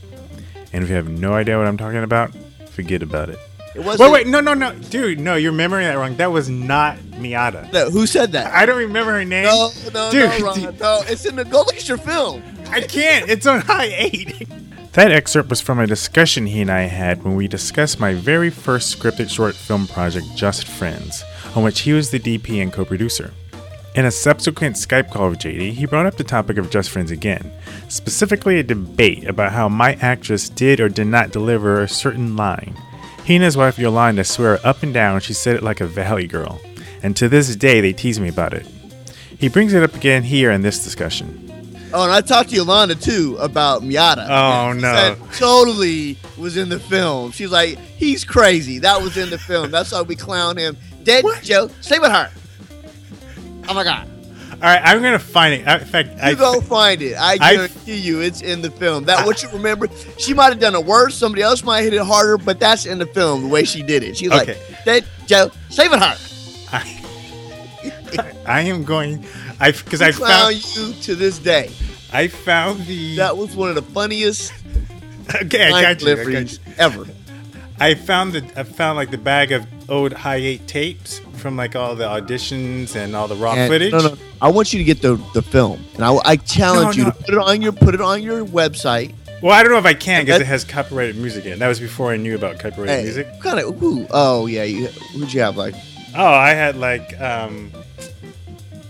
And 0.71 0.83
if 0.83 0.89
you 0.89 0.95
have 0.95 1.09
no 1.09 1.33
idea 1.33 1.59
what 1.59 1.67
I'm 1.67 1.77
talking 1.77 2.01
about, 2.01 2.31
forget 2.71 3.03
about 3.03 3.29
it. 3.29 3.37
It 3.75 3.79
Wait, 3.79 3.85
wasn't. 3.85 4.11
wait, 4.11 4.27
no, 4.27 4.39
no, 4.39 4.53
no, 4.53 4.73
dude, 4.73 5.19
no, 5.19 5.35
you're 5.35 5.51
remembering 5.51 5.87
that 5.87 5.97
wrong. 5.97 6.15
That 6.17 6.31
was 6.31 6.47
not 6.47 6.97
Miata. 7.13 7.71
No, 7.73 7.89
who 7.89 8.05
said 8.05 8.31
that? 8.33 8.53
I 8.53 8.65
don't 8.67 8.77
remember 8.77 9.13
her 9.13 9.25
name. 9.25 9.45
No, 9.45 9.71
no, 9.93 10.11
Dude, 10.11 10.29
no, 10.39 10.45
Ron, 10.45 10.77
no. 10.79 11.01
It's 11.07 11.25
in 11.25 11.35
the 11.35 11.43
go 11.45 11.59
look 11.59 11.75
at 11.75 11.87
your 11.87 11.97
film. 11.97 12.43
I 12.69 12.81
can't. 12.81 13.29
It's 13.29 13.47
on 13.47 13.61
high 13.61 13.85
eight. 13.91 14.47
That 14.93 15.11
excerpt 15.11 15.49
was 15.49 15.59
from 15.59 15.79
a 15.79 15.87
discussion 15.87 16.45
he 16.45 16.61
and 16.61 16.69
I 16.69 16.81
had 16.81 17.23
when 17.23 17.33
we 17.35 17.47
discussed 17.47 17.99
my 17.99 18.13
very 18.13 18.51
first 18.51 18.95
scripted 18.95 19.27
short 19.27 19.55
film 19.55 19.87
project, 19.87 20.27
Just 20.35 20.67
Friends, 20.67 21.23
on 21.55 21.63
which 21.63 21.79
he 21.79 21.93
was 21.93 22.11
the 22.11 22.19
DP 22.19 22.61
and 22.61 22.71
co 22.71 22.85
producer. 22.85 23.33
In 23.95 24.05
a 24.05 24.11
subsequent 24.11 24.75
Skype 24.75 25.09
call 25.09 25.31
with 25.31 25.39
JD, 25.39 25.71
he 25.73 25.87
brought 25.87 26.05
up 26.05 26.17
the 26.17 26.23
topic 26.23 26.57
of 26.59 26.69
Just 26.69 26.91
Friends 26.91 27.09
again, 27.09 27.51
specifically 27.89 28.59
a 28.59 28.63
debate 28.63 29.27
about 29.27 29.51
how 29.53 29.67
my 29.67 29.93
actress 29.95 30.47
did 30.47 30.79
or 30.79 30.89
did 30.89 31.07
not 31.07 31.31
deliver 31.31 31.81
a 31.81 31.87
certain 31.89 32.35
line. 32.35 32.75
He 33.23 33.35
and 33.35 33.43
his 33.43 33.55
wife 33.55 33.79
Yolanda 33.79 34.23
swear 34.23 34.59
up 34.65 34.83
and 34.83 34.93
down 34.93 35.21
she 35.21 35.33
said 35.33 35.55
it 35.55 35.63
like 35.63 35.81
a 35.81 35.87
valley 35.87 36.27
girl, 36.27 36.59
and 37.01 37.15
to 37.15 37.29
this 37.29 37.55
day 37.55 37.81
they 37.81 37.93
tease 37.93 38.19
me 38.19 38.29
about 38.29 38.53
it. 38.53 38.67
He 39.37 39.49
brings 39.49 39.73
it 39.73 39.83
up 39.83 39.95
again 39.95 40.23
here 40.23 40.51
in 40.51 40.61
this 40.61 40.83
discussion. 40.83 41.39
Oh, 41.93 42.03
and 42.03 42.11
I 42.11 42.21
talked 42.21 42.49
to 42.49 42.55
Yolanda 42.55 42.95
too 42.95 43.37
about 43.39 43.83
Miata. 43.83 44.27
Oh, 44.27 44.73
no. 44.73 45.15
totally 45.33 46.17
was 46.37 46.57
in 46.57 46.69
the 46.69 46.79
film. 46.79 47.31
She's 47.31 47.51
like, 47.51 47.77
he's 47.77 48.25
crazy. 48.25 48.79
That 48.79 49.01
was 49.01 49.15
in 49.15 49.29
the 49.29 49.37
film. 49.37 49.69
That's 49.69 49.91
why 49.91 50.01
we 50.01 50.15
clown 50.15 50.57
him. 50.57 50.75
Dead 51.03 51.23
Joe, 51.43 51.69
stay 51.81 51.99
with 51.99 52.11
her. 52.11 52.31
Oh 53.69 53.73
my 53.73 53.83
god. 53.83 54.09
All 54.63 54.69
right, 54.69 54.81
I'm 54.81 55.01
gonna 55.01 55.19
find 55.19 55.53
it. 55.53 55.67
In 55.67 55.85
fact, 55.87 56.09
You 56.11 56.15
I 56.21 56.33
go 56.35 56.61
find 56.61 57.01
it. 57.01 57.15
I 57.15 57.33
I- 57.33 57.55
guarantee 57.55 57.97
you, 57.97 58.21
it's 58.21 58.41
in 58.41 58.61
the 58.61 58.71
film. 58.71 59.03
That 59.03 59.25
what 59.25 59.43
you 59.43 59.49
remember. 59.49 59.89
She 60.17 60.33
might 60.33 60.49
have 60.51 60.59
done 60.59 60.73
it 60.73 60.85
worse. 60.85 61.15
Somebody 61.15 61.41
else 61.41 61.63
might 61.65 61.81
hit 61.81 61.93
it 61.93 62.01
harder, 62.01 62.37
but 62.37 62.61
that's 62.61 62.85
in 62.85 62.97
the 62.97 63.05
film. 63.05 63.41
The 63.43 63.47
way 63.49 63.65
she 63.65 63.83
did 63.83 64.03
it. 64.03 64.15
She's 64.15 64.31
Okay. 64.31 64.55
like, 64.55 64.85
"That 64.85 65.03
Joe, 65.27 65.51
stay 65.69 65.89
with 65.89 65.99
her." 66.01 66.17
I 68.45 68.61
am 68.61 68.85
going. 68.85 69.25
I 69.59 69.71
because 69.71 70.01
I 70.01 70.07
I 70.07 70.11
found 70.13 70.75
you 70.75 70.93
to 70.93 71.15
this 71.15 71.39
day. 71.39 71.69
I 72.13 72.27
found 72.29 72.85
the. 72.85 73.17
That 73.17 73.35
was 73.35 73.55
one 73.57 73.67
of 73.69 73.75
the 73.75 73.81
funniest 73.81 74.53
okay, 75.41 75.71
I 75.71 75.81
got 75.81 76.01
you. 76.01 76.11
I, 76.13 76.31
got 76.31 76.51
you. 76.53 76.57
ever. 76.77 77.05
I 77.79 77.95
found 77.95 78.33
the 78.33 78.43
I 78.59 78.63
found 78.63 78.97
like 78.97 79.11
the 79.11 79.17
bag 79.17 79.51
of 79.51 79.65
old 79.89 80.13
high 80.13 80.35
eight 80.37 80.67
tapes 80.67 81.19
from 81.37 81.57
like 81.57 81.75
all 81.75 81.95
the 81.95 82.05
auditions 82.05 82.95
and 82.95 83.15
all 83.15 83.27
the 83.27 83.35
raw 83.35 83.53
And- 83.53 83.71
footage. 83.71 83.91
No, 83.91 83.99
no. 83.99 84.17
I 84.41 84.49
want 84.49 84.73
you 84.73 84.79
to 84.79 84.83
get 84.85 85.01
the 85.01 85.15
the 85.33 85.41
film, 85.41 85.83
and 85.95 86.03
I, 86.05 86.13
I 86.25 86.35
challenge 86.37 86.97
No, 86.97 87.03
you 87.03 87.05
no. 87.05 87.11
to 87.11 87.17
put 87.23 87.33
it 87.33 87.39
on 87.39 87.61
your 87.61 87.71
put 87.71 87.93
it 87.95 88.01
on 88.01 88.21
your 88.23 88.45
website. 88.45 89.13
Well, 89.41 89.51
I 89.51 89.61
don't 89.63 89.71
know 89.73 89.77
if 89.77 89.85
I 89.85 89.93
can 89.93 90.23
because 90.23 90.39
it 90.39 90.47
has 90.47 90.63
copyrighted 90.63 91.17
music 91.17 91.45
in 91.45 91.53
it. 91.53 91.59
That 91.59 91.67
was 91.67 91.79
before 91.79 92.11
I 92.13 92.17
knew 92.17 92.35
about 92.35 92.59
copyrighted 92.59 92.95
Hey, 92.97 93.03
music. 93.03 93.27
kind 93.41 93.59
of. 93.59 94.07
Oh 94.11 94.45
yeah. 94.45 94.63
You, 94.63 94.87
who'd 94.87 95.33
you 95.33 95.41
have 95.41 95.57
like? 95.57 95.75
Oh, 96.15 96.25
I 96.25 96.51
had 96.51 96.77
like 96.77 97.19
um, 97.19 97.71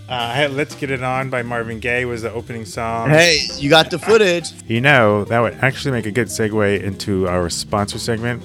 uh, 0.08 0.12
I 0.12 0.34
had 0.34 0.52
"Let's 0.52 0.74
Get 0.76 0.90
It 0.90 1.02
On" 1.02 1.30
by 1.30 1.42
Marvin 1.42 1.80
Gaye 1.80 2.04
was 2.04 2.22
the 2.22 2.30
opening 2.32 2.64
song. 2.66 3.08
Hey, 3.10 3.46
you 3.56 3.70
got 3.70 3.90
the 3.90 3.98
footage. 3.98 4.50
You 4.68 4.80
know, 4.80 5.24
that 5.24 5.40
would 5.40 5.54
actually 5.54 5.92
make 5.92 6.06
a 6.06 6.12
good 6.12 6.28
segue 6.28 6.82
into 6.82 7.26
our 7.28 7.48
sponsor 7.50 7.98
segment. 7.98 8.42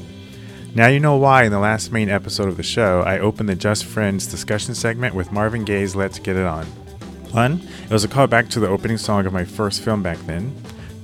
Now 0.76 0.88
you 0.88 1.00
know 1.00 1.18
why 1.18 1.46
in 1.46 1.52
the 1.52 1.60
last 1.60 1.92
main 1.92 2.10
episode 2.10 2.48
of 2.48 2.56
the 2.56 2.64
show, 2.64 3.02
I 3.02 3.18
opened 3.18 3.50
the 3.50 3.56
Just 3.56 3.86
Friends 3.86 4.28
discussion 4.28 4.76
segment 4.76 5.16
with 5.16 5.32
Marvin 5.32 5.66
Gaye's 5.66 5.96
Let's 5.96 6.20
Get 6.20 6.36
It 6.36 6.46
On. 6.46 6.66
One, 7.32 7.68
it 7.84 7.90
was 7.90 8.04
a 8.04 8.08
callback 8.08 8.50
to 8.52 8.60
the 8.60 8.68
opening 8.68 8.98
song 8.98 9.26
of 9.26 9.34
my 9.34 9.44
first 9.44 9.82
film 9.82 10.04
back 10.04 10.20
then. 10.20 10.56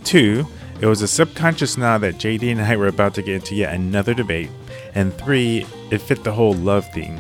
Two, 0.03 0.45
it 0.81 0.85
was 0.85 1.01
a 1.01 1.07
subconscious 1.07 1.77
nod 1.77 1.99
that 1.99 2.15
JD 2.15 2.51
and 2.51 2.61
I 2.61 2.75
were 2.77 2.87
about 2.87 3.15
to 3.15 3.23
get 3.23 3.35
into 3.35 3.55
yet 3.55 3.73
another 3.73 4.13
debate. 4.13 4.51
And 4.93 5.11
three, 5.15 5.65
it 5.89 5.97
fit 5.97 6.23
the 6.23 6.31
whole 6.31 6.53
love 6.53 6.87
theme. 6.93 7.19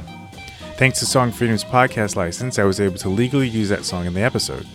Thanks 0.77 0.99
to 0.99 1.05
Song 1.07 1.31
Freedom's 1.31 1.63
podcast 1.63 2.15
license, 2.15 2.59
I 2.59 2.63
was 2.63 2.79
able 2.79 2.97
to 2.97 3.09
legally 3.09 3.49
use 3.49 3.69
that 3.69 3.85
song 3.85 4.05
in 4.05 4.13
the 4.13 4.21
episode. 4.21 4.67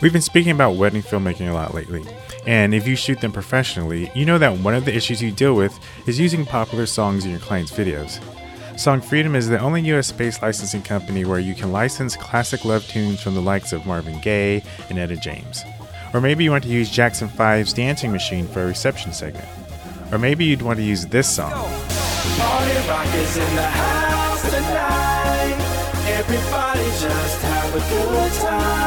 We've 0.00 0.12
been 0.12 0.22
speaking 0.22 0.52
about 0.52 0.76
wedding 0.76 1.02
filmmaking 1.02 1.50
a 1.50 1.54
lot 1.54 1.74
lately, 1.74 2.02
and 2.46 2.74
if 2.74 2.86
you 2.86 2.96
shoot 2.96 3.20
them 3.20 3.32
professionally, 3.32 4.10
you 4.14 4.24
know 4.24 4.38
that 4.38 4.58
one 4.58 4.74
of 4.74 4.84
the 4.84 4.94
issues 4.94 5.22
you 5.22 5.32
deal 5.32 5.54
with 5.54 5.78
is 6.06 6.20
using 6.20 6.44
popular 6.44 6.86
songs 6.86 7.24
in 7.24 7.30
your 7.30 7.40
client's 7.40 7.72
videos. 7.72 8.20
Song 8.78 9.00
Freedom 9.00 9.34
is 9.34 9.48
the 9.48 9.58
only 9.58 9.82
US 9.92 10.10
based 10.10 10.42
licensing 10.42 10.82
company 10.82 11.24
where 11.24 11.38
you 11.38 11.54
can 11.54 11.72
license 11.72 12.16
classic 12.16 12.64
love 12.64 12.86
tunes 12.86 13.22
from 13.22 13.34
the 13.34 13.40
likes 13.40 13.72
of 13.72 13.86
Marvin 13.86 14.20
Gaye 14.20 14.62
and 14.90 14.98
Etta 14.98 15.16
James. 15.16 15.62
Or 16.12 16.20
maybe 16.20 16.44
you 16.44 16.50
want 16.50 16.64
to 16.64 16.70
use 16.70 16.90
Jackson 16.90 17.28
5's 17.28 17.72
Dancing 17.72 18.12
Machine 18.12 18.46
for 18.46 18.62
a 18.62 18.66
reception 18.66 19.12
segment. 19.12 19.48
Or 20.12 20.18
maybe 20.18 20.44
you'd 20.44 20.62
want 20.62 20.78
to 20.78 20.84
use 20.84 21.06
this 21.06 21.28
song. 21.28 21.52
Everybody 26.06 26.84
just 27.00 27.42
have 27.42 27.74
a 27.74 27.78
good 27.78 28.32
time. 28.40 28.83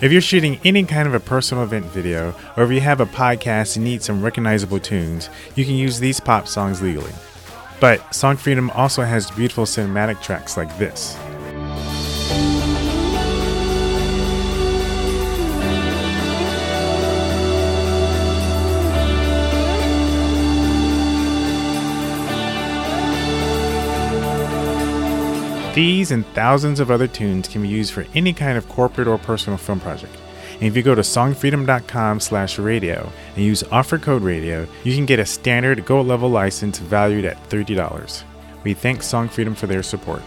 If 0.00 0.12
you're 0.12 0.20
shooting 0.20 0.60
any 0.64 0.84
kind 0.84 1.08
of 1.08 1.14
a 1.14 1.18
personal 1.18 1.64
event 1.64 1.86
video, 1.86 2.32
or 2.56 2.62
if 2.62 2.70
you 2.70 2.80
have 2.80 3.00
a 3.00 3.06
podcast 3.06 3.74
and 3.74 3.84
need 3.84 4.00
some 4.00 4.22
recognizable 4.22 4.78
tunes, 4.78 5.28
you 5.56 5.64
can 5.64 5.74
use 5.74 5.98
these 5.98 6.20
pop 6.20 6.46
songs 6.46 6.80
legally. 6.80 7.10
But 7.80 8.14
Song 8.14 8.36
Freedom 8.36 8.70
also 8.70 9.02
has 9.02 9.28
beautiful 9.32 9.64
cinematic 9.64 10.22
tracks 10.22 10.56
like 10.56 10.76
this. 10.78 11.16
These 25.78 26.10
and 26.10 26.26
thousands 26.34 26.80
of 26.80 26.90
other 26.90 27.06
tunes 27.06 27.46
can 27.46 27.62
be 27.62 27.68
used 27.68 27.92
for 27.92 28.04
any 28.12 28.32
kind 28.32 28.58
of 28.58 28.68
corporate 28.68 29.06
or 29.06 29.16
personal 29.16 29.56
film 29.56 29.78
project. 29.78 30.12
And 30.54 30.64
if 30.64 30.76
you 30.76 30.82
go 30.82 30.96
to 30.96 31.02
songfreedom.com 31.02 32.18
slash 32.18 32.58
radio 32.58 33.12
and 33.36 33.44
use 33.44 33.62
offer 33.70 33.96
code 33.96 34.22
radio, 34.22 34.66
you 34.82 34.92
can 34.96 35.06
get 35.06 35.20
a 35.20 35.24
standard 35.24 35.84
gold 35.84 36.08
level 36.08 36.30
license 36.30 36.80
valued 36.80 37.24
at 37.24 37.40
$30. 37.48 38.24
We 38.64 38.74
thank 38.74 39.04
Song 39.04 39.28
Freedom 39.28 39.54
for 39.54 39.68
their 39.68 39.84
support. 39.84 40.22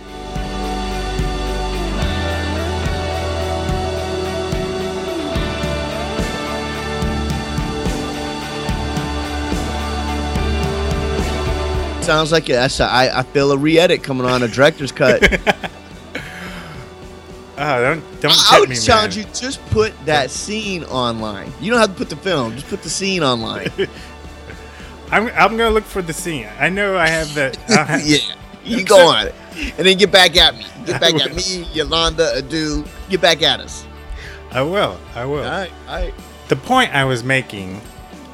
Sounds 12.11 12.33
like 12.33 12.47
that's 12.47 12.81
a, 12.81 12.83
I, 12.83 13.19
I 13.19 13.23
feel 13.23 13.53
a 13.53 13.57
re-edit 13.57 14.03
coming 14.03 14.25
on 14.25 14.43
a 14.43 14.47
director's 14.49 14.91
cut. 14.91 15.23
Oh, 17.57 17.81
don't 17.81 18.03
don't 18.19 18.51
I 18.51 18.59
would 18.59 18.67
me, 18.67 18.75
challenge 18.75 19.15
man. 19.15 19.27
you 19.27 19.33
just 19.33 19.65
put 19.67 19.93
that 20.03 20.29
scene 20.29 20.83
online. 20.83 21.53
You 21.61 21.71
don't 21.71 21.79
have 21.79 21.91
to 21.91 21.95
put 21.95 22.09
the 22.09 22.17
film; 22.17 22.55
just 22.55 22.67
put 22.67 22.83
the 22.83 22.89
scene 22.89 23.23
online. 23.23 23.69
I'm, 25.09 25.27
I'm 25.27 25.55
gonna 25.55 25.69
look 25.69 25.85
for 25.85 26.01
the 26.01 26.11
scene. 26.11 26.49
I 26.59 26.67
know 26.67 26.97
I 26.97 27.07
have 27.07 27.33
the. 27.33 27.57
Have- 27.69 27.89
uh, 28.01 28.03
yeah, 28.03 28.17
you 28.65 28.83
go 28.83 29.07
on 29.07 29.27
it, 29.27 29.35
and 29.77 29.87
then 29.87 29.97
get 29.97 30.11
back 30.11 30.35
at 30.35 30.57
me. 30.57 30.65
Get 30.85 30.99
back 30.99 31.13
at 31.13 31.33
me, 31.33 31.65
Yolanda, 31.71 32.41
Adu. 32.41 32.85
Get 33.09 33.21
back 33.21 33.41
at 33.41 33.61
us. 33.61 33.85
I 34.51 34.63
will. 34.63 34.99
I 35.15 35.23
will. 35.23 35.45
All 35.45 35.49
right, 35.49 35.71
all 35.87 35.95
right. 35.95 36.13
The 36.49 36.57
point 36.57 36.93
I 36.93 37.05
was 37.05 37.23
making 37.23 37.79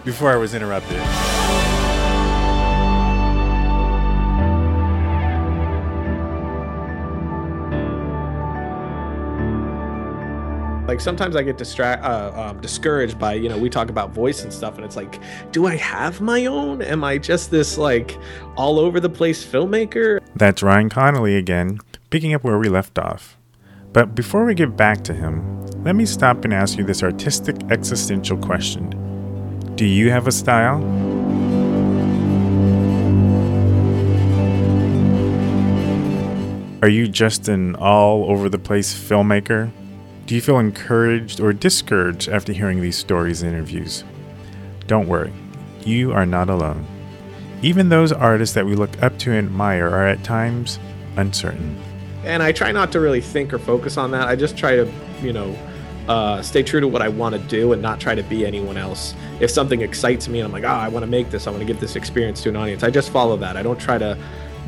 before 0.03 0.31
I 0.31 0.35
was 0.37 0.55
interrupted. 0.55 1.66
Like 10.87 11.01
sometimes 11.01 11.35
I 11.35 11.43
get 11.43 11.57
distract 11.57 12.05
uh, 12.05 12.31
um, 12.33 12.61
discouraged 12.61 13.19
by 13.19 13.33
you 13.33 13.49
know 13.49 13.57
we 13.57 13.69
talk 13.69 13.89
about 13.89 14.11
voice 14.11 14.43
and 14.43 14.53
stuff, 14.53 14.77
and 14.77 14.85
it's 14.85 14.95
like, 14.95 15.19
do 15.51 15.67
I 15.67 15.75
have 15.75 16.21
my 16.21 16.45
own? 16.45 16.81
Am 16.81 17.03
I 17.03 17.17
just 17.17 17.51
this 17.51 17.77
like 17.77 18.17
all 18.55 18.79
over 18.79 19.01
the 19.01 19.09
place 19.09 19.45
filmmaker? 19.45 20.21
That's 20.37 20.63
Ryan 20.63 20.89
Connolly 20.89 21.35
again, 21.35 21.79
picking 22.09 22.33
up 22.33 22.45
where 22.45 22.57
we 22.57 22.69
left 22.69 22.97
off. 22.97 23.37
But 23.91 24.15
before 24.15 24.45
we 24.45 24.53
get 24.53 24.77
back 24.77 25.03
to 25.05 25.13
him, 25.13 25.65
let 25.83 25.95
me 25.95 26.05
stop 26.05 26.45
and 26.45 26.53
ask 26.53 26.77
you 26.77 26.85
this 26.85 27.03
artistic 27.03 27.57
existential 27.69 28.37
question 28.37 28.89
Do 29.75 29.85
you 29.85 30.09
have 30.09 30.25
a 30.25 30.31
style? 30.31 30.81
Are 36.81 36.89
you 36.89 37.09
just 37.09 37.49
an 37.49 37.75
all 37.75 38.31
over 38.31 38.47
the 38.47 38.59
place 38.59 38.93
filmmaker? 38.97 39.69
Do 40.27 40.35
you 40.35 40.41
feel 40.41 40.59
encouraged 40.59 41.39
or 41.39 41.53
discouraged 41.53 42.27
after 42.27 42.51
hearing 42.51 42.81
these 42.81 42.97
stories 42.97 43.43
and 43.43 43.53
interviews? 43.53 44.03
Don't 44.85 45.07
worry, 45.07 45.31
you 45.85 46.11
are 46.11 46.25
not 46.25 46.49
alone. 46.49 46.85
Even 47.61 47.87
those 47.87 48.11
artists 48.11 48.53
that 48.55 48.65
we 48.65 48.75
look 48.75 49.01
up 49.01 49.17
to 49.19 49.31
and 49.31 49.47
admire 49.47 49.87
are 49.87 50.05
at 50.05 50.25
times 50.25 50.79
uncertain. 51.15 51.81
And 52.25 52.43
I 52.43 52.51
try 52.51 52.73
not 52.73 52.91
to 52.91 52.99
really 52.99 53.21
think 53.21 53.53
or 53.53 53.57
focus 53.57 53.95
on 53.95 54.11
that. 54.11 54.27
I 54.27 54.35
just 54.35 54.57
try 54.57 54.75
to, 54.75 54.91
you 55.21 55.31
know, 55.31 55.57
uh, 56.09 56.41
stay 56.41 56.61
true 56.61 56.81
to 56.81 56.89
what 56.89 57.01
I 57.01 57.07
want 57.07 57.33
to 57.33 57.39
do 57.47 57.71
and 57.71 57.81
not 57.81 58.01
try 58.01 58.13
to 58.13 58.23
be 58.23 58.45
anyone 58.45 58.75
else. 58.75 59.15
If 59.39 59.49
something 59.49 59.79
excites 59.79 60.27
me 60.27 60.41
and 60.41 60.45
I'm 60.45 60.51
like, 60.51 60.65
oh, 60.65 60.67
I 60.67 60.89
want 60.89 61.03
to 61.03 61.09
make 61.09 61.29
this, 61.29 61.47
I 61.47 61.51
want 61.51 61.61
to 61.61 61.65
give 61.65 61.79
this 61.79 61.95
experience 61.95 62.43
to 62.43 62.49
an 62.49 62.57
audience, 62.57 62.83
I 62.83 62.89
just 62.89 63.11
follow 63.11 63.37
that. 63.37 63.55
I 63.55 63.63
don't 63.63 63.79
try 63.79 63.97
to 63.97 64.17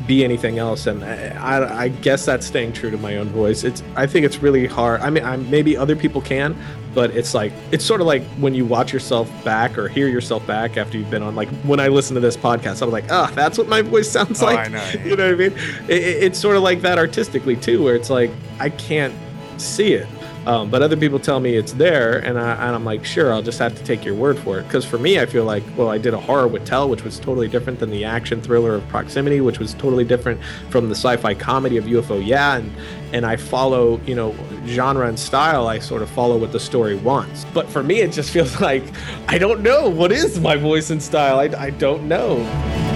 be 0.06 0.24
anything 0.24 0.58
else. 0.58 0.86
And 0.86 1.04
I, 1.04 1.28
I, 1.58 1.82
I 1.84 1.88
guess 1.88 2.24
that's 2.24 2.46
staying 2.46 2.72
true 2.72 2.90
to 2.90 2.96
my 2.98 3.16
own 3.16 3.28
voice. 3.28 3.64
It's, 3.64 3.82
I 3.96 4.06
think 4.06 4.24
it's 4.26 4.38
really 4.38 4.66
hard. 4.66 5.00
I 5.00 5.10
mean, 5.10 5.24
I, 5.24 5.36
maybe 5.36 5.76
other 5.76 5.94
people 5.96 6.20
can, 6.20 6.56
but 6.94 7.10
it's 7.12 7.34
like, 7.34 7.52
it's 7.70 7.84
sort 7.84 8.00
of 8.00 8.06
like 8.06 8.22
when 8.38 8.54
you 8.54 8.64
watch 8.64 8.92
yourself 8.92 9.30
back 9.44 9.78
or 9.78 9.88
hear 9.88 10.08
yourself 10.08 10.44
back 10.46 10.76
after 10.76 10.98
you've 10.98 11.10
been 11.10 11.22
on, 11.22 11.36
like 11.36 11.48
when 11.62 11.78
I 11.80 11.88
listen 11.88 12.14
to 12.14 12.20
this 12.20 12.36
podcast, 12.36 12.82
I'm 12.82 12.90
like, 12.90 13.04
ah, 13.10 13.30
that's 13.34 13.58
what 13.58 13.68
my 13.68 13.82
voice 13.82 14.10
sounds 14.10 14.42
Oh, 14.42 14.46
like. 14.46 14.58
I 14.58 14.68
know, 14.68 14.78
yeah. 14.94 15.04
you 15.04 15.16
know 15.16 15.26
what 15.26 15.34
I 15.34 15.48
mean? 15.48 15.52
It, 15.88 15.90
it- 16.02 16.22
it's 16.24 16.38
sort 16.38 16.56
of 16.56 16.62
like 16.62 16.80
that 16.82 16.98
artistically 16.98 17.56
too, 17.56 17.82
where 17.82 17.94
it's 17.94 18.10
like, 18.10 18.30
I 18.58 18.70
can't 18.70 19.14
see 19.58 19.92
it. 19.94 20.06
Um, 20.46 20.70
but 20.70 20.82
other 20.82 20.96
people 20.96 21.18
tell 21.18 21.38
me 21.38 21.56
it's 21.56 21.72
there, 21.72 22.18
and, 22.18 22.38
I, 22.38 22.72
I'm 22.72 22.84
like, 22.84 23.04
sure, 23.04 23.32
I'll 23.32 23.42
just 23.42 23.58
have 23.58 23.76
to 23.76 23.84
take 23.84 24.04
your 24.04 24.14
word 24.14 24.38
for 24.38 24.58
it. 24.58 24.62
Because 24.64 24.84
for 24.84 24.98
me, 24.98 25.20
I 25.20 25.26
feel 25.26 25.44
like, 25.44 25.62
well, 25.76 25.88
I 25.88 25.98
did 25.98 26.14
a 26.14 26.20
horror 26.20 26.48
with 26.48 26.64
Tell, 26.64 26.88
which 26.88 27.04
was 27.04 27.18
totally 27.18 27.48
different 27.48 27.78
than 27.78 27.90
the 27.90 28.04
action 28.04 28.40
thriller 28.40 28.74
of 28.74 28.88
Proximity, 28.88 29.40
which 29.40 29.58
was 29.58 29.74
totally 29.74 30.04
different 30.04 30.40
from 30.70 30.88
the 30.88 30.94
sci-fi 30.94 31.34
comedy 31.34 31.76
of 31.76 31.84
UFO 31.84 32.24
Yeah, 32.24 32.56
and 32.56 32.72
and 33.12 33.26
I 33.26 33.36
follow, 33.36 34.00
you 34.06 34.14
know, 34.14 34.34
genre 34.66 35.08
and 35.08 35.18
style. 35.18 35.66
I 35.66 35.80
sort 35.80 36.00
of 36.00 36.08
follow 36.10 36.38
what 36.38 36.52
the 36.52 36.60
story 36.60 36.94
wants. 36.94 37.44
But 37.52 37.68
for 37.68 37.82
me, 37.82 38.00
it 38.00 38.12
just 38.12 38.30
feels 38.32 38.60
like 38.60 38.84
I 39.28 39.38
don't 39.38 39.62
know 39.62 39.88
what 39.88 40.12
is 40.12 40.40
my 40.40 40.56
voice 40.56 40.90
and 40.90 41.02
style. 41.02 41.38
I, 41.38 41.44
I 41.60 41.70
don't 41.70 42.08
know. 42.08 42.89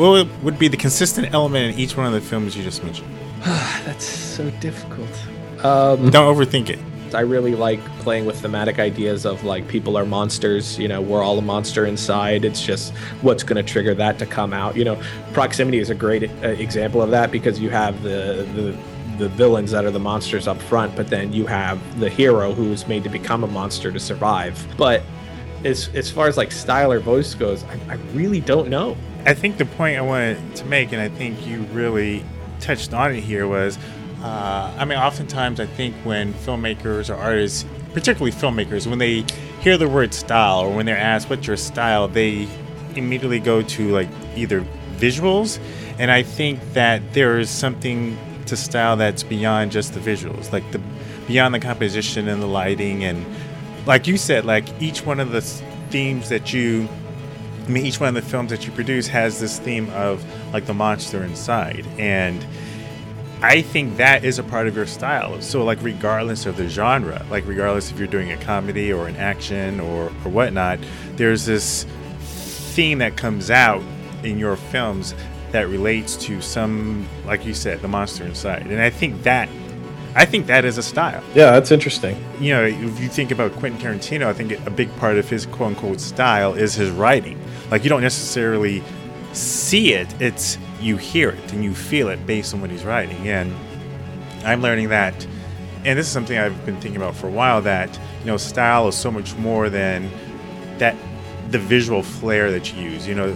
What 0.00 0.28
would 0.42 0.58
be 0.58 0.68
the 0.68 0.78
consistent 0.78 1.34
element 1.34 1.74
in 1.74 1.78
each 1.78 1.94
one 1.94 2.06
of 2.06 2.14
the 2.14 2.22
films 2.22 2.56
you 2.56 2.62
just 2.62 2.82
mentioned? 2.82 3.06
That's 3.44 4.02
so 4.02 4.48
difficult. 4.52 5.10
Um, 5.62 6.08
Don't 6.08 6.34
overthink 6.34 6.70
it. 6.70 6.78
I 7.14 7.20
really 7.20 7.54
like 7.54 7.84
playing 7.98 8.24
with 8.24 8.40
thematic 8.40 8.78
ideas 8.78 9.26
of 9.26 9.44
like 9.44 9.68
people 9.68 9.98
are 9.98 10.06
monsters, 10.06 10.78
you 10.78 10.88
know, 10.88 11.02
we're 11.02 11.22
all 11.22 11.36
a 11.36 11.42
monster 11.42 11.84
inside. 11.84 12.46
It's 12.46 12.64
just 12.64 12.94
what's 13.20 13.42
going 13.42 13.62
to 13.62 13.62
trigger 13.62 13.92
that 13.96 14.18
to 14.20 14.24
come 14.24 14.54
out. 14.54 14.74
You 14.74 14.84
know, 14.84 15.02
proximity 15.34 15.80
is 15.80 15.90
a 15.90 15.94
great 15.94 16.30
uh, 16.30 16.48
example 16.48 17.02
of 17.02 17.10
that 17.10 17.30
because 17.30 17.60
you 17.60 17.68
have 17.68 18.02
the 18.02 18.48
the 18.54 18.78
the 19.18 19.28
villains 19.28 19.70
that 19.72 19.84
are 19.84 19.90
the 19.90 20.00
monsters 20.00 20.48
up 20.48 20.62
front, 20.62 20.96
but 20.96 21.08
then 21.08 21.30
you 21.30 21.44
have 21.44 22.00
the 22.00 22.08
hero 22.08 22.54
who's 22.54 22.88
made 22.88 23.04
to 23.04 23.10
become 23.10 23.44
a 23.44 23.48
monster 23.48 23.92
to 23.92 24.00
survive. 24.00 24.66
But 24.78 25.02
as 25.62 25.90
as 25.94 26.10
far 26.10 26.26
as 26.26 26.38
like 26.38 26.52
style 26.52 26.90
or 26.90 27.00
voice 27.00 27.34
goes, 27.34 27.64
I, 27.64 27.78
I 27.90 27.94
really 28.14 28.40
don't 28.40 28.70
know. 28.70 28.96
I 29.26 29.34
think 29.34 29.58
the 29.58 29.66
point 29.66 29.98
I 29.98 30.02
wanted 30.02 30.56
to 30.56 30.64
make, 30.64 30.92
and 30.92 31.00
I 31.00 31.08
think 31.08 31.46
you 31.46 31.62
really 31.72 32.24
touched 32.60 32.94
on 32.94 33.14
it 33.14 33.20
here, 33.20 33.46
was 33.46 33.78
uh, 34.22 34.74
I 34.76 34.84
mean, 34.84 34.98
oftentimes 34.98 35.60
I 35.60 35.66
think 35.66 35.94
when 36.04 36.34
filmmakers 36.34 37.08
or 37.08 37.18
artists, 37.18 37.64
particularly 37.94 38.32
filmmakers, 38.32 38.86
when 38.86 38.98
they 38.98 39.24
hear 39.60 39.78
the 39.78 39.88
word 39.88 40.12
style 40.12 40.60
or 40.60 40.74
when 40.74 40.86
they're 40.86 40.96
asked 40.96 41.30
what's 41.30 41.46
your 41.46 41.56
style, 41.56 42.08
they 42.08 42.48
immediately 42.96 43.40
go 43.40 43.62
to 43.62 43.90
like 43.90 44.08
either 44.36 44.64
visuals, 44.96 45.58
and 45.98 46.10
I 46.10 46.22
think 46.22 46.60
that 46.74 47.14
there 47.14 47.38
is 47.38 47.48
something 47.50 48.18
to 48.46 48.56
style 48.56 48.96
that's 48.96 49.22
beyond 49.22 49.72
just 49.72 49.94
the 49.94 50.00
visuals, 50.00 50.52
like 50.52 50.70
the 50.72 50.80
beyond 51.26 51.54
the 51.54 51.60
composition 51.60 52.28
and 52.28 52.42
the 52.42 52.46
lighting, 52.46 53.04
and 53.04 53.24
like 53.86 54.06
you 54.06 54.16
said, 54.16 54.44
like 54.44 54.66
each 54.82 55.06
one 55.06 55.20
of 55.20 55.30
the 55.30 55.40
themes 55.90 56.28
that 56.28 56.52
you 56.52 56.88
I 57.66 57.68
mean, 57.68 57.86
each 57.86 58.00
one 58.00 58.08
of 58.08 58.14
the 58.14 58.28
films 58.28 58.50
that 58.50 58.66
you 58.66 58.72
produce 58.72 59.06
has 59.08 59.40
this 59.40 59.58
theme 59.58 59.88
of 59.90 60.24
like 60.52 60.66
the 60.66 60.74
monster 60.74 61.22
inside, 61.22 61.86
and 61.98 62.44
I 63.42 63.62
think 63.62 63.96
that 63.96 64.24
is 64.24 64.38
a 64.38 64.42
part 64.42 64.66
of 64.66 64.76
your 64.76 64.86
style. 64.86 65.40
So, 65.40 65.64
like, 65.64 65.82
regardless 65.82 66.44
of 66.46 66.56
the 66.56 66.68
genre, 66.68 67.24
like 67.30 67.46
regardless 67.46 67.90
if 67.90 67.98
you're 67.98 68.08
doing 68.08 68.32
a 68.32 68.36
comedy 68.36 68.92
or 68.92 69.06
an 69.08 69.16
action 69.16 69.80
or 69.80 70.06
or 70.24 70.30
whatnot, 70.30 70.78
there's 71.16 71.46
this 71.46 71.86
theme 72.74 72.98
that 72.98 73.16
comes 73.16 73.50
out 73.50 73.82
in 74.22 74.38
your 74.38 74.56
films 74.56 75.14
that 75.52 75.68
relates 75.68 76.16
to 76.16 76.40
some, 76.40 77.08
like 77.26 77.44
you 77.44 77.54
said, 77.54 77.80
the 77.80 77.88
monster 77.88 78.24
inside, 78.24 78.66
and 78.66 78.80
I 78.80 78.90
think 78.90 79.22
that. 79.22 79.48
I 80.12 80.24
think 80.24 80.48
that 80.48 80.64
is 80.64 80.76
a 80.76 80.82
style 80.82 81.22
Yeah, 81.36 81.52
that's 81.52 81.70
interesting. 81.70 82.16
you 82.40 82.52
know, 82.52 82.64
if 82.64 82.98
you 83.00 83.08
think 83.08 83.30
about 83.30 83.52
Quentin 83.52 83.80
Tarantino, 83.80 84.26
I 84.26 84.32
think 84.32 84.50
a 84.66 84.70
big 84.70 84.94
part 84.96 85.18
of 85.18 85.30
his 85.30 85.46
quote 85.46 85.68
unquote 85.68 86.00
style 86.00 86.52
is 86.52 86.74
his 86.74 86.90
writing. 86.90 87.40
Like, 87.70 87.84
you 87.84 87.90
don't 87.90 88.02
necessarily 88.02 88.82
see 89.32 89.92
it, 89.92 90.20
it's 90.20 90.58
you 90.80 90.96
hear 90.96 91.30
it 91.30 91.52
and 91.52 91.62
you 91.62 91.74
feel 91.74 92.08
it 92.08 92.26
based 92.26 92.54
on 92.54 92.60
what 92.60 92.70
he's 92.70 92.84
writing. 92.84 93.28
And 93.28 93.54
I'm 94.44 94.62
learning 94.62 94.88
that, 94.88 95.26
and 95.84 95.98
this 95.98 96.06
is 96.06 96.12
something 96.12 96.36
I've 96.36 96.64
been 96.66 96.80
thinking 96.80 96.96
about 96.96 97.14
for 97.14 97.28
a 97.28 97.30
while 97.30 97.62
that, 97.62 97.98
you 98.20 98.26
know, 98.26 98.36
style 98.36 98.88
is 98.88 98.96
so 98.96 99.10
much 99.10 99.34
more 99.36 99.70
than 99.70 100.10
that 100.78 100.96
the 101.50 101.58
visual 101.58 102.02
flair 102.02 102.50
that 102.50 102.74
you 102.74 102.90
use. 102.90 103.06
You 103.06 103.14
know, 103.14 103.26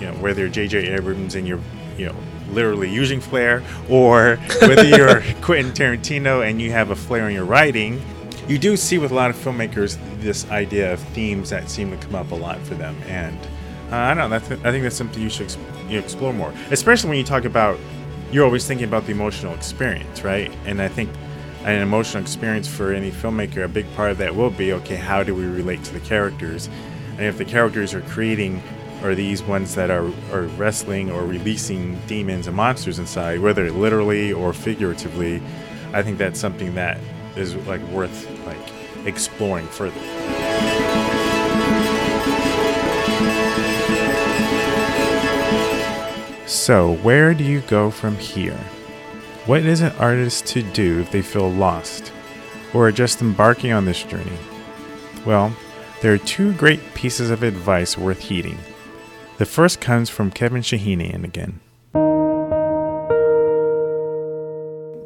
you 0.00 0.06
know 0.06 0.12
whether 0.14 0.40
you're 0.40 0.50
J.J. 0.50 0.88
Abrams 0.88 1.34
and 1.34 1.46
you're, 1.46 1.60
you 1.96 2.06
know, 2.06 2.16
literally 2.50 2.90
using 2.90 3.20
flair, 3.20 3.62
or 3.88 4.36
whether 4.60 4.84
you're 4.84 5.22
Quentin 5.40 5.72
Tarantino 5.72 6.48
and 6.48 6.60
you 6.60 6.70
have 6.72 6.90
a 6.90 6.96
flair 6.96 7.28
in 7.28 7.34
your 7.34 7.44
writing. 7.44 8.02
You 8.48 8.58
do 8.58 8.76
see 8.76 8.98
with 8.98 9.10
a 9.10 9.14
lot 9.14 9.30
of 9.30 9.36
filmmakers 9.36 9.98
this 10.20 10.48
idea 10.50 10.92
of 10.92 11.00
themes 11.00 11.50
that 11.50 11.70
seem 11.70 11.90
to 11.90 11.96
come 11.96 12.14
up 12.14 12.30
a 12.30 12.34
lot 12.34 12.58
for 12.60 12.74
them, 12.74 12.96
and 13.06 13.38
uh, 13.90 13.96
I 13.96 14.14
don't 14.14 14.30
know. 14.30 14.36
I 14.36 14.38
think 14.38 14.82
that's 14.82 14.96
something 14.96 15.22
you 15.22 15.30
should 15.30 15.54
you 15.88 15.98
explore 15.98 16.32
more, 16.32 16.52
especially 16.70 17.10
when 17.10 17.18
you 17.18 17.24
talk 17.24 17.44
about. 17.44 17.78
You're 18.32 18.44
always 18.44 18.66
thinking 18.66 18.88
about 18.88 19.06
the 19.06 19.12
emotional 19.12 19.54
experience, 19.54 20.24
right? 20.24 20.50
And 20.64 20.82
I 20.82 20.88
think 20.88 21.08
an 21.64 21.80
emotional 21.80 22.20
experience 22.20 22.66
for 22.66 22.92
any 22.92 23.10
filmmaker, 23.10 23.64
a 23.64 23.68
big 23.68 23.86
part 23.94 24.10
of 24.10 24.18
that 24.18 24.34
will 24.34 24.50
be 24.50 24.72
okay, 24.72 24.96
how 24.96 25.22
do 25.22 25.34
we 25.34 25.44
relate 25.46 25.84
to 25.84 25.92
the 25.92 26.00
characters? 26.00 26.68
And 27.12 27.22
if 27.22 27.38
the 27.38 27.44
characters 27.44 27.94
are 27.94 28.00
creating 28.02 28.60
are 29.04 29.14
these 29.14 29.42
ones 29.42 29.74
that 29.74 29.90
are, 29.90 30.06
are 30.32 30.42
wrestling 30.56 31.10
or 31.10 31.24
releasing 31.24 31.98
demons 32.06 32.46
and 32.46 32.56
monsters 32.56 32.98
inside, 32.98 33.38
whether 33.40 33.70
literally 33.70 34.32
or 34.32 34.52
figuratively, 34.52 35.42
I 35.92 36.02
think 36.02 36.18
that's 36.18 36.40
something 36.40 36.74
that 36.74 36.98
is 37.36 37.54
like 37.66 37.82
worth 37.88 38.28
like 38.46 39.06
exploring 39.06 39.66
further. 39.66 40.33
So, 46.64 46.94
where 47.02 47.34
do 47.34 47.44
you 47.44 47.60
go 47.60 47.90
from 47.90 48.16
here? 48.16 48.56
What 49.44 49.66
is 49.66 49.82
an 49.82 49.92
artist 49.98 50.46
to 50.46 50.62
do 50.62 50.98
if 50.98 51.10
they 51.10 51.20
feel 51.20 51.50
lost 51.50 52.10
or 52.72 52.88
are 52.88 52.90
just 52.90 53.20
embarking 53.20 53.70
on 53.70 53.84
this 53.84 54.02
journey? 54.02 54.38
Well, 55.26 55.54
there 56.00 56.14
are 56.14 56.16
two 56.16 56.54
great 56.54 56.80
pieces 56.94 57.28
of 57.28 57.42
advice 57.42 57.98
worth 57.98 58.18
heeding. 58.18 58.56
The 59.36 59.44
first 59.44 59.82
comes 59.82 60.08
from 60.08 60.30
Kevin 60.30 60.62
Shahinian 60.62 61.22
again. 61.22 61.60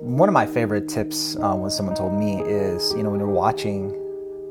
One 0.01 0.29
of 0.29 0.33
my 0.33 0.47
favorite 0.47 0.89
tips 0.89 1.35
uh, 1.39 1.57
when 1.57 1.73
someone 1.73 1.97
told 1.97 2.13
me 2.13 2.41
is, 2.43 2.95
you 2.97 3.03
know, 3.03 3.11
when 3.11 3.19
you're 3.19 3.29
watching 3.29 3.91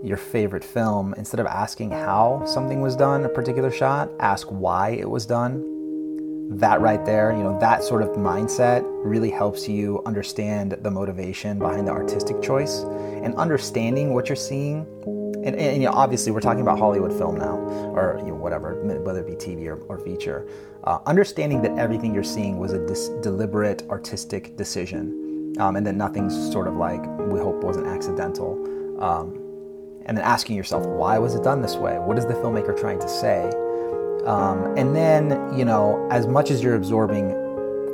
your 0.04 0.18
favorite 0.18 0.66
film, 0.66 1.14
instead 1.14 1.40
of 1.40 1.46
asking 1.46 1.92
how 1.92 2.44
something 2.46 2.82
was 2.82 2.98
done, 2.98 3.24
a 3.24 3.30
particular 3.30 3.72
shot, 3.72 4.10
ask 4.20 4.46
why 4.50 4.90
it 4.90 5.10
was 5.10 5.26
done. 5.26 5.77
That 6.50 6.80
right 6.82 7.04
there, 7.06 7.32
you 7.32 7.44
know, 7.44 7.60
that 7.60 7.84
sort 7.84 8.02
of 8.02 8.10
mindset 8.10 8.82
really 9.04 9.30
helps 9.30 9.68
you 9.68 10.02
understand 10.06 10.78
the 10.82 10.90
motivation 10.90 11.60
behind 11.60 11.88
the 11.88 11.92
artistic 11.92 12.42
choice 12.42 12.80
and 13.24 13.36
understanding 13.36 14.14
what 14.14 14.30
you're 14.30 14.36
seeing. 14.36 14.86
And, 15.04 15.48
and, 15.48 15.60
and, 15.60 15.82
you 15.82 15.88
know, 15.88 15.94
obviously, 15.94 16.32
we're 16.32 16.42
talking 16.42 16.62
about 16.62 16.80
Hollywood 16.80 17.12
film 17.12 17.38
now, 17.38 17.58
or 17.58 18.20
you 18.20 18.30
know, 18.30 18.36
whatever, 18.36 18.76
whether 19.04 19.20
it 19.20 19.28
be 19.28 19.34
TV 19.34 19.68
or, 19.68 19.78
or 19.84 20.00
feature. 20.00 20.48
Uh, 20.84 21.00
understanding 21.06 21.62
that 21.62 21.78
everything 21.78 22.14
you're 22.14 22.24
seeing 22.24 22.58
was 22.58 22.72
a 22.72 22.86
dis- 22.88 23.10
deliberate 23.22 23.84
artistic 23.90 24.56
decision 24.56 25.54
um, 25.60 25.76
and 25.76 25.86
that 25.86 25.96
nothing's 25.96 26.52
sort 26.52 26.68
of 26.68 26.76
like 26.76 27.06
we 27.20 27.40
hope 27.40 27.64
wasn't 27.64 27.88
accidental. 27.88 28.54
Um, 29.02 29.44
and 30.06 30.18
then 30.18 30.24
asking 30.24 30.56
yourself, 30.56 30.86
why 30.86 31.18
was 31.20 31.36
it 31.36 31.44
done 31.44 31.62
this 31.62 31.76
way? 31.76 32.00
What 32.00 32.18
is 32.18 32.26
the 32.26 32.34
filmmaker 32.36 32.80
trying 32.80 33.00
to 33.00 33.10
say? 33.10 33.52
Um, 34.28 34.78
and 34.78 34.94
then, 34.94 35.58
you 35.58 35.64
know, 35.64 36.06
as 36.12 36.28
much 36.28 36.52
as 36.52 36.62
you're 36.62 36.76
absorbing 36.76 37.30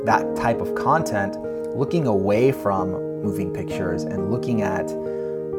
that 0.04 0.34
type 0.34 0.60
of 0.60 0.74
content, 0.74 1.36
looking 1.76 2.08
away 2.08 2.50
from 2.50 2.90
moving 3.22 3.52
pictures 3.52 4.02
and 4.02 4.32
looking 4.32 4.60
at 4.60 4.88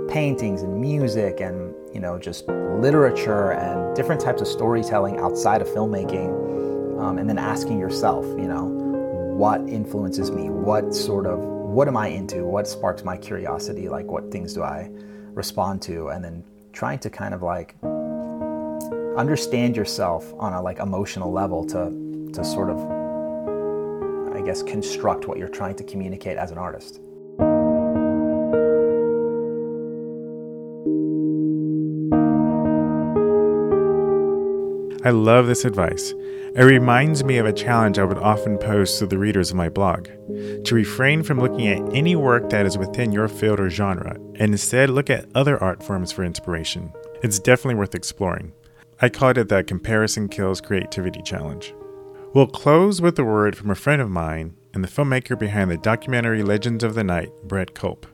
paintings 0.09 0.61
and 0.63 0.79
music 0.79 1.39
and, 1.39 1.73
you 1.93 2.01
know, 2.01 2.19
just 2.19 2.47
literature 2.47 3.51
and 3.51 3.95
different 3.95 4.19
types 4.19 4.41
of 4.41 4.47
storytelling 4.47 5.17
outside 5.17 5.61
of 5.61 5.67
filmmaking, 5.69 6.99
um, 6.99 7.17
and 7.17 7.29
then 7.29 7.37
asking 7.37 7.79
yourself, 7.79 8.25
you 8.37 8.47
know, 8.47 8.65
what 8.65 9.61
influences 9.61 10.29
me? 10.29 10.49
What 10.49 10.93
sort 10.93 11.25
of, 11.25 11.39
what 11.39 11.87
am 11.87 11.95
I 11.95 12.07
into? 12.07 12.43
What 12.43 12.67
sparks 12.67 13.03
my 13.03 13.17
curiosity? 13.17 13.87
Like, 13.87 14.07
what 14.07 14.29
things 14.29 14.53
do 14.53 14.61
I 14.61 14.91
respond 15.33 15.81
to? 15.83 16.09
And 16.09 16.23
then 16.23 16.43
trying 16.73 16.99
to 16.99 17.09
kind 17.09 17.33
of 17.33 17.41
like 17.41 17.75
understand 19.17 19.77
yourself 19.77 20.33
on 20.37 20.53
a 20.53 20.61
like 20.61 20.79
emotional 20.79 21.31
level 21.31 21.65
to 21.65 21.91
to 22.33 22.43
sort 22.43 22.69
of 22.69 22.77
I 24.35 24.41
guess 24.41 24.61
construct 24.61 25.27
what 25.27 25.37
you're 25.37 25.47
trying 25.47 25.75
to 25.75 25.83
communicate 25.83 26.37
as 26.37 26.51
an 26.51 26.57
artist. 26.57 26.99
I 35.05 35.11
love 35.11 35.45
this 35.45 35.65
advice. 35.65 36.13
It 36.55 36.63
reminds 36.63 37.23
me 37.23 37.37
of 37.37 37.45
a 37.45 37.53
challenge 37.53 37.99
I 37.99 38.03
would 38.03 38.17
often 38.17 38.57
pose 38.57 38.97
to 38.97 39.05
the 39.05 39.19
readers 39.19 39.51
of 39.51 39.57
my 39.57 39.69
blog 39.69 40.07
to 40.63 40.73
refrain 40.75 41.21
from 41.21 41.39
looking 41.39 41.67
at 41.67 41.93
any 41.93 42.15
work 42.15 42.49
that 42.49 42.65
is 42.65 42.77
within 42.77 43.11
your 43.11 43.27
field 43.27 43.59
or 43.59 43.69
genre, 43.69 44.15
and 44.35 44.51
instead 44.51 44.89
look 44.89 45.09
at 45.09 45.29
other 45.35 45.61
art 45.61 45.83
forms 45.83 46.11
for 46.11 46.23
inspiration. 46.23 46.91
It's 47.21 47.39
definitely 47.39 47.75
worth 47.75 47.93
exploring. 47.93 48.51
I 49.01 49.09
called 49.09 49.37
it 49.37 49.49
the 49.49 49.61
Comparison 49.61 50.29
Kills 50.29 50.61
Creativity 50.61 51.21
Challenge. 51.21 51.73
We'll 52.33 52.47
close 52.47 53.01
with 53.01 53.19
a 53.19 53.25
word 53.25 53.57
from 53.57 53.69
a 53.69 53.75
friend 53.75 54.01
of 54.01 54.09
mine 54.09 54.55
and 54.73 54.81
the 54.81 54.87
filmmaker 54.87 55.37
behind 55.37 55.69
the 55.69 55.75
documentary 55.77 56.43
Legends 56.43 56.81
of 56.81 56.95
the 56.95 57.03
Night, 57.03 57.29
Brett 57.43 57.75
Culp. 57.75 58.05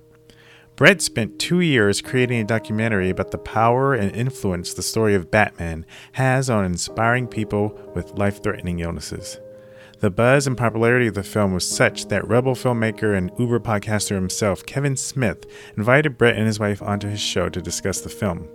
Brett 0.75 0.99
spent 0.99 1.37
two 1.37 1.59
years 1.59 2.01
creating 2.01 2.41
a 2.41 2.45
documentary 2.45 3.11
about 3.11 3.29
the 3.29 3.37
power 3.37 3.93
and 3.93 4.15
influence 4.15 4.73
the 4.73 4.81
story 4.81 5.13
of 5.13 5.29
Batman 5.29 5.85
has 6.13 6.49
on 6.49 6.65
inspiring 6.65 7.27
people 7.27 7.79
with 7.93 8.17
life 8.17 8.41
threatening 8.41 8.79
illnesses. 8.79 9.39
The 9.99 10.09
buzz 10.09 10.47
and 10.47 10.57
popularity 10.57 11.05
of 11.05 11.13
the 11.13 11.21
film 11.21 11.53
was 11.53 11.67
such 11.67 12.07
that 12.07 12.27
Rebel 12.27 12.55
filmmaker 12.55 13.15
and 13.15 13.31
Uber 13.37 13.59
podcaster 13.59 14.15
himself, 14.15 14.65
Kevin 14.65 14.97
Smith, 14.97 15.45
invited 15.77 16.17
Brett 16.17 16.37
and 16.37 16.47
his 16.47 16.59
wife 16.59 16.81
onto 16.81 17.07
his 17.07 17.21
show 17.21 17.49
to 17.49 17.61
discuss 17.61 18.01
the 18.01 18.09
film. 18.09 18.47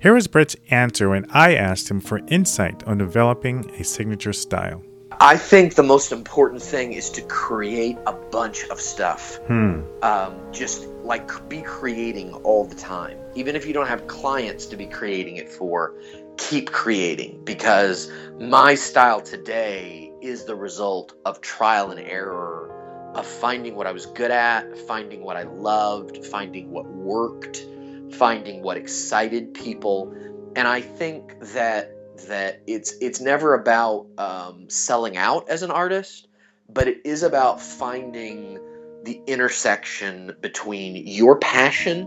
Here 0.00 0.14
was 0.14 0.28
Brett's 0.28 0.56
answer 0.70 1.10
when 1.10 1.30
I 1.30 1.54
asked 1.56 1.90
him 1.90 2.00
for 2.00 2.22
insight 2.28 2.82
on 2.84 2.96
developing 2.96 3.70
a 3.78 3.84
signature 3.84 4.32
style. 4.32 4.82
I 5.20 5.36
think 5.36 5.74
the 5.74 5.82
most 5.82 6.10
important 6.10 6.62
thing 6.62 6.94
is 6.94 7.10
to 7.10 7.20
create 7.20 7.98
a 8.06 8.14
bunch 8.14 8.64
of 8.70 8.80
stuff. 8.80 9.36
Hmm. 9.46 9.82
Um, 10.02 10.40
just 10.52 10.86
like 11.04 11.46
be 11.50 11.60
creating 11.60 12.32
all 12.44 12.64
the 12.64 12.76
time. 12.76 13.18
Even 13.34 13.54
if 13.54 13.66
you 13.66 13.74
don't 13.74 13.88
have 13.88 14.06
clients 14.06 14.64
to 14.66 14.76
be 14.76 14.86
creating 14.86 15.36
it 15.36 15.50
for, 15.50 15.94
keep 16.38 16.72
creating 16.72 17.38
because 17.44 18.10
my 18.38 18.74
style 18.76 19.20
today 19.20 20.10
is 20.22 20.46
the 20.46 20.54
result 20.54 21.12
of 21.26 21.42
trial 21.42 21.90
and 21.90 22.00
error, 22.00 23.12
of 23.14 23.26
finding 23.26 23.74
what 23.74 23.86
I 23.86 23.92
was 23.92 24.06
good 24.06 24.30
at, 24.30 24.78
finding 24.78 25.22
what 25.22 25.36
I 25.36 25.42
loved, 25.42 26.24
finding 26.24 26.70
what 26.70 26.86
worked, 26.86 27.66
finding 28.12 28.62
what 28.62 28.76
excited 28.76 29.54
people. 29.54 30.12
And 30.56 30.66
I 30.66 30.80
think 30.80 31.38
that 31.52 31.92
that 32.28 32.60
it's 32.66 32.94
it's 33.00 33.20
never 33.20 33.54
about 33.54 34.06
um, 34.18 34.68
selling 34.68 35.16
out 35.16 35.48
as 35.48 35.62
an 35.62 35.70
artist, 35.70 36.28
but 36.68 36.88
it 36.88 36.98
is 37.04 37.22
about 37.22 37.60
finding 37.60 38.58
the 39.04 39.20
intersection 39.26 40.36
between 40.40 41.06
your 41.06 41.38
passion 41.38 42.02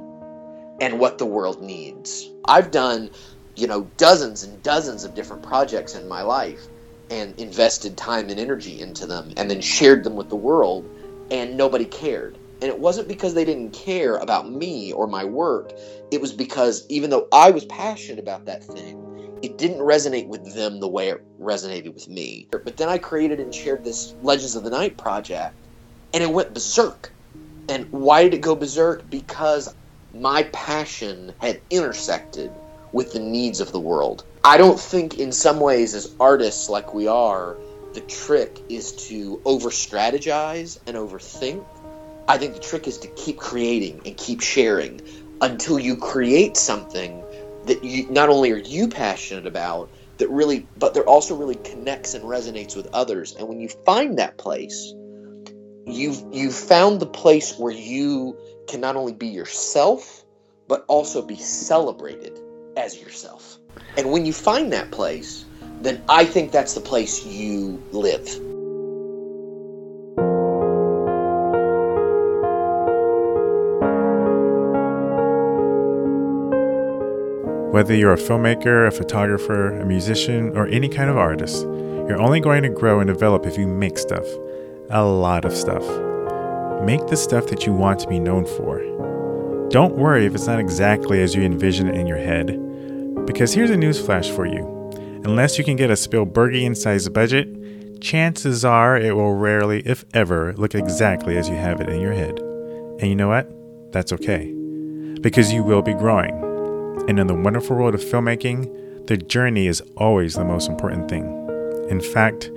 and 0.80 1.00
what 1.00 1.18
the 1.18 1.26
world 1.26 1.62
needs. 1.62 2.30
I've 2.46 2.72
done, 2.72 3.10
you 3.56 3.68
know, 3.68 3.84
dozens 3.98 4.44
and 4.44 4.62
dozens 4.62 5.04
of 5.04 5.16
different 5.16 5.44
projects 5.44 5.96
in 5.96 6.08
my 6.08 6.22
life 6.22 6.62
and 7.10 7.38
invested 7.40 7.98
time 7.98 8.30
and 8.30 8.40
energy 8.40 8.80
into 8.80 9.06
them 9.06 9.34
and 9.38 9.50
then 9.50 9.62
shared 9.62 10.04
them 10.04 10.16
with 10.16 10.30
the 10.30 10.36
world 10.36 10.86
and 11.32 11.58
nobody 11.58 11.86
cared. 11.86 12.38
And 12.64 12.72
it 12.72 12.80
wasn't 12.80 13.10
because 13.10 13.34
they 13.34 13.44
didn't 13.44 13.74
care 13.74 14.16
about 14.16 14.50
me 14.50 14.94
or 14.94 15.06
my 15.06 15.26
work. 15.26 15.74
It 16.12 16.22
was 16.22 16.32
because 16.32 16.86
even 16.88 17.10
though 17.10 17.28
I 17.34 17.52
was 17.52 17.66
passionate 17.66 18.20
about 18.20 18.46
that 18.46 18.64
thing, 18.64 19.40
it 19.44 19.58
didn't 19.58 19.80
resonate 19.80 20.28
with 20.28 20.56
them 20.56 20.80
the 20.80 20.88
way 20.88 21.10
it 21.10 21.22
resonated 21.42 21.94
with 21.94 22.08
me. 22.08 22.48
But 22.52 22.78
then 22.78 22.88
I 22.88 23.00
created 23.00 23.42
and 23.42 23.54
shared 23.54 23.84
this 23.84 24.16
Legends 24.22 24.56
of 24.56 24.64
the 24.64 24.70
Night 24.70 24.98
project, 24.98 25.58
and 26.14 26.24
it 26.24 26.32
went 26.32 26.54
berserk. 26.54 27.12
And 27.68 27.92
why 27.92 28.24
did 28.24 28.36
it 28.36 28.42
go 28.42 28.56
berserk? 28.56 29.10
Because 29.10 29.76
my 30.14 30.44
passion 30.44 31.34
had 31.42 31.60
intersected 31.70 32.50
with 32.94 33.12
the 33.12 33.20
needs 33.20 33.60
of 33.60 33.74
the 33.74 33.80
world. 33.82 34.24
I 34.46 34.56
don't 34.56 34.80
think, 34.80 35.20
in 35.20 35.34
some 35.34 35.60
ways, 35.60 35.94
as 35.96 36.16
artists 36.18 36.70
like 36.70 36.94
we 36.94 37.08
are, 37.08 37.58
the 37.94 38.00
trick 38.00 38.58
is 38.70 38.94
to 39.10 39.42
over 39.44 39.70
strategize 39.70 40.80
and 40.88 40.96
overthink. 40.96 41.66
I 42.28 42.38
think 42.38 42.54
the 42.54 42.60
trick 42.60 42.88
is 42.88 42.98
to 43.00 43.08
keep 43.10 43.38
creating 43.38 44.02
and 44.06 44.16
keep 44.16 44.42
sharing 44.42 45.02
until 45.42 45.80
you 45.80 45.98
create 45.98 46.56
something 46.58 47.24
that 47.66 47.84
you 47.84 48.10
not 48.10 48.30
only 48.30 48.52
are 48.52 48.58
you 48.58 48.88
passionate 48.88 49.46
about 49.46 49.90
that 50.18 50.30
really 50.30 50.68
but 50.78 50.94
that 50.94 51.04
also 51.04 51.36
really 51.36 51.56
connects 51.56 52.14
and 52.14 52.24
resonates 52.24 52.76
with 52.76 52.88
others. 52.94 53.36
And 53.36 53.48
when 53.48 53.60
you 53.60 53.70
find 53.70 54.20
that 54.20 54.38
place 54.38 54.94
you've 55.86 56.24
you've 56.32 56.56
found 56.56 57.00
the 57.00 57.06
place 57.06 57.58
where 57.58 57.74
you 57.74 58.38
can 58.68 58.80
not 58.80 58.96
only 58.96 59.14
be 59.14 59.28
yourself 59.28 60.24
but 60.68 60.86
also 60.88 61.22
be 61.22 61.36
celebrated 61.36 62.40
as 62.78 63.00
yourself. 63.00 63.58
And 63.98 64.12
when 64.12 64.26
you 64.26 64.34
find 64.34 64.72
that 64.74 64.92
place 64.92 65.46
then 65.82 66.02
i 66.08 66.26
think 66.26 66.52
that's 66.52 66.74
the 66.74 66.82
place 66.82 67.26
you 67.26 67.84
live 67.92 68.28
Whether 77.74 77.96
you're 77.96 78.14
a 78.14 78.18
filmmaker, 78.18 78.86
a 78.86 78.92
photographer, 78.92 79.80
a 79.80 79.84
musician, 79.84 80.56
or 80.56 80.68
any 80.68 80.88
kind 80.88 81.10
of 81.10 81.18
artist, 81.18 81.64
you're 81.64 82.22
only 82.22 82.40
going 82.40 82.62
to 82.62 82.70
grow 82.70 83.00
and 83.00 83.08
develop 83.08 83.48
if 83.48 83.58
you 83.58 83.66
make 83.66 83.98
stuff. 83.98 84.28
A 84.92 85.04
lot 85.04 85.44
of 85.44 85.56
stuff. 85.56 85.82
Make 86.84 87.08
the 87.08 87.18
stuff 87.18 87.48
that 87.48 87.66
you 87.66 87.74
want 87.74 88.00
to 88.02 88.08
be 88.08 88.20
known 88.20 88.46
for. 88.46 88.78
Don't 89.72 89.96
worry 89.96 90.28
if 90.28 90.36
it's 90.36 90.46
not 90.46 90.60
exactly 90.60 91.24
as 91.24 91.34
you 91.34 91.42
envision 91.42 91.88
it 91.88 91.96
in 91.96 92.06
your 92.06 92.20
head, 92.20 92.46
because 93.26 93.56
here's 93.56 93.72
a 93.72 93.76
newsflash 93.76 94.30
for 94.36 94.46
you. 94.46 94.92
Unless 95.26 95.58
you 95.58 95.64
can 95.64 95.76
get 95.76 95.90
a 95.90 95.94
Spielbergian 95.94 96.78
sized 96.78 97.12
budget, 97.12 98.02
chances 98.02 98.64
are 98.64 98.98
it 98.98 99.16
will 99.16 99.34
rarely, 99.34 99.80
if 99.80 100.06
ever, 100.14 100.54
look 100.58 100.76
exactly 100.76 101.38
as 101.38 101.50
you 101.50 101.56
have 101.56 101.82
it 101.82 101.90
in 101.90 102.00
your 102.00 102.14
head. 102.14 102.38
And 103.00 103.08
you 103.08 103.16
know 103.16 103.30
what? 103.30 103.52
That's 103.92 104.14
okay. 104.14 104.54
Because 105.22 105.52
you 105.52 105.64
will 105.64 105.82
be 105.82 105.96
growing. 105.96 106.53
And 107.10 107.20
in 107.20 107.28
the 107.28 107.36
wonderful 107.36 107.76
world 107.76 107.96
of 107.96 108.02
filmmaking, 108.02 109.08
the 109.08 109.18
journey 109.18 109.68
is 109.68 109.82
always 109.98 110.36
the 110.36 110.46
most 110.46 110.70
important 110.70 111.10
thing. 111.10 111.26
In 111.90 112.00
fact, 112.00 112.50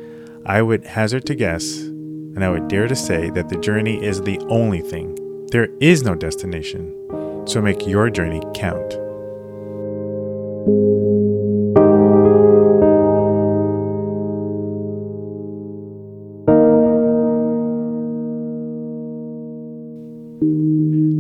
I 0.47 0.63
would 0.63 0.85
hazard 0.85 1.27
to 1.27 1.35
guess, 1.35 1.79
and 1.79 2.45
I 2.45 2.51
would 2.51 2.69
dare 2.69 2.87
to 2.87 2.95
say, 2.95 3.29
that 3.31 3.49
the 3.49 3.57
journey 3.57 4.03
is 4.03 4.23
the 4.23 4.39
only 4.49 4.81
thing. 4.81 5.19
There 5.51 5.69
is 5.81 6.05
no 6.05 6.15
destination. 6.15 6.95
So 7.47 7.61
make 7.61 7.87
your 7.89 8.09
journey 8.09 8.41
count. 8.55 8.93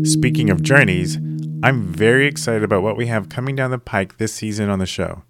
Speaking 0.06 0.50
of 0.50 0.62
journeys, 0.62 1.18
I'm 1.66 1.92
very 1.92 2.28
excited 2.28 2.62
about 2.62 2.84
what 2.84 2.96
we 2.96 3.08
have 3.08 3.28
coming 3.28 3.56
down 3.56 3.72
the 3.72 3.78
pike 3.78 4.18
this 4.18 4.32
season 4.32 4.70
on 4.70 4.78
the 4.78 4.86
show. 4.86 5.24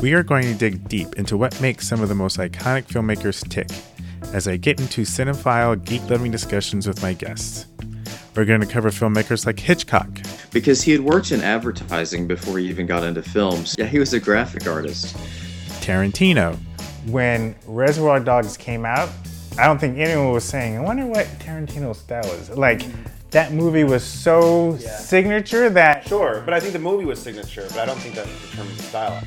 We 0.00 0.14
are 0.14 0.22
going 0.22 0.44
to 0.44 0.54
dig 0.54 0.88
deep 0.88 1.16
into 1.16 1.36
what 1.36 1.60
makes 1.60 1.86
some 1.86 2.00
of 2.00 2.08
the 2.08 2.14
most 2.14 2.38
iconic 2.38 2.86
filmmakers 2.86 3.46
tick 3.46 3.68
as 4.32 4.48
I 4.48 4.56
get 4.56 4.80
into 4.80 5.02
cinephile, 5.02 5.84
geek 5.84 6.08
loving 6.08 6.32
discussions 6.32 6.88
with 6.88 7.02
my 7.02 7.12
guests. 7.12 7.66
We're 8.34 8.46
going 8.46 8.62
to 8.62 8.66
cover 8.66 8.88
filmmakers 8.88 9.44
like 9.44 9.60
Hitchcock, 9.60 10.08
because 10.50 10.80
he 10.80 10.92
had 10.92 11.02
worked 11.02 11.32
in 11.32 11.42
advertising 11.42 12.26
before 12.26 12.60
he 12.60 12.66
even 12.70 12.86
got 12.86 13.04
into 13.04 13.22
films. 13.22 13.76
Yeah, 13.78 13.84
he 13.84 13.98
was 13.98 14.14
a 14.14 14.20
graphic 14.20 14.66
artist. 14.66 15.14
Tarantino, 15.82 16.56
When 17.08 17.56
Reservoir 17.66 18.20
Dogs 18.20 18.56
came 18.56 18.86
out, 18.86 19.10
I 19.58 19.66
don't 19.66 19.78
think 19.78 19.98
anyone 19.98 20.32
was 20.32 20.44
saying, 20.44 20.76
I 20.76 20.80
wonder 20.80 21.04
what 21.06 21.26
Tarantino's 21.38 21.98
style 21.98 22.24
is. 22.32 22.50
Like, 22.50 22.82
that 23.30 23.52
movie 23.52 23.84
was 23.84 24.02
so 24.04 24.76
signature 24.78 25.68
that. 25.70 26.06
Sure, 26.06 26.42
but 26.44 26.54
I 26.54 26.60
think 26.60 26.72
the 26.72 26.78
movie 26.78 27.04
was 27.04 27.20
signature, 27.20 27.66
but 27.68 27.78
I 27.78 27.84
don't 27.86 27.98
think 27.98 28.14
that 28.14 28.26
determines 28.50 28.76
the 28.78 28.82
style. 28.82 29.22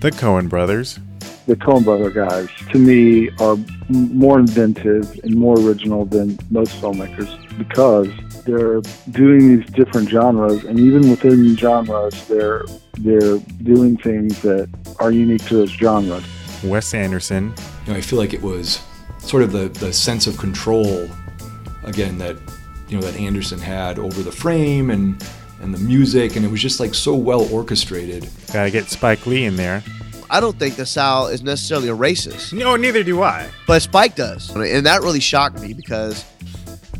The 0.00 0.10
Coen 0.10 0.48
brothers. 0.48 0.98
the 1.46 1.56
Coen 1.56 1.84
Brother 1.84 2.10
guys, 2.10 2.48
to 2.70 2.78
me, 2.78 3.30
are 3.38 3.56
more 3.88 4.38
inventive 4.38 5.18
and 5.22 5.34
more 5.36 5.58
original 5.58 6.04
than 6.04 6.38
most 6.50 6.80
filmmakers 6.80 7.30
because 7.56 8.08
they're 8.44 8.80
doing 9.10 9.56
these 9.60 9.70
different 9.70 10.08
genres, 10.08 10.64
and 10.64 10.78
even 10.78 11.08
within 11.08 11.56
genres, 11.56 12.26
they're 12.26 12.64
they're 12.98 13.38
doing 13.62 13.96
things 13.98 14.40
that 14.42 14.68
are 14.98 15.12
unique 15.12 15.44
to 15.46 15.56
those 15.56 15.70
genres. 15.70 16.24
Wes 16.64 16.94
Anderson. 16.94 17.54
You 17.86 17.92
know, 17.92 17.98
I 17.98 18.00
feel 18.00 18.18
like 18.18 18.34
it 18.34 18.42
was 18.42 18.82
sort 19.26 19.42
of 19.42 19.52
the, 19.52 19.68
the 19.68 19.92
sense 19.92 20.26
of 20.26 20.36
control, 20.38 21.08
again, 21.84 22.18
that 22.18 22.36
you 22.88 22.98
know 22.98 23.02
that 23.06 23.18
Anderson 23.18 23.58
had 23.58 23.98
over 23.98 24.22
the 24.22 24.32
frame 24.32 24.90
and 24.90 25.22
and 25.60 25.74
the 25.74 25.78
music, 25.78 26.36
and 26.36 26.44
it 26.44 26.50
was 26.50 26.60
just 26.60 26.80
like 26.80 26.94
so 26.94 27.14
well 27.14 27.52
orchestrated. 27.52 28.28
Gotta 28.52 28.70
get 28.70 28.88
Spike 28.90 29.26
Lee 29.26 29.44
in 29.44 29.56
there. 29.56 29.82
I 30.28 30.40
don't 30.40 30.58
think 30.58 30.74
the 30.76 30.86
Sal 30.86 31.28
is 31.28 31.42
necessarily 31.42 31.88
a 31.88 31.96
racist. 31.96 32.52
No, 32.52 32.74
neither 32.76 33.02
do 33.04 33.22
I. 33.22 33.48
But 33.66 33.80
Spike 33.82 34.16
does, 34.16 34.50
and 34.54 34.84
that 34.86 35.02
really 35.02 35.20
shocked 35.20 35.60
me 35.60 35.72
because 35.72 36.24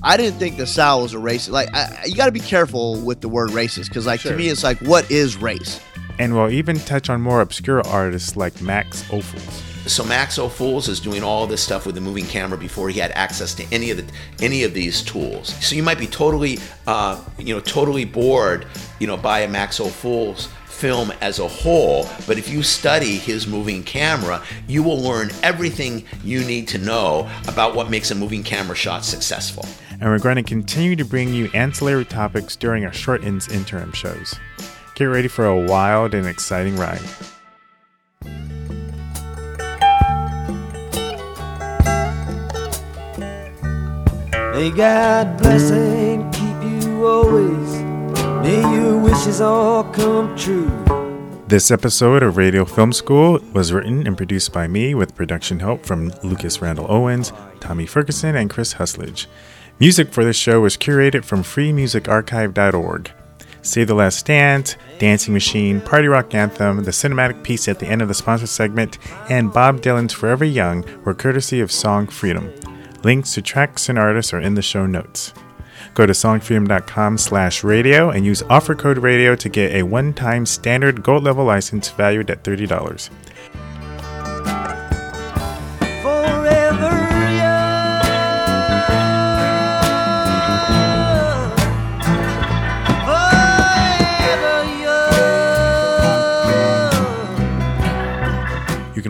I 0.03 0.17
didn't 0.17 0.39
think 0.39 0.57
the 0.57 0.67
Sal 0.67 1.03
was 1.03 1.13
a 1.13 1.17
racist. 1.17 1.51
Like, 1.51 1.75
I, 1.75 2.05
you 2.07 2.15
got 2.15 2.27
to 2.27 2.33
be 2.33 2.39
careful 2.41 3.01
with 3.01 3.21
the 3.21 3.29
word 3.29 3.51
racist 3.51 3.89
because, 3.89 4.07
like, 4.07 4.21
Sure. 4.21 4.33
to 4.33 4.39
me, 4.39 4.49
it's 4.49 4.63
like, 4.63 4.79
what 4.79 5.11
is 5.11 5.37
race? 5.37 5.81
And 6.21 6.35
we'll 6.35 6.51
even 6.51 6.79
touch 6.79 7.11
on 7.11 7.21
more 7.21 7.41
obscure 7.41 7.85
artists 7.87 8.37
like 8.37 8.63
Max 8.63 9.03
Ophuls. 9.11 9.63
So 9.87 10.05
Max 10.05 10.37
Ophuls 10.39 10.89
is 10.89 10.99
doing 10.99 11.23
all 11.23 11.47
this 11.47 11.63
stuff 11.63 11.87
with 11.87 11.95
the 11.95 12.01
moving 12.01 12.27
camera 12.27 12.59
before 12.59 12.89
he 12.89 12.99
had 12.99 13.13
access 13.13 13.55
to 13.55 13.65
any 13.73 13.91
of 13.91 13.99
the 13.99 14.13
any 14.45 14.65
of 14.65 14.75
these 14.75 15.03
tools. 15.03 15.55
So 15.65 15.77
you 15.77 15.83
might 15.83 15.99
be 15.99 16.07
totally, 16.07 16.59
uh, 16.87 17.23
you 17.39 17.55
know, 17.55 17.61
totally 17.61 18.05
bored, 18.05 18.67
you 18.99 19.07
know, 19.07 19.17
by 19.17 19.41
a 19.41 19.49
Max 19.49 19.79
Ophuls 19.79 20.49
film 20.67 21.13
as 21.21 21.39
a 21.39 21.49
whole. 21.49 22.07
But 22.27 22.39
if 22.39 22.49
you 22.49 22.63
study 22.63 23.17
his 23.17 23.47
moving 23.47 23.83
camera, 23.83 24.43
you 24.67 24.83
will 24.83 25.01
learn 25.01 25.31
everything 25.43 26.05
you 26.23 26.45
need 26.45 26.69
to 26.69 26.79
know 26.79 27.31
about 27.49 27.75
what 27.75 27.89
makes 27.89 28.11
a 28.11 28.15
moving 28.15 28.43
camera 28.43 28.77
shot 28.77 29.05
successful. 29.05 29.65
And 29.93 30.11
we're 30.11 30.19
going 30.19 30.37
to 30.37 30.43
continue 30.43 30.97
to 30.97 31.05
bring 31.05 31.33
you 31.33 31.49
ancillary 31.55 32.05
topics 32.05 32.57
during 32.57 32.85
our 32.85 32.93
short 32.93 33.25
interim 33.25 33.93
shows. 33.93 34.35
Get 34.95 35.05
ready 35.05 35.29
for 35.29 35.47
a 35.47 35.59
wild 35.59 36.13
and 36.13 36.27
exciting 36.27 36.77
ride. 36.77 37.01
May 44.57 44.71
God 44.71 45.37
bless 45.37 45.71
and 45.71 46.33
keep 46.33 46.63
you 46.63 47.07
always. 47.07 47.75
May 48.43 48.59
your 48.75 48.99
wishes 48.99 49.43
all 49.43 49.85
come 49.85 50.35
true. 50.35 50.73
This 51.47 51.71
episode 51.71 52.23
of 52.23 52.39
Radio 52.39 52.65
Film 52.65 52.95
School 52.95 53.39
was 53.53 53.71
written 53.71 54.07
and 54.07 54.17
produced 54.17 54.55
by 54.55 54.67
me 54.67 54.95
with 54.95 55.15
production 55.15 55.61
help 55.61 55.85
from 55.85 56.11
Lucas 56.23 56.63
Randall 56.63 56.91
Owens, 56.91 57.35
Tommy 57.61 57.85
Ferguson, 57.85 58.35
and 58.35 58.49
Chris 58.49 58.73
Husledge. 58.73 59.27
Music 59.79 60.11
for 60.11 60.25
this 60.25 60.39
show 60.39 60.63
was 60.63 60.79
curated 60.79 61.27
from 61.27 61.43
freemusicarchive.org. 61.43 63.11
Save 63.61 63.89
the 63.89 63.95
Last 63.95 64.25
Dance, 64.25 64.77
Dancing 64.99 65.35
Machine, 65.35 65.83
Party 65.83 66.09
Rock 66.09 66.35
Anthem, 66.35 66.83
the 66.85 66.93
cinematic 66.93 67.43
piece 67.43 67.69
at 67.69 67.79
the 67.79 67.87
end 67.87 68.01
of 68.01 68.09
the 68.09 68.15
sponsor 68.15 68.47
segment, 68.47 68.97
and 69.29 69.53
Bob 69.53 69.83
Dylan's 69.83 70.15
Forever 70.15 70.47
Young 70.47 70.83
were 71.05 71.13
courtesy 71.13 71.61
of 71.61 71.71
Song 71.71 72.07
Freedom. 72.07 72.51
Links 73.03 73.35
to 73.35 73.43
tracks 73.43 73.89
and 73.89 73.99
artists 73.99 74.33
are 74.33 74.41
in 74.41 74.55
the 74.55 74.63
show 74.63 74.87
notes. 74.87 75.33
Go 75.95 76.07
to 76.07 76.13
songfreedom.com 76.13 77.19
slash 77.19 77.65
radio 77.65 78.11
and 78.11 78.25
use 78.25 78.43
offer 78.51 78.75
code 78.75 78.99
radio 78.99 79.35
to 79.37 79.49
get 79.49 79.75
a 79.75 79.83
one-time 79.83 80.45
standard 80.45 81.03
gold 81.03 81.25
level 81.25 81.45
license 81.45 81.91
valued 81.91 82.31
at 82.31 82.45
$30. 82.45 83.11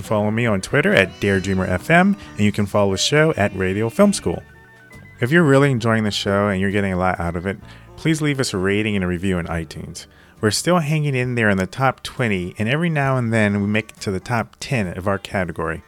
Follow 0.06 0.30
me 0.30 0.46
on 0.46 0.60
Twitter 0.60 0.94
at 0.94 1.20
DareDreamerFM, 1.20 2.18
and 2.30 2.40
you 2.40 2.52
can 2.52 2.64
follow 2.64 2.92
the 2.92 2.98
show 2.98 3.34
at 3.36 3.54
Radio 3.56 3.88
Film 3.90 4.12
School. 4.12 4.42
If 5.20 5.30
you're 5.30 5.42
really 5.42 5.70
enjoying 5.70 6.04
the 6.04 6.10
show 6.10 6.48
and 6.48 6.60
you're 6.60 6.70
getting 6.70 6.92
a 6.92 6.98
lot 6.98 7.18
out 7.18 7.36
of 7.36 7.46
it, 7.46 7.58
please 7.96 8.22
leave 8.22 8.38
us 8.38 8.54
a 8.54 8.58
rating 8.58 8.94
and 8.94 9.04
a 9.04 9.08
review 9.08 9.38
on 9.38 9.46
iTunes. 9.46 10.06
We're 10.40 10.50
still 10.50 10.78
hanging 10.78 11.14
in 11.14 11.34
there 11.34 11.48
in 11.48 11.56
the 11.56 11.66
top 11.66 12.02
20, 12.02 12.54
and 12.58 12.68
every 12.68 12.90
now 12.90 13.16
and 13.16 13.32
then 13.32 13.60
we 13.60 13.66
make 13.66 13.90
it 13.90 14.00
to 14.02 14.10
the 14.10 14.20
top 14.20 14.56
10 14.60 14.96
of 14.96 15.08
our 15.08 15.18
category. 15.18 15.82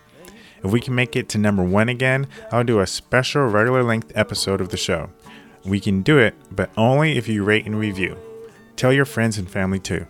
If 0.65 0.73
we 0.73 0.81
can 0.81 0.95
make 0.95 1.15
it 1.15 1.29
to 1.31 1.39
number 1.39 1.63
one 1.63 1.89
again, 1.89 2.27
I'll 2.51 2.65
do 2.65 2.81
a 2.81 2.87
special 2.87 3.47
regular 3.47 3.83
length 3.83 4.11
episode 4.15 4.61
of 4.61 4.71
the 4.71 4.77
show. 4.77 5.11
We 5.65 5.81
can 5.81 6.03
do 6.03 6.19
it, 6.19 6.35
but 6.51 6.71
only 6.77 7.17
if 7.19 7.29
you 7.29 7.45
rate 7.45 7.67
and 7.67 7.79
review. 7.79 8.17
Tell 8.77 8.93
your 8.93 9.05
friends 9.05 9.39
and 9.39 9.51
family 9.51 9.79
too. 9.79 10.07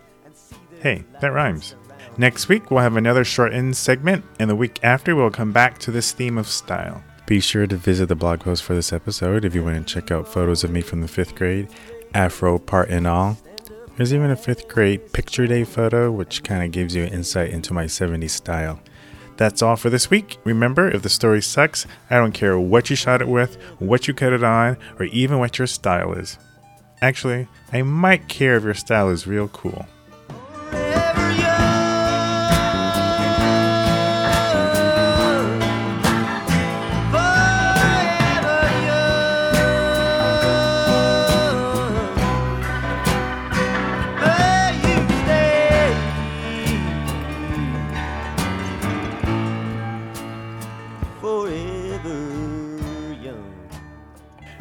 Hey, 0.80 1.04
that 1.20 1.32
rhymes. 1.32 1.74
Next 2.20 2.48
week, 2.48 2.72
we'll 2.72 2.80
have 2.80 2.96
another 2.96 3.22
shortened 3.22 3.76
segment, 3.76 4.24
and 4.40 4.50
the 4.50 4.56
week 4.56 4.80
after, 4.82 5.14
we'll 5.14 5.30
come 5.30 5.52
back 5.52 5.78
to 5.78 5.92
this 5.92 6.10
theme 6.10 6.36
of 6.36 6.48
style. 6.48 7.00
Be 7.26 7.38
sure 7.38 7.68
to 7.68 7.76
visit 7.76 8.06
the 8.06 8.16
blog 8.16 8.40
post 8.40 8.64
for 8.64 8.74
this 8.74 8.92
episode 8.92 9.44
if 9.44 9.54
you 9.54 9.62
want 9.62 9.86
to 9.86 9.94
check 9.94 10.10
out 10.10 10.26
photos 10.26 10.64
of 10.64 10.72
me 10.72 10.80
from 10.80 11.00
the 11.00 11.06
fifth 11.06 11.36
grade, 11.36 11.68
afro 12.14 12.58
part 12.58 12.88
and 12.88 13.06
all. 13.06 13.38
There's 13.96 14.12
even 14.12 14.32
a 14.32 14.36
fifth 14.36 14.66
grade 14.66 15.12
picture 15.12 15.46
day 15.46 15.62
photo, 15.62 16.10
which 16.10 16.42
kind 16.42 16.64
of 16.64 16.72
gives 16.72 16.92
you 16.92 17.04
an 17.04 17.12
insight 17.12 17.50
into 17.50 17.72
my 17.72 17.84
70s 17.84 18.30
style. 18.30 18.80
That's 19.36 19.62
all 19.62 19.76
for 19.76 19.88
this 19.88 20.10
week. 20.10 20.38
Remember, 20.42 20.90
if 20.90 21.02
the 21.02 21.08
story 21.08 21.40
sucks, 21.40 21.86
I 22.10 22.16
don't 22.16 22.32
care 22.32 22.58
what 22.58 22.90
you 22.90 22.96
shot 22.96 23.22
it 23.22 23.28
with, 23.28 23.54
what 23.78 24.08
you 24.08 24.14
cut 24.14 24.32
it 24.32 24.42
on, 24.42 24.76
or 24.98 25.04
even 25.04 25.38
what 25.38 25.58
your 25.58 25.68
style 25.68 26.14
is. 26.14 26.36
Actually, 27.00 27.46
I 27.72 27.82
might 27.82 28.26
care 28.26 28.56
if 28.56 28.64
your 28.64 28.74
style 28.74 29.08
is 29.08 29.28
real 29.28 29.46
cool. 29.46 29.86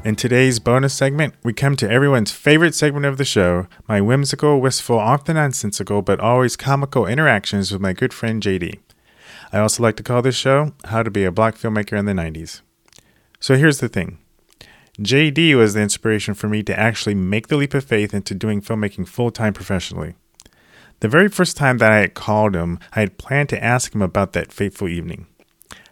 In 0.08 0.16
today's 0.16 0.60
bonus 0.60 0.94
segment, 0.94 1.34
we 1.44 1.52
come 1.52 1.76
to 1.76 1.92
everyone's 1.92 2.32
favorite 2.32 2.74
segment 2.74 3.06
of 3.06 3.18
the 3.18 3.26
show 3.26 3.68
my 3.90 4.00
whimsical, 4.00 4.62
wistful, 4.62 4.98
often 4.98 5.36
nonsensical, 5.36 6.02
but 6.02 6.22
always 6.22 6.56
comical 6.56 7.06
interactions 7.06 7.74
with 7.74 7.82
my 7.82 7.92
good 7.92 8.14
friend 8.14 8.42
JD. 8.42 8.80
I 9.52 9.60
also 9.60 9.84
like 9.84 9.98
to 9.98 10.04
call 10.04 10.22
this 10.22 10.38
show 10.38 10.72
How 10.86 11.04
to 11.04 11.12
Be 11.12 11.26
a 11.26 11.32
Black 11.34 11.56
Filmmaker 11.56 12.00
in 12.00 12.06
the 12.06 12.14
90s. 12.14 12.62
So 13.42 13.58
here's 13.58 13.82
the 13.82 13.90
thing 13.90 14.20
JD 15.02 15.58
was 15.58 15.74
the 15.74 15.82
inspiration 15.82 16.34
for 16.34 16.48
me 16.48 16.64
to 16.64 16.80
actually 16.80 17.16
make 17.16 17.50
the 17.50 17.58
leap 17.58 17.74
of 17.74 17.84
faith 17.84 18.14
into 18.14 18.34
doing 18.34 18.62
filmmaking 18.62 19.10
full 19.10 19.30
time 19.30 19.52
professionally. 19.52 20.16
The 21.02 21.10
very 21.10 21.28
first 21.28 21.58
time 21.58 21.80
that 21.80 21.92
I 21.92 21.98
had 21.98 22.14
called 22.14 22.56
him, 22.56 22.80
I 22.94 23.02
had 23.02 23.18
planned 23.18 23.50
to 23.50 23.62
ask 23.62 23.94
him 23.94 24.02
about 24.02 24.32
that 24.32 24.54
fateful 24.54 24.88
evening. 24.88 25.28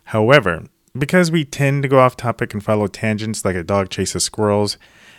However, 0.05 0.68
because 0.98 1.32
we 1.32 1.43
tend 1.43 1.84
to 1.84 1.89
go 1.89 2.00
off 2.00 2.16
topic 2.16 2.54
and 2.54 2.64
follow 2.64 2.88
tangents 2.88 3.43
like 3.43 3.56
a 3.56 3.64
dog 3.64 3.89
chases 3.89 4.24
squirrels, 4.24 4.78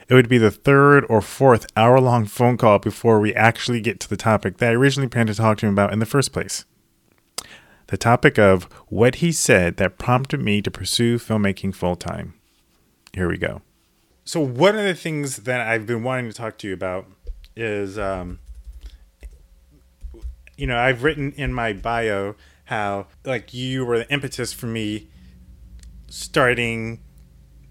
it 0.08 0.14
would 0.14 0.28
be 0.28 0.38
the 0.38 0.50
third 0.50 1.04
or 1.08 1.20
fourth 1.20 1.66
hour 1.76 2.00
long 2.00 2.24
phone 2.26 2.56
call 2.56 2.78
before 2.78 3.20
we 3.20 3.34
actually 3.34 3.80
get 3.80 4.00
to 4.00 4.08
the 4.08 4.16
topic 4.16 4.58
that 4.58 4.70
I 4.70 4.74
originally 4.74 5.08
planned 5.08 5.28
to 5.28 5.34
talk 5.34 5.58
to 5.58 5.66
him 5.66 5.72
about 5.72 5.92
in 5.92 5.98
the 5.98 6.06
first 6.06 6.32
place. 6.32 6.64
The 7.88 7.96
topic 7.96 8.38
of 8.38 8.64
what 8.88 9.16
he 9.16 9.30
said 9.32 9.76
that 9.76 9.98
prompted 9.98 10.40
me 10.40 10.62
to 10.62 10.70
pursue 10.70 11.18
filmmaking 11.18 11.74
full 11.74 11.96
time. 11.96 12.34
Here 13.12 13.28
we 13.28 13.38
go. 13.38 13.62
So, 14.24 14.40
one 14.40 14.76
of 14.76 14.84
the 14.84 14.94
things 14.94 15.36
that 15.38 15.60
I've 15.60 15.86
been 15.86 16.02
wanting 16.02 16.28
to 16.28 16.36
talk 16.36 16.58
to 16.58 16.68
you 16.68 16.74
about 16.74 17.06
is, 17.54 17.96
um, 17.96 18.40
you 20.56 20.66
know, 20.66 20.78
I've 20.78 21.04
written 21.04 21.32
in 21.32 21.52
my 21.52 21.72
bio 21.72 22.34
how, 22.64 23.06
like, 23.24 23.54
you 23.54 23.84
were 23.84 23.98
the 23.98 24.10
impetus 24.10 24.52
for 24.52 24.66
me 24.66 25.08
starting 26.16 27.00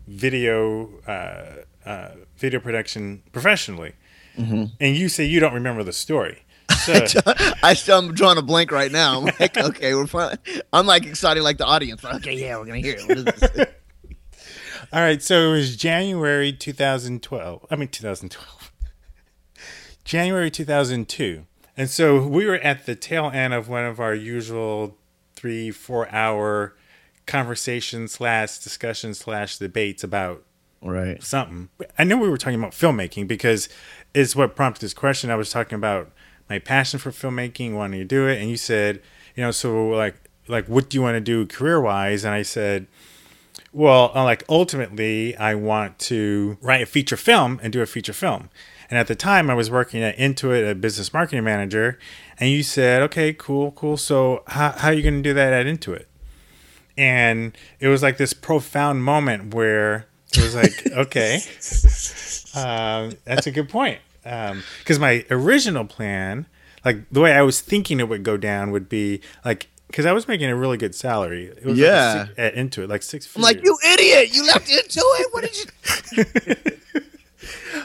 video 0.07 0.89
uh, 1.07 1.89
uh, 1.89 2.11
video 2.37 2.59
production 2.59 3.23
professionally, 3.31 3.93
Mhm. 4.37 4.71
and 4.79 4.95
you 4.95 5.09
say 5.09 5.25
you 5.25 5.39
don't 5.39 5.53
remember 5.53 5.83
the 5.83 5.93
story. 5.93 6.43
So, 6.85 6.93
I 7.63 7.73
still 7.73 7.97
am 7.97 8.13
drawing 8.13 8.37
a 8.37 8.41
blank 8.41 8.71
right 8.71 8.91
now. 8.91 9.19
I'm 9.19 9.25
like, 9.39 9.57
okay, 9.57 9.93
we're 9.95 10.07
fine. 10.07 10.37
I'm 10.73 10.85
like 10.85 11.05
excited 11.05 11.41
like 11.43 11.57
the 11.57 11.65
audience. 11.65 12.03
Like, 12.03 12.15
okay, 12.15 12.33
yeah, 12.33 12.57
we're 12.57 12.65
gonna 12.65 12.79
hear 12.79 12.95
it. 12.97 13.07
What 13.07 13.17
is 13.17 13.23
this? 13.25 13.67
All 14.93 15.01
right, 15.01 15.21
so 15.21 15.49
it 15.49 15.51
was 15.51 15.75
January 15.75 16.53
2012. 16.53 17.65
I 17.71 17.75
mean 17.75 17.87
2012. 17.87 18.71
January 20.03 20.51
2002. 20.51 21.45
And 21.77 21.89
so 21.89 22.25
we 22.27 22.45
were 22.45 22.55
at 22.57 22.85
the 22.85 22.95
tail 22.95 23.31
end 23.33 23.53
of 23.53 23.67
one 23.67 23.83
of 23.85 23.99
our 23.99 24.13
usual 24.13 24.97
three, 25.35 25.71
four 25.71 26.07
hour 26.13 26.75
conversation 27.25 28.07
slash 28.07 28.59
discussion 28.59 29.13
slash 29.13 29.57
debates 29.57 30.03
about 30.03 30.43
right 30.81 31.21
something. 31.23 31.69
I 31.97 32.03
know 32.03 32.17
we 32.17 32.29
were 32.29 32.37
talking 32.37 32.59
about 32.59 32.71
filmmaking 32.71 33.27
because 33.27 33.69
it's 34.13 34.35
what 34.35 34.55
prompted 34.55 34.81
this 34.81 34.93
question. 34.93 35.29
I 35.29 35.35
was 35.35 35.49
talking 35.49 35.75
about 35.75 36.11
my 36.49 36.59
passion 36.59 36.99
for 36.99 37.11
filmmaking, 37.11 37.73
wanting 37.73 37.99
to 37.99 38.05
do 38.05 38.27
it, 38.27 38.39
and 38.39 38.49
you 38.49 38.57
said, 38.57 39.01
you 39.35 39.43
know, 39.43 39.51
so 39.51 39.89
like 39.89 40.15
like 40.47 40.67
what 40.67 40.89
do 40.89 40.97
you 40.97 41.01
want 41.01 41.15
to 41.15 41.21
do 41.21 41.45
career 41.45 41.81
wise? 41.81 42.23
And 42.23 42.33
I 42.33 42.43
said, 42.43 42.87
well, 43.73 44.11
uh, 44.15 44.23
like 44.23 44.43
ultimately, 44.47 45.35
I 45.37 45.55
want 45.55 45.99
to 45.99 46.57
write 46.61 46.81
a 46.81 46.85
feature 46.85 47.17
film 47.17 47.59
and 47.61 47.73
do 47.73 47.81
a 47.81 47.85
feature 47.85 48.13
film. 48.13 48.49
And 48.89 48.99
at 48.99 49.07
the 49.07 49.15
time, 49.15 49.49
I 49.49 49.53
was 49.55 49.71
working 49.71 50.03
at 50.03 50.15
Intuit, 50.17 50.69
a 50.69 50.75
business 50.75 51.11
marketing 51.11 51.43
manager. 51.43 51.97
And 52.39 52.51
you 52.51 52.63
said, 52.63 53.01
okay, 53.03 53.33
cool, 53.33 53.71
cool. 53.71 53.97
So 53.97 54.43
how, 54.47 54.71
how 54.71 54.89
are 54.89 54.93
you 54.93 55.01
going 55.01 55.15
to 55.15 55.21
do 55.21 55.33
that 55.33 55.53
at 55.53 55.65
Intuit? 55.65 56.05
And 56.97 57.57
it 57.79 57.87
was 57.89 58.01
like 58.01 58.17
this 58.17 58.33
profound 58.33 59.03
moment 59.03 59.53
where 59.53 60.07
it 60.33 60.41
was 60.41 60.55
like, 60.55 60.85
okay, 60.91 61.41
um, 62.55 63.17
that's 63.25 63.47
a 63.47 63.51
good 63.51 63.69
point. 63.69 63.99
Because 64.23 64.97
my 64.99 65.25
original 65.29 65.85
plan, 65.85 66.45
like 66.83 67.07
the 67.11 67.21
way 67.21 67.33
I 67.33 67.41
was 67.41 67.61
thinking 67.61 67.99
it 67.99 68.07
would 68.09 68.23
go 68.23 68.37
down, 68.37 68.71
would 68.71 68.87
be 68.89 69.21
like, 69.43 69.67
because 69.87 70.05
I 70.05 70.13
was 70.13 70.27
making 70.27 70.49
a 70.49 70.55
really 70.55 70.77
good 70.77 70.95
salary. 70.95 71.45
It 71.45 71.63
was 71.65 71.77
Yeah. 71.77 72.13
like 72.13 72.27
six, 72.27 72.39
at 72.39 72.55
Intuit, 72.55 72.89
like 72.89 73.03
six. 73.03 73.35
I'm 73.35 73.41
like, 73.41 73.63
you 73.63 73.77
idiot! 73.93 74.33
You 74.35 74.45
left 74.47 74.67
Intuit. 74.67 75.25
What 75.31 75.43
did 75.43 75.57
you? 76.71 76.75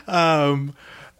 um, 0.12 0.74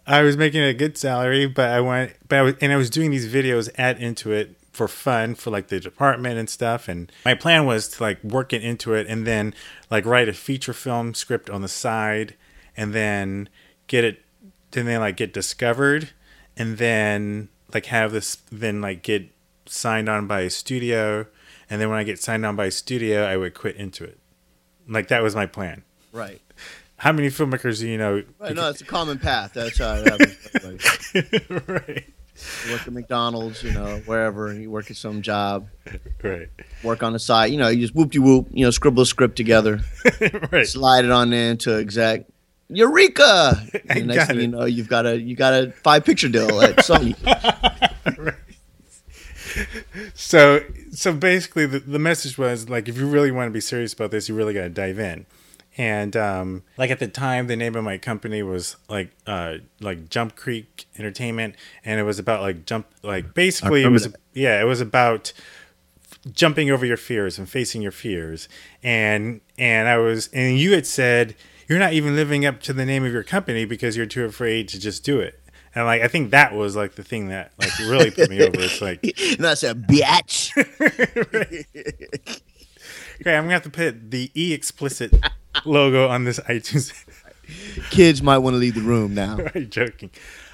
I 0.07 0.21
was 0.23 0.35
making 0.37 0.61
a 0.63 0.73
good 0.73 0.97
salary, 0.97 1.45
but 1.45 1.69
I 1.69 1.81
went, 1.81 2.13
but 2.27 2.39
I 2.39 2.41
was, 2.41 2.55
and 2.61 2.71
I 2.73 2.75
was 2.77 2.89
doing 2.89 3.11
these 3.11 3.31
videos 3.31 3.69
at 3.77 3.99
Intuit 3.99 4.55
for 4.71 4.87
fun 4.87 5.35
for 5.35 5.51
like 5.51 5.67
the 5.67 5.79
department 5.79 6.37
and 6.37 6.49
stuff. 6.49 6.87
And 6.87 7.11
my 7.25 7.33
plan 7.33 7.65
was 7.65 7.87
to 7.89 8.03
like 8.03 8.23
work 8.23 8.53
it 8.53 8.63
into 8.63 8.93
it 8.93 9.05
and 9.07 9.27
then 9.27 9.53
like 9.89 10.05
write 10.05 10.29
a 10.29 10.33
feature 10.33 10.73
film 10.73 11.13
script 11.13 11.49
on 11.49 11.61
the 11.61 11.67
side 11.67 12.35
and 12.75 12.93
then 12.93 13.49
get 13.87 14.03
it, 14.03 14.23
then 14.71 14.85
then 14.85 15.01
like 15.01 15.17
get 15.17 15.33
discovered 15.33 16.11
and 16.55 16.77
then 16.77 17.49
like 17.73 17.87
have 17.87 18.11
this, 18.11 18.37
then 18.51 18.81
like 18.81 19.03
get 19.03 19.29
signed 19.65 20.07
on 20.07 20.27
by 20.27 20.41
a 20.41 20.49
studio. 20.49 21.27
And 21.69 21.81
then 21.81 21.89
when 21.89 21.99
I 21.99 22.03
get 22.03 22.19
signed 22.19 22.45
on 22.45 22.55
by 22.55 22.65
a 22.65 22.71
studio, 22.71 23.23
I 23.23 23.37
would 23.37 23.53
quit 23.53 23.77
Intuit 23.77 24.15
Like 24.87 25.09
that 25.09 25.21
was 25.21 25.35
my 25.35 25.45
plan. 25.45 25.83
Right. 26.13 26.41
How 26.97 27.11
many 27.11 27.29
filmmakers 27.29 27.79
do 27.79 27.89
you 27.89 27.97
know? 27.97 28.23
Right. 28.39 28.53
No, 28.53 28.69
it's 28.69 28.81
a 28.81 28.85
common 28.85 29.17
path. 29.17 29.53
That's 29.53 29.79
how 29.79 29.95
it 29.95 30.07
happens. 30.07 31.49
right. 31.67 32.05
You 32.65 32.73
work 32.73 32.87
at 32.87 32.93
McDonald's, 32.93 33.63
you 33.63 33.71
know, 33.71 34.01
wherever, 34.05 34.53
you 34.53 34.69
work 34.69 34.91
at 34.91 34.97
some 34.97 35.21
job. 35.21 35.67
Right. 36.23 36.49
Work 36.83 37.03
on 37.03 37.13
the 37.13 37.19
side. 37.19 37.51
You 37.51 37.57
know, 37.57 37.67
you 37.69 37.81
just 37.81 37.95
whoop 37.95 38.11
de 38.11 38.19
whoop. 38.19 38.47
You 38.51 38.65
know, 38.65 38.71
scribble 38.71 39.03
a 39.03 39.05
script 39.05 39.35
together. 39.35 39.81
right. 40.51 40.67
Slide 40.67 41.05
it 41.05 41.11
on 41.11 41.33
into 41.33 41.77
exec. 41.77 42.25
Eureka! 42.69 43.67
And 43.89 44.07
next 44.07 44.27
thing 44.27 44.39
you 44.39 44.47
know, 44.47 44.65
you've 44.65 44.87
got 44.87 45.05
a 45.05 45.19
you 45.19 45.35
got 45.35 45.53
a 45.53 45.71
five 45.83 46.05
picture 46.05 46.29
deal 46.29 46.61
at 46.61 46.77
Sony. 46.77 47.15
right. 48.17 48.35
so 50.13 50.61
so 50.91 51.13
basically 51.13 51.65
the, 51.65 51.79
the 51.79 51.99
message 51.99 52.37
was 52.37 52.69
like 52.69 52.87
if 52.87 52.97
you 52.97 53.07
really 53.07 53.31
want 53.31 53.47
to 53.47 53.51
be 53.51 53.59
serious 53.59 53.91
about 53.91 54.11
this 54.11 54.29
you 54.29 54.35
really 54.35 54.53
got 54.53 54.61
to 54.61 54.69
dive 54.69 54.97
in 54.97 55.25
and 55.77 56.17
um, 56.17 56.63
like 56.77 56.91
at 56.91 56.99
the 56.99 57.07
time 57.07 57.47
the 57.47 57.55
name 57.55 57.75
of 57.75 57.83
my 57.83 57.97
company 57.97 58.43
was 58.43 58.75
like 58.89 59.11
uh, 59.25 59.55
like 59.79 60.09
jump 60.09 60.35
creek 60.35 60.85
entertainment 60.97 61.55
and 61.85 61.99
it 61.99 62.03
was 62.03 62.19
about 62.19 62.41
like 62.41 62.65
jump 62.65 62.87
like 63.03 63.33
basically 63.33 63.83
it 63.83 63.89
was 63.89 64.11
that. 64.11 64.19
yeah 64.33 64.61
it 64.61 64.65
was 64.65 64.81
about 64.81 65.33
jumping 66.31 66.69
over 66.69 66.85
your 66.85 66.97
fears 66.97 67.39
and 67.39 67.49
facing 67.49 67.81
your 67.81 67.91
fears 67.91 68.47
and 68.83 69.41
and 69.57 69.87
i 69.87 69.97
was 69.97 70.27
and 70.33 70.59
you 70.59 70.73
had 70.73 70.85
said 70.85 71.35
you're 71.67 71.79
not 71.79 71.93
even 71.93 72.15
living 72.15 72.45
up 72.45 72.61
to 72.61 72.73
the 72.73 72.85
name 72.85 73.03
of 73.03 73.11
your 73.11 73.23
company 73.23 73.65
because 73.65 73.97
you're 73.97 74.05
too 74.05 74.25
afraid 74.25 74.67
to 74.67 74.79
just 74.79 75.03
do 75.03 75.19
it 75.19 75.39
and 75.73 75.85
like 75.85 76.01
i 76.01 76.07
think 76.07 76.29
that 76.29 76.53
was 76.53 76.75
like 76.75 76.93
the 76.93 77.03
thing 77.03 77.29
that 77.29 77.51
like 77.57 77.75
really 77.79 78.11
put 78.11 78.29
me 78.29 78.39
over 78.43 78.59
it's 78.59 78.81
like 78.81 78.99
I 79.39 79.53
said, 79.55 79.87
"Bitch." 79.87 80.51
Okay, 83.21 83.37
I'm 83.37 83.43
gonna 83.43 83.53
have 83.53 83.63
to 83.63 83.69
put 83.69 84.09
the 84.09 84.31
e 84.33 84.51
explicit 84.51 85.13
logo 85.65 86.07
on 86.07 86.23
this 86.23 86.39
iTunes. 86.41 86.93
Kids 87.89 88.21
might 88.21 88.37
want 88.39 88.53
to 88.53 88.57
leave 88.57 88.75
the 88.75 88.81
room 88.81 89.13
now. 89.13 89.37
right, 89.55 89.69
joking. 89.69 90.09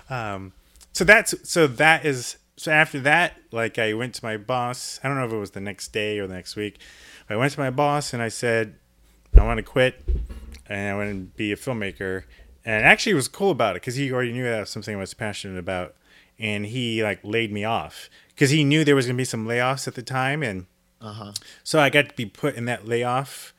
Um, 0.09 0.53
so 0.93 1.03
that's 1.03 1.35
so 1.47 1.67
that 1.67 2.05
is 2.05 2.37
so 2.55 2.71
after 2.71 2.99
that, 3.01 3.33
like 3.51 3.77
I 3.77 3.93
went 3.93 4.15
to 4.15 4.25
my 4.25 4.37
boss. 4.37 4.99
I 5.03 5.07
don't 5.07 5.17
know 5.17 5.25
if 5.25 5.31
it 5.31 5.37
was 5.37 5.51
the 5.51 5.59
next 5.61 5.89
day 5.93 6.17
or 6.19 6.27
the 6.27 6.33
next 6.33 6.55
week. 6.55 6.79
I 7.29 7.35
went 7.35 7.53
to 7.53 7.59
my 7.59 7.69
boss 7.69 8.13
and 8.13 8.21
I 8.23 8.29
said, 8.29 8.75
I 9.37 9.43
want 9.43 9.57
to 9.57 9.63
quit 9.63 10.03
and 10.67 10.89
I 10.89 10.95
want 10.95 11.09
to 11.11 11.37
be 11.37 11.51
a 11.51 11.55
filmmaker. 11.55 12.23
And 12.65 12.83
actually, 12.85 13.11
it 13.13 13.15
was 13.15 13.27
cool 13.27 13.51
about 13.51 13.75
it 13.75 13.81
because 13.81 13.95
he 13.95 14.11
already 14.11 14.31
knew 14.33 14.43
that 14.43 14.59
was 14.61 14.69
something 14.69 14.95
I 14.95 14.99
was 14.99 15.13
passionate 15.13 15.57
about, 15.59 15.95
and 16.39 16.65
he 16.65 17.01
like 17.03 17.19
laid 17.23 17.51
me 17.51 17.63
off 17.63 18.09
because 18.29 18.49
he 18.49 18.63
knew 18.63 18.83
there 18.83 18.95
was 18.95 19.05
gonna 19.05 19.15
be 19.17 19.23
some 19.23 19.45
layoffs 19.47 19.87
at 19.87 19.95
the 19.95 20.01
time, 20.01 20.41
and 20.43 20.65
Uh 20.99 21.13
huh. 21.13 21.31
so 21.63 21.79
I 21.79 21.89
got 21.89 22.09
to 22.09 22.15
be 22.15 22.25
put 22.25 22.55
in 22.55 22.65
that 22.65 22.85
layoff 22.87 23.53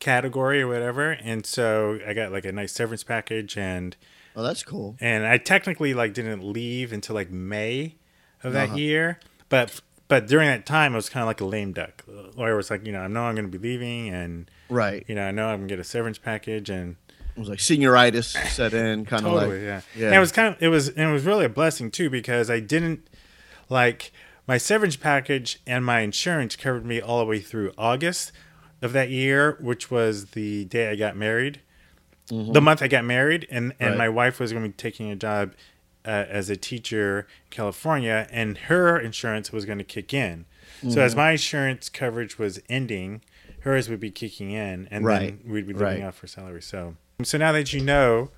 category 0.00 0.62
or 0.62 0.66
whatever, 0.68 1.10
and 1.12 1.46
so 1.46 1.98
I 2.06 2.12
got 2.14 2.32
like 2.32 2.44
a 2.44 2.52
nice 2.52 2.72
severance 2.72 3.04
package, 3.04 3.56
and 3.56 3.96
Oh, 4.36 4.42
that's 4.42 4.62
cool. 4.62 4.96
and 5.00 5.26
I 5.26 5.36
technically 5.38 5.94
like 5.94 6.14
didn't 6.14 6.42
leave 6.42 6.92
until 6.92 7.14
like 7.14 7.30
May 7.30 7.96
of 8.42 8.52
that 8.54 8.70
Uh-huh. 8.70 8.76
year, 8.78 9.20
but 9.48 9.80
but 10.08 10.26
during 10.26 10.48
that 10.48 10.66
time 10.66 10.92
I 10.94 10.96
was 10.96 11.08
kind 11.08 11.22
of 11.22 11.26
like 11.28 11.40
a 11.40 11.44
lame 11.44 11.72
duck, 11.72 12.02
it 12.08 12.34
was 12.36 12.70
like 12.70 12.84
you 12.86 12.92
know 12.92 13.00
I 13.02 13.06
know 13.06 13.22
I'm 13.22 13.34
going 13.36 13.50
to 13.50 13.58
be 13.58 13.68
leaving, 13.68 14.08
and 14.08 14.50
Right. 14.68 15.04
you 15.06 15.14
know 15.14 15.22
I 15.22 15.30
know 15.30 15.46
I'm 15.48 15.58
going 15.58 15.68
to 15.68 15.72
get 15.74 15.80
a 15.80 15.84
severance 15.84 16.18
package, 16.18 16.68
and 16.70 16.96
It 17.36 17.38
was 17.40 17.48
like 17.48 17.58
senioritis 17.60 18.36
set 18.48 18.72
in, 18.74 19.04
kind 19.12 19.26
of 19.26 19.32
like 19.34 19.50
yeah. 19.50 19.80
yeah. 19.96 20.06
And 20.06 20.14
it 20.16 20.20
was 20.20 20.32
kind 20.32 20.54
of 20.54 20.62
it 20.62 20.68
was 20.68 20.88
and 20.88 21.10
it 21.10 21.12
was 21.12 21.24
really 21.24 21.44
a 21.44 21.48
blessing 21.50 21.90
too 21.90 22.08
because 22.10 22.50
I 22.50 22.58
didn't 22.60 23.06
like 23.68 24.12
my 24.46 24.58
severance 24.58 24.96
package 24.96 25.60
and 25.66 25.84
my 25.84 26.00
insurance 26.00 26.56
covered 26.56 26.84
me 26.84 27.00
all 27.00 27.18
the 27.20 27.24
way 27.26 27.38
through 27.40 27.72
August 27.78 28.32
of 28.82 28.92
that 28.92 29.10
year, 29.10 29.56
which 29.60 29.90
was 29.90 30.26
the 30.26 30.64
day 30.66 30.90
I 30.90 30.96
got 30.96 31.16
married, 31.16 31.60
Mhm. 32.30 32.52
the 32.52 32.60
month 32.60 32.82
I 32.82 32.88
got 32.88 33.04
married, 33.04 33.46
and 33.50 33.74
and 33.80 33.90
Right. 33.90 33.98
my 33.98 34.08
wife 34.08 34.38
was 34.40 34.52
going 34.52 34.64
to 34.64 34.68
be 34.70 34.74
taking 34.76 35.10
a 35.10 35.16
job 35.16 35.52
uh, 36.06 36.08
as 36.30 36.48
a 36.48 36.56
teacher 36.56 37.20
in 37.20 37.50
California, 37.50 38.26
and 38.30 38.56
her 38.56 38.98
insurance 38.98 39.52
was 39.52 39.66
going 39.66 39.76
to 39.76 39.84
kick 39.84 40.14
in. 40.14 40.46
So 40.88 41.02
as 41.02 41.12
Mhm. 41.12 41.16
my 41.18 41.30
insurance 41.32 41.90
coverage 41.90 42.38
was 42.38 42.58
ending, 42.70 43.20
hers 43.60 43.90
would 43.90 44.00
be 44.00 44.10
kicking 44.10 44.50
in, 44.50 44.88
and 44.90 45.04
Right. 45.04 45.38
then 45.44 45.52
we'd 45.52 45.66
be 45.66 45.74
living 45.74 46.00
Right. 46.00 46.02
off 46.08 46.20
her 46.20 46.26
salary. 46.26 46.62
So, 46.62 46.96
so 47.22 47.36
now 47.36 47.52
that 47.52 47.74
you 47.74 47.82
know, 47.82 48.30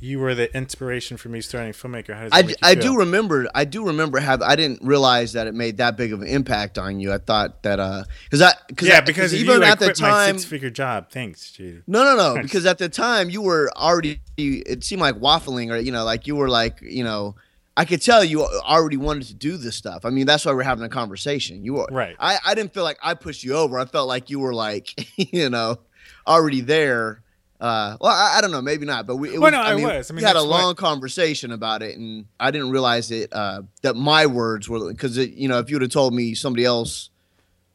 you 0.00 0.18
were 0.18 0.34
the 0.34 0.54
inspiration 0.56 1.16
for 1.16 1.28
me 1.28 1.40
starting 1.40 1.72
filmmaker. 1.72 2.14
How 2.14 2.22
does 2.24 2.30
that 2.32 2.36
I, 2.38 2.42
make 2.42 2.50
you 2.50 2.56
I 2.62 2.74
feel? 2.74 2.82
do 2.82 2.98
remember 2.98 3.48
I 3.54 3.64
do 3.64 3.86
remember 3.86 4.18
have 4.20 4.42
I 4.42 4.56
didn't 4.56 4.82
realize 4.82 5.32
that 5.34 5.46
it 5.46 5.54
made 5.54 5.78
that 5.78 5.96
big 5.96 6.12
of 6.12 6.22
an 6.22 6.28
impact 6.28 6.78
on 6.78 7.00
you. 7.00 7.12
I 7.12 7.18
thought 7.18 7.62
that 7.62 7.80
uh 7.80 8.04
because 8.24 8.42
I 8.42 8.52
cause 8.76 8.88
yeah, 8.88 8.98
I- 8.98 9.00
because 9.02 9.34
even 9.34 9.56
you, 9.58 9.64
at 9.64 9.78
the 9.78 9.92
time 9.92 10.38
six-figure 10.38 10.70
job. 10.70 11.10
Thanks, 11.10 11.50
Judy. 11.52 11.82
no 11.86 12.04
no 12.04 12.16
no 12.34 12.42
because 12.42 12.66
at 12.66 12.78
the 12.78 12.88
time 12.88 13.30
you 13.30 13.42
were 13.42 13.70
already 13.76 14.20
it 14.36 14.84
seemed 14.84 15.00
like 15.02 15.16
waffling 15.16 15.70
or 15.70 15.76
you 15.76 15.92
know 15.92 16.04
like 16.04 16.26
you 16.26 16.36
were 16.36 16.48
like 16.48 16.78
you 16.82 17.04
know 17.04 17.34
I 17.76 17.84
could 17.84 18.02
tell 18.02 18.24
you 18.24 18.44
already 18.44 18.96
wanted 18.96 19.28
to 19.28 19.34
do 19.34 19.56
this 19.56 19.76
stuff. 19.76 20.04
I 20.04 20.10
mean 20.10 20.26
that's 20.26 20.44
why 20.44 20.52
we're 20.52 20.62
having 20.64 20.84
a 20.84 20.88
conversation. 20.88 21.64
You 21.64 21.74
were 21.74 21.86
Right. 21.90 22.16
I 22.18 22.38
I 22.44 22.54
didn't 22.54 22.74
feel 22.74 22.82
like 22.84 22.98
I 23.02 23.14
pushed 23.14 23.44
you 23.44 23.54
over. 23.54 23.78
I 23.78 23.84
felt 23.84 24.08
like 24.08 24.30
you 24.30 24.40
were 24.40 24.52
like 24.54 24.94
you 25.32 25.48
know 25.50 25.78
already 26.26 26.60
there. 26.60 27.22
Uh, 27.60 27.96
well, 28.00 28.12
I, 28.12 28.38
I 28.38 28.40
don't 28.40 28.52
know, 28.52 28.62
maybe 28.62 28.86
not, 28.86 29.06
but 29.06 29.16
we. 29.16 29.30
It 29.30 29.40
Well, 29.40 29.50
was, 29.50 29.52
no, 29.52 29.60
I 29.60 29.74
mean, 29.74 29.84
was. 29.84 30.10
I 30.10 30.14
mean, 30.14 30.22
we 30.22 30.26
had 30.26 30.36
a 30.36 30.40
that's 30.40 30.46
what- 30.46 30.60
long 30.62 30.74
conversation 30.76 31.50
about 31.50 31.82
it, 31.82 31.96
and 31.98 32.26
I 32.38 32.50
didn't 32.52 32.70
realize 32.70 33.10
it. 33.10 33.32
Uh, 33.32 33.62
that 33.82 33.96
my 33.96 34.26
words 34.26 34.68
were 34.68 34.92
because 34.92 35.16
you 35.18 35.48
know, 35.48 35.58
if 35.58 35.68
you 35.68 35.74
would 35.76 35.82
have 35.82 35.90
told 35.90 36.14
me 36.14 36.34
somebody 36.34 36.64
else 36.64 37.10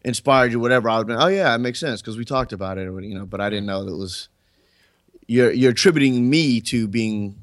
inspired 0.05 0.51
you, 0.53 0.59
whatever, 0.59 0.89
I 0.89 0.97
would 0.99 1.09
have 1.09 1.17
been, 1.19 1.25
oh 1.25 1.29
yeah, 1.29 1.53
it 1.53 1.57
makes 1.57 1.79
sense 1.79 2.01
because 2.01 2.17
we 2.17 2.23
talked 2.25 2.53
about 2.53 2.77
it, 2.77 2.87
or 2.87 3.01
you 3.01 3.13
know. 3.17 3.25
But 3.25 3.41
I 3.41 3.49
didn't 3.49 3.65
know 3.65 3.83
that 3.83 3.91
it 3.91 3.97
was 3.97 4.29
you're 5.27 5.51
you're 5.51 5.71
attributing 5.71 6.29
me 6.29 6.61
to 6.61 6.87
being 6.87 7.35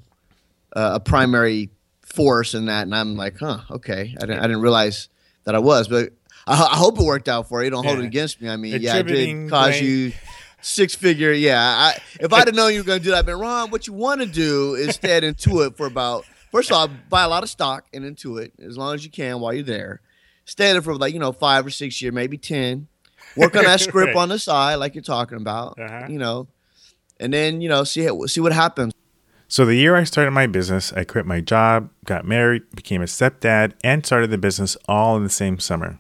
uh, 0.74 0.93
a 0.95 1.01
primary 1.01 1.68
force 2.03 2.55
in 2.55 2.66
that, 2.66 2.82
and 2.84 2.95
I'm 2.95 3.16
like, 3.16 3.36
huh, 3.38 3.59
okay, 3.70 4.14
I 4.16 4.20
didn't 4.20 4.38
I 4.38 4.43
didn't 4.47 4.62
realize 4.62 5.11
that 5.45 5.55
I 5.55 5.59
was, 5.59 5.88
but 5.88 6.12
I, 6.47 6.55
I 6.55 6.76
hope 6.76 6.99
it 6.99 7.05
worked 7.05 7.28
out 7.28 7.49
for 7.51 7.62
you. 7.62 7.68
Don't 7.68 7.84
hold 7.84 7.99
it 7.99 8.05
against 8.07 8.41
me. 8.41 8.49
I 8.49 8.57
mean, 8.57 8.80
yeah, 8.80 8.97
it 8.97 9.03
did 9.07 9.51
cause 9.51 9.72
blame- 9.78 9.84
you 9.84 10.12
six 10.61 10.95
figure. 10.95 11.33
Yeah, 11.33 11.61
I, 11.61 11.99
if 12.21 12.33
I'd 12.33 12.47
have 12.49 12.55
known 12.55 12.73
you 12.73 12.81
were 12.81 12.85
going 12.85 12.99
to 13.01 13.05
do 13.05 13.11
that, 13.11 13.21
I'd 13.21 13.27
been 13.27 13.39
Ron. 13.39 13.71
What 13.71 13.87
you 13.87 13.93
want 13.93 14.21
to 14.21 14.27
do 14.27 14.75
is 14.75 14.95
stay 14.97 15.17
at 15.17 15.23
Intuit 15.23 15.77
for 15.77 15.87
about. 15.87 16.25
First 16.53 16.71
of 16.71 16.77
all, 16.77 16.89
buy 17.09 17.23
a 17.23 17.29
lot 17.29 17.45
of 17.45 17.49
stock 17.49 17.87
in 17.93 18.03
Intuit 18.03 18.51
as 18.61 18.77
long 18.77 18.95
as 18.95 19.05
you 19.05 19.11
can 19.11 19.39
while 19.41 19.53
you're 19.55 19.63
there. 19.63 20.01
Stay 20.45 20.73
there 20.73 20.83
for 20.83 20.97
like 20.97 21.13
you 21.15 21.21
know 21.21 21.33
five 21.33 21.65
or 21.65 21.71
six 21.71 22.01
years, 22.03 22.13
maybe 22.15 22.37
ten. 22.39 22.89
Work 23.37 23.55
on 23.55 23.63
that 23.65 23.81
script 23.81 24.09
Right. 24.15 24.17
on 24.17 24.29
the 24.31 24.39
side, 24.41 24.77
like 24.77 24.95
you're 24.97 25.03
talking 25.05 25.37
about. 25.37 25.79
Uh-huh. 25.79 26.07
You 26.09 26.19
know, 26.19 26.49
and 27.21 27.33
then 27.33 27.61
you 27.61 27.69
know 27.69 27.85
see 27.85 28.09
see 28.27 28.41
what 28.41 28.53
happens. 28.53 28.93
So, 29.47 29.65
the 29.65 29.75
year 29.75 29.97
I 29.97 30.05
started 30.05 30.31
my 30.31 30.47
business, 30.47 30.93
I 30.93 31.03
quit 31.03 31.27
my 31.27 31.41
job, 31.41 31.91
got 32.05 32.25
married, 32.25 32.63
became 32.75 33.03
a 33.03 33.07
stepdad, 33.07 33.73
and 33.83 34.07
started 34.07 34.31
the 34.31 34.39
business 34.39 34.77
all 34.89 35.17
in 35.17 35.25
the 35.25 35.29
same 35.29 35.59
summer. 35.59 35.99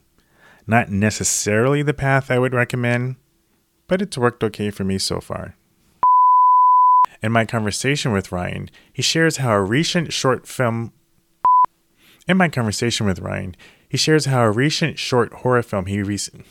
Not 0.68 0.88
necessarily 0.88 1.82
the 1.82 1.92
path 1.94 2.30
I 2.30 2.38
would 2.38 2.54
recommend, 2.54 3.16
but 3.90 4.00
it's 4.00 4.16
worked 4.16 4.44
okay 4.44 4.70
for 4.70 4.84
me 4.84 4.98
so 4.98 5.20
far. 5.20 5.56
In 7.20 7.32
my 7.32 7.44
conversation 7.44 8.12
with 8.12 8.30
Ryan, 8.30 8.70
he 8.92 9.02
shares 9.02 9.38
how 9.38 9.52
a 9.52 9.60
recent 9.60 10.12
short 10.12 10.46
film. 10.46 10.92
In 12.28 12.36
my 12.36 12.48
conversation 12.48 13.04
with 13.04 13.18
Ryan, 13.18 13.56
he 13.88 13.96
shares 13.96 14.26
how 14.26 14.44
a 14.44 14.50
recent 14.52 14.96
short 15.00 15.32
horror 15.32 15.64
film 15.64 15.86
he 15.86 16.02
recently. 16.02 16.46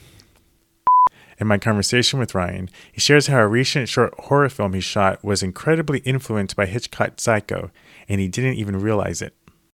In 1.39 1.47
my 1.47 1.57
conversation 1.57 2.19
with 2.19 2.35
Ryan, 2.35 2.69
he 2.91 2.99
shares 2.99 3.27
how 3.27 3.39
a 3.39 3.47
recent 3.47 3.87
short 3.87 4.13
horror 4.19 4.49
film 4.49 4.73
he 4.73 4.81
shot 4.81 5.23
was 5.23 5.41
incredibly 5.41 5.99
influenced 5.99 6.57
by 6.57 6.65
Hitchcock's 6.65 7.23
Psycho, 7.23 7.71
and 8.09 8.19
he 8.19 8.27
didn't 8.27 8.55
even 8.55 8.81
realize 8.81 9.21
it. 9.21 9.33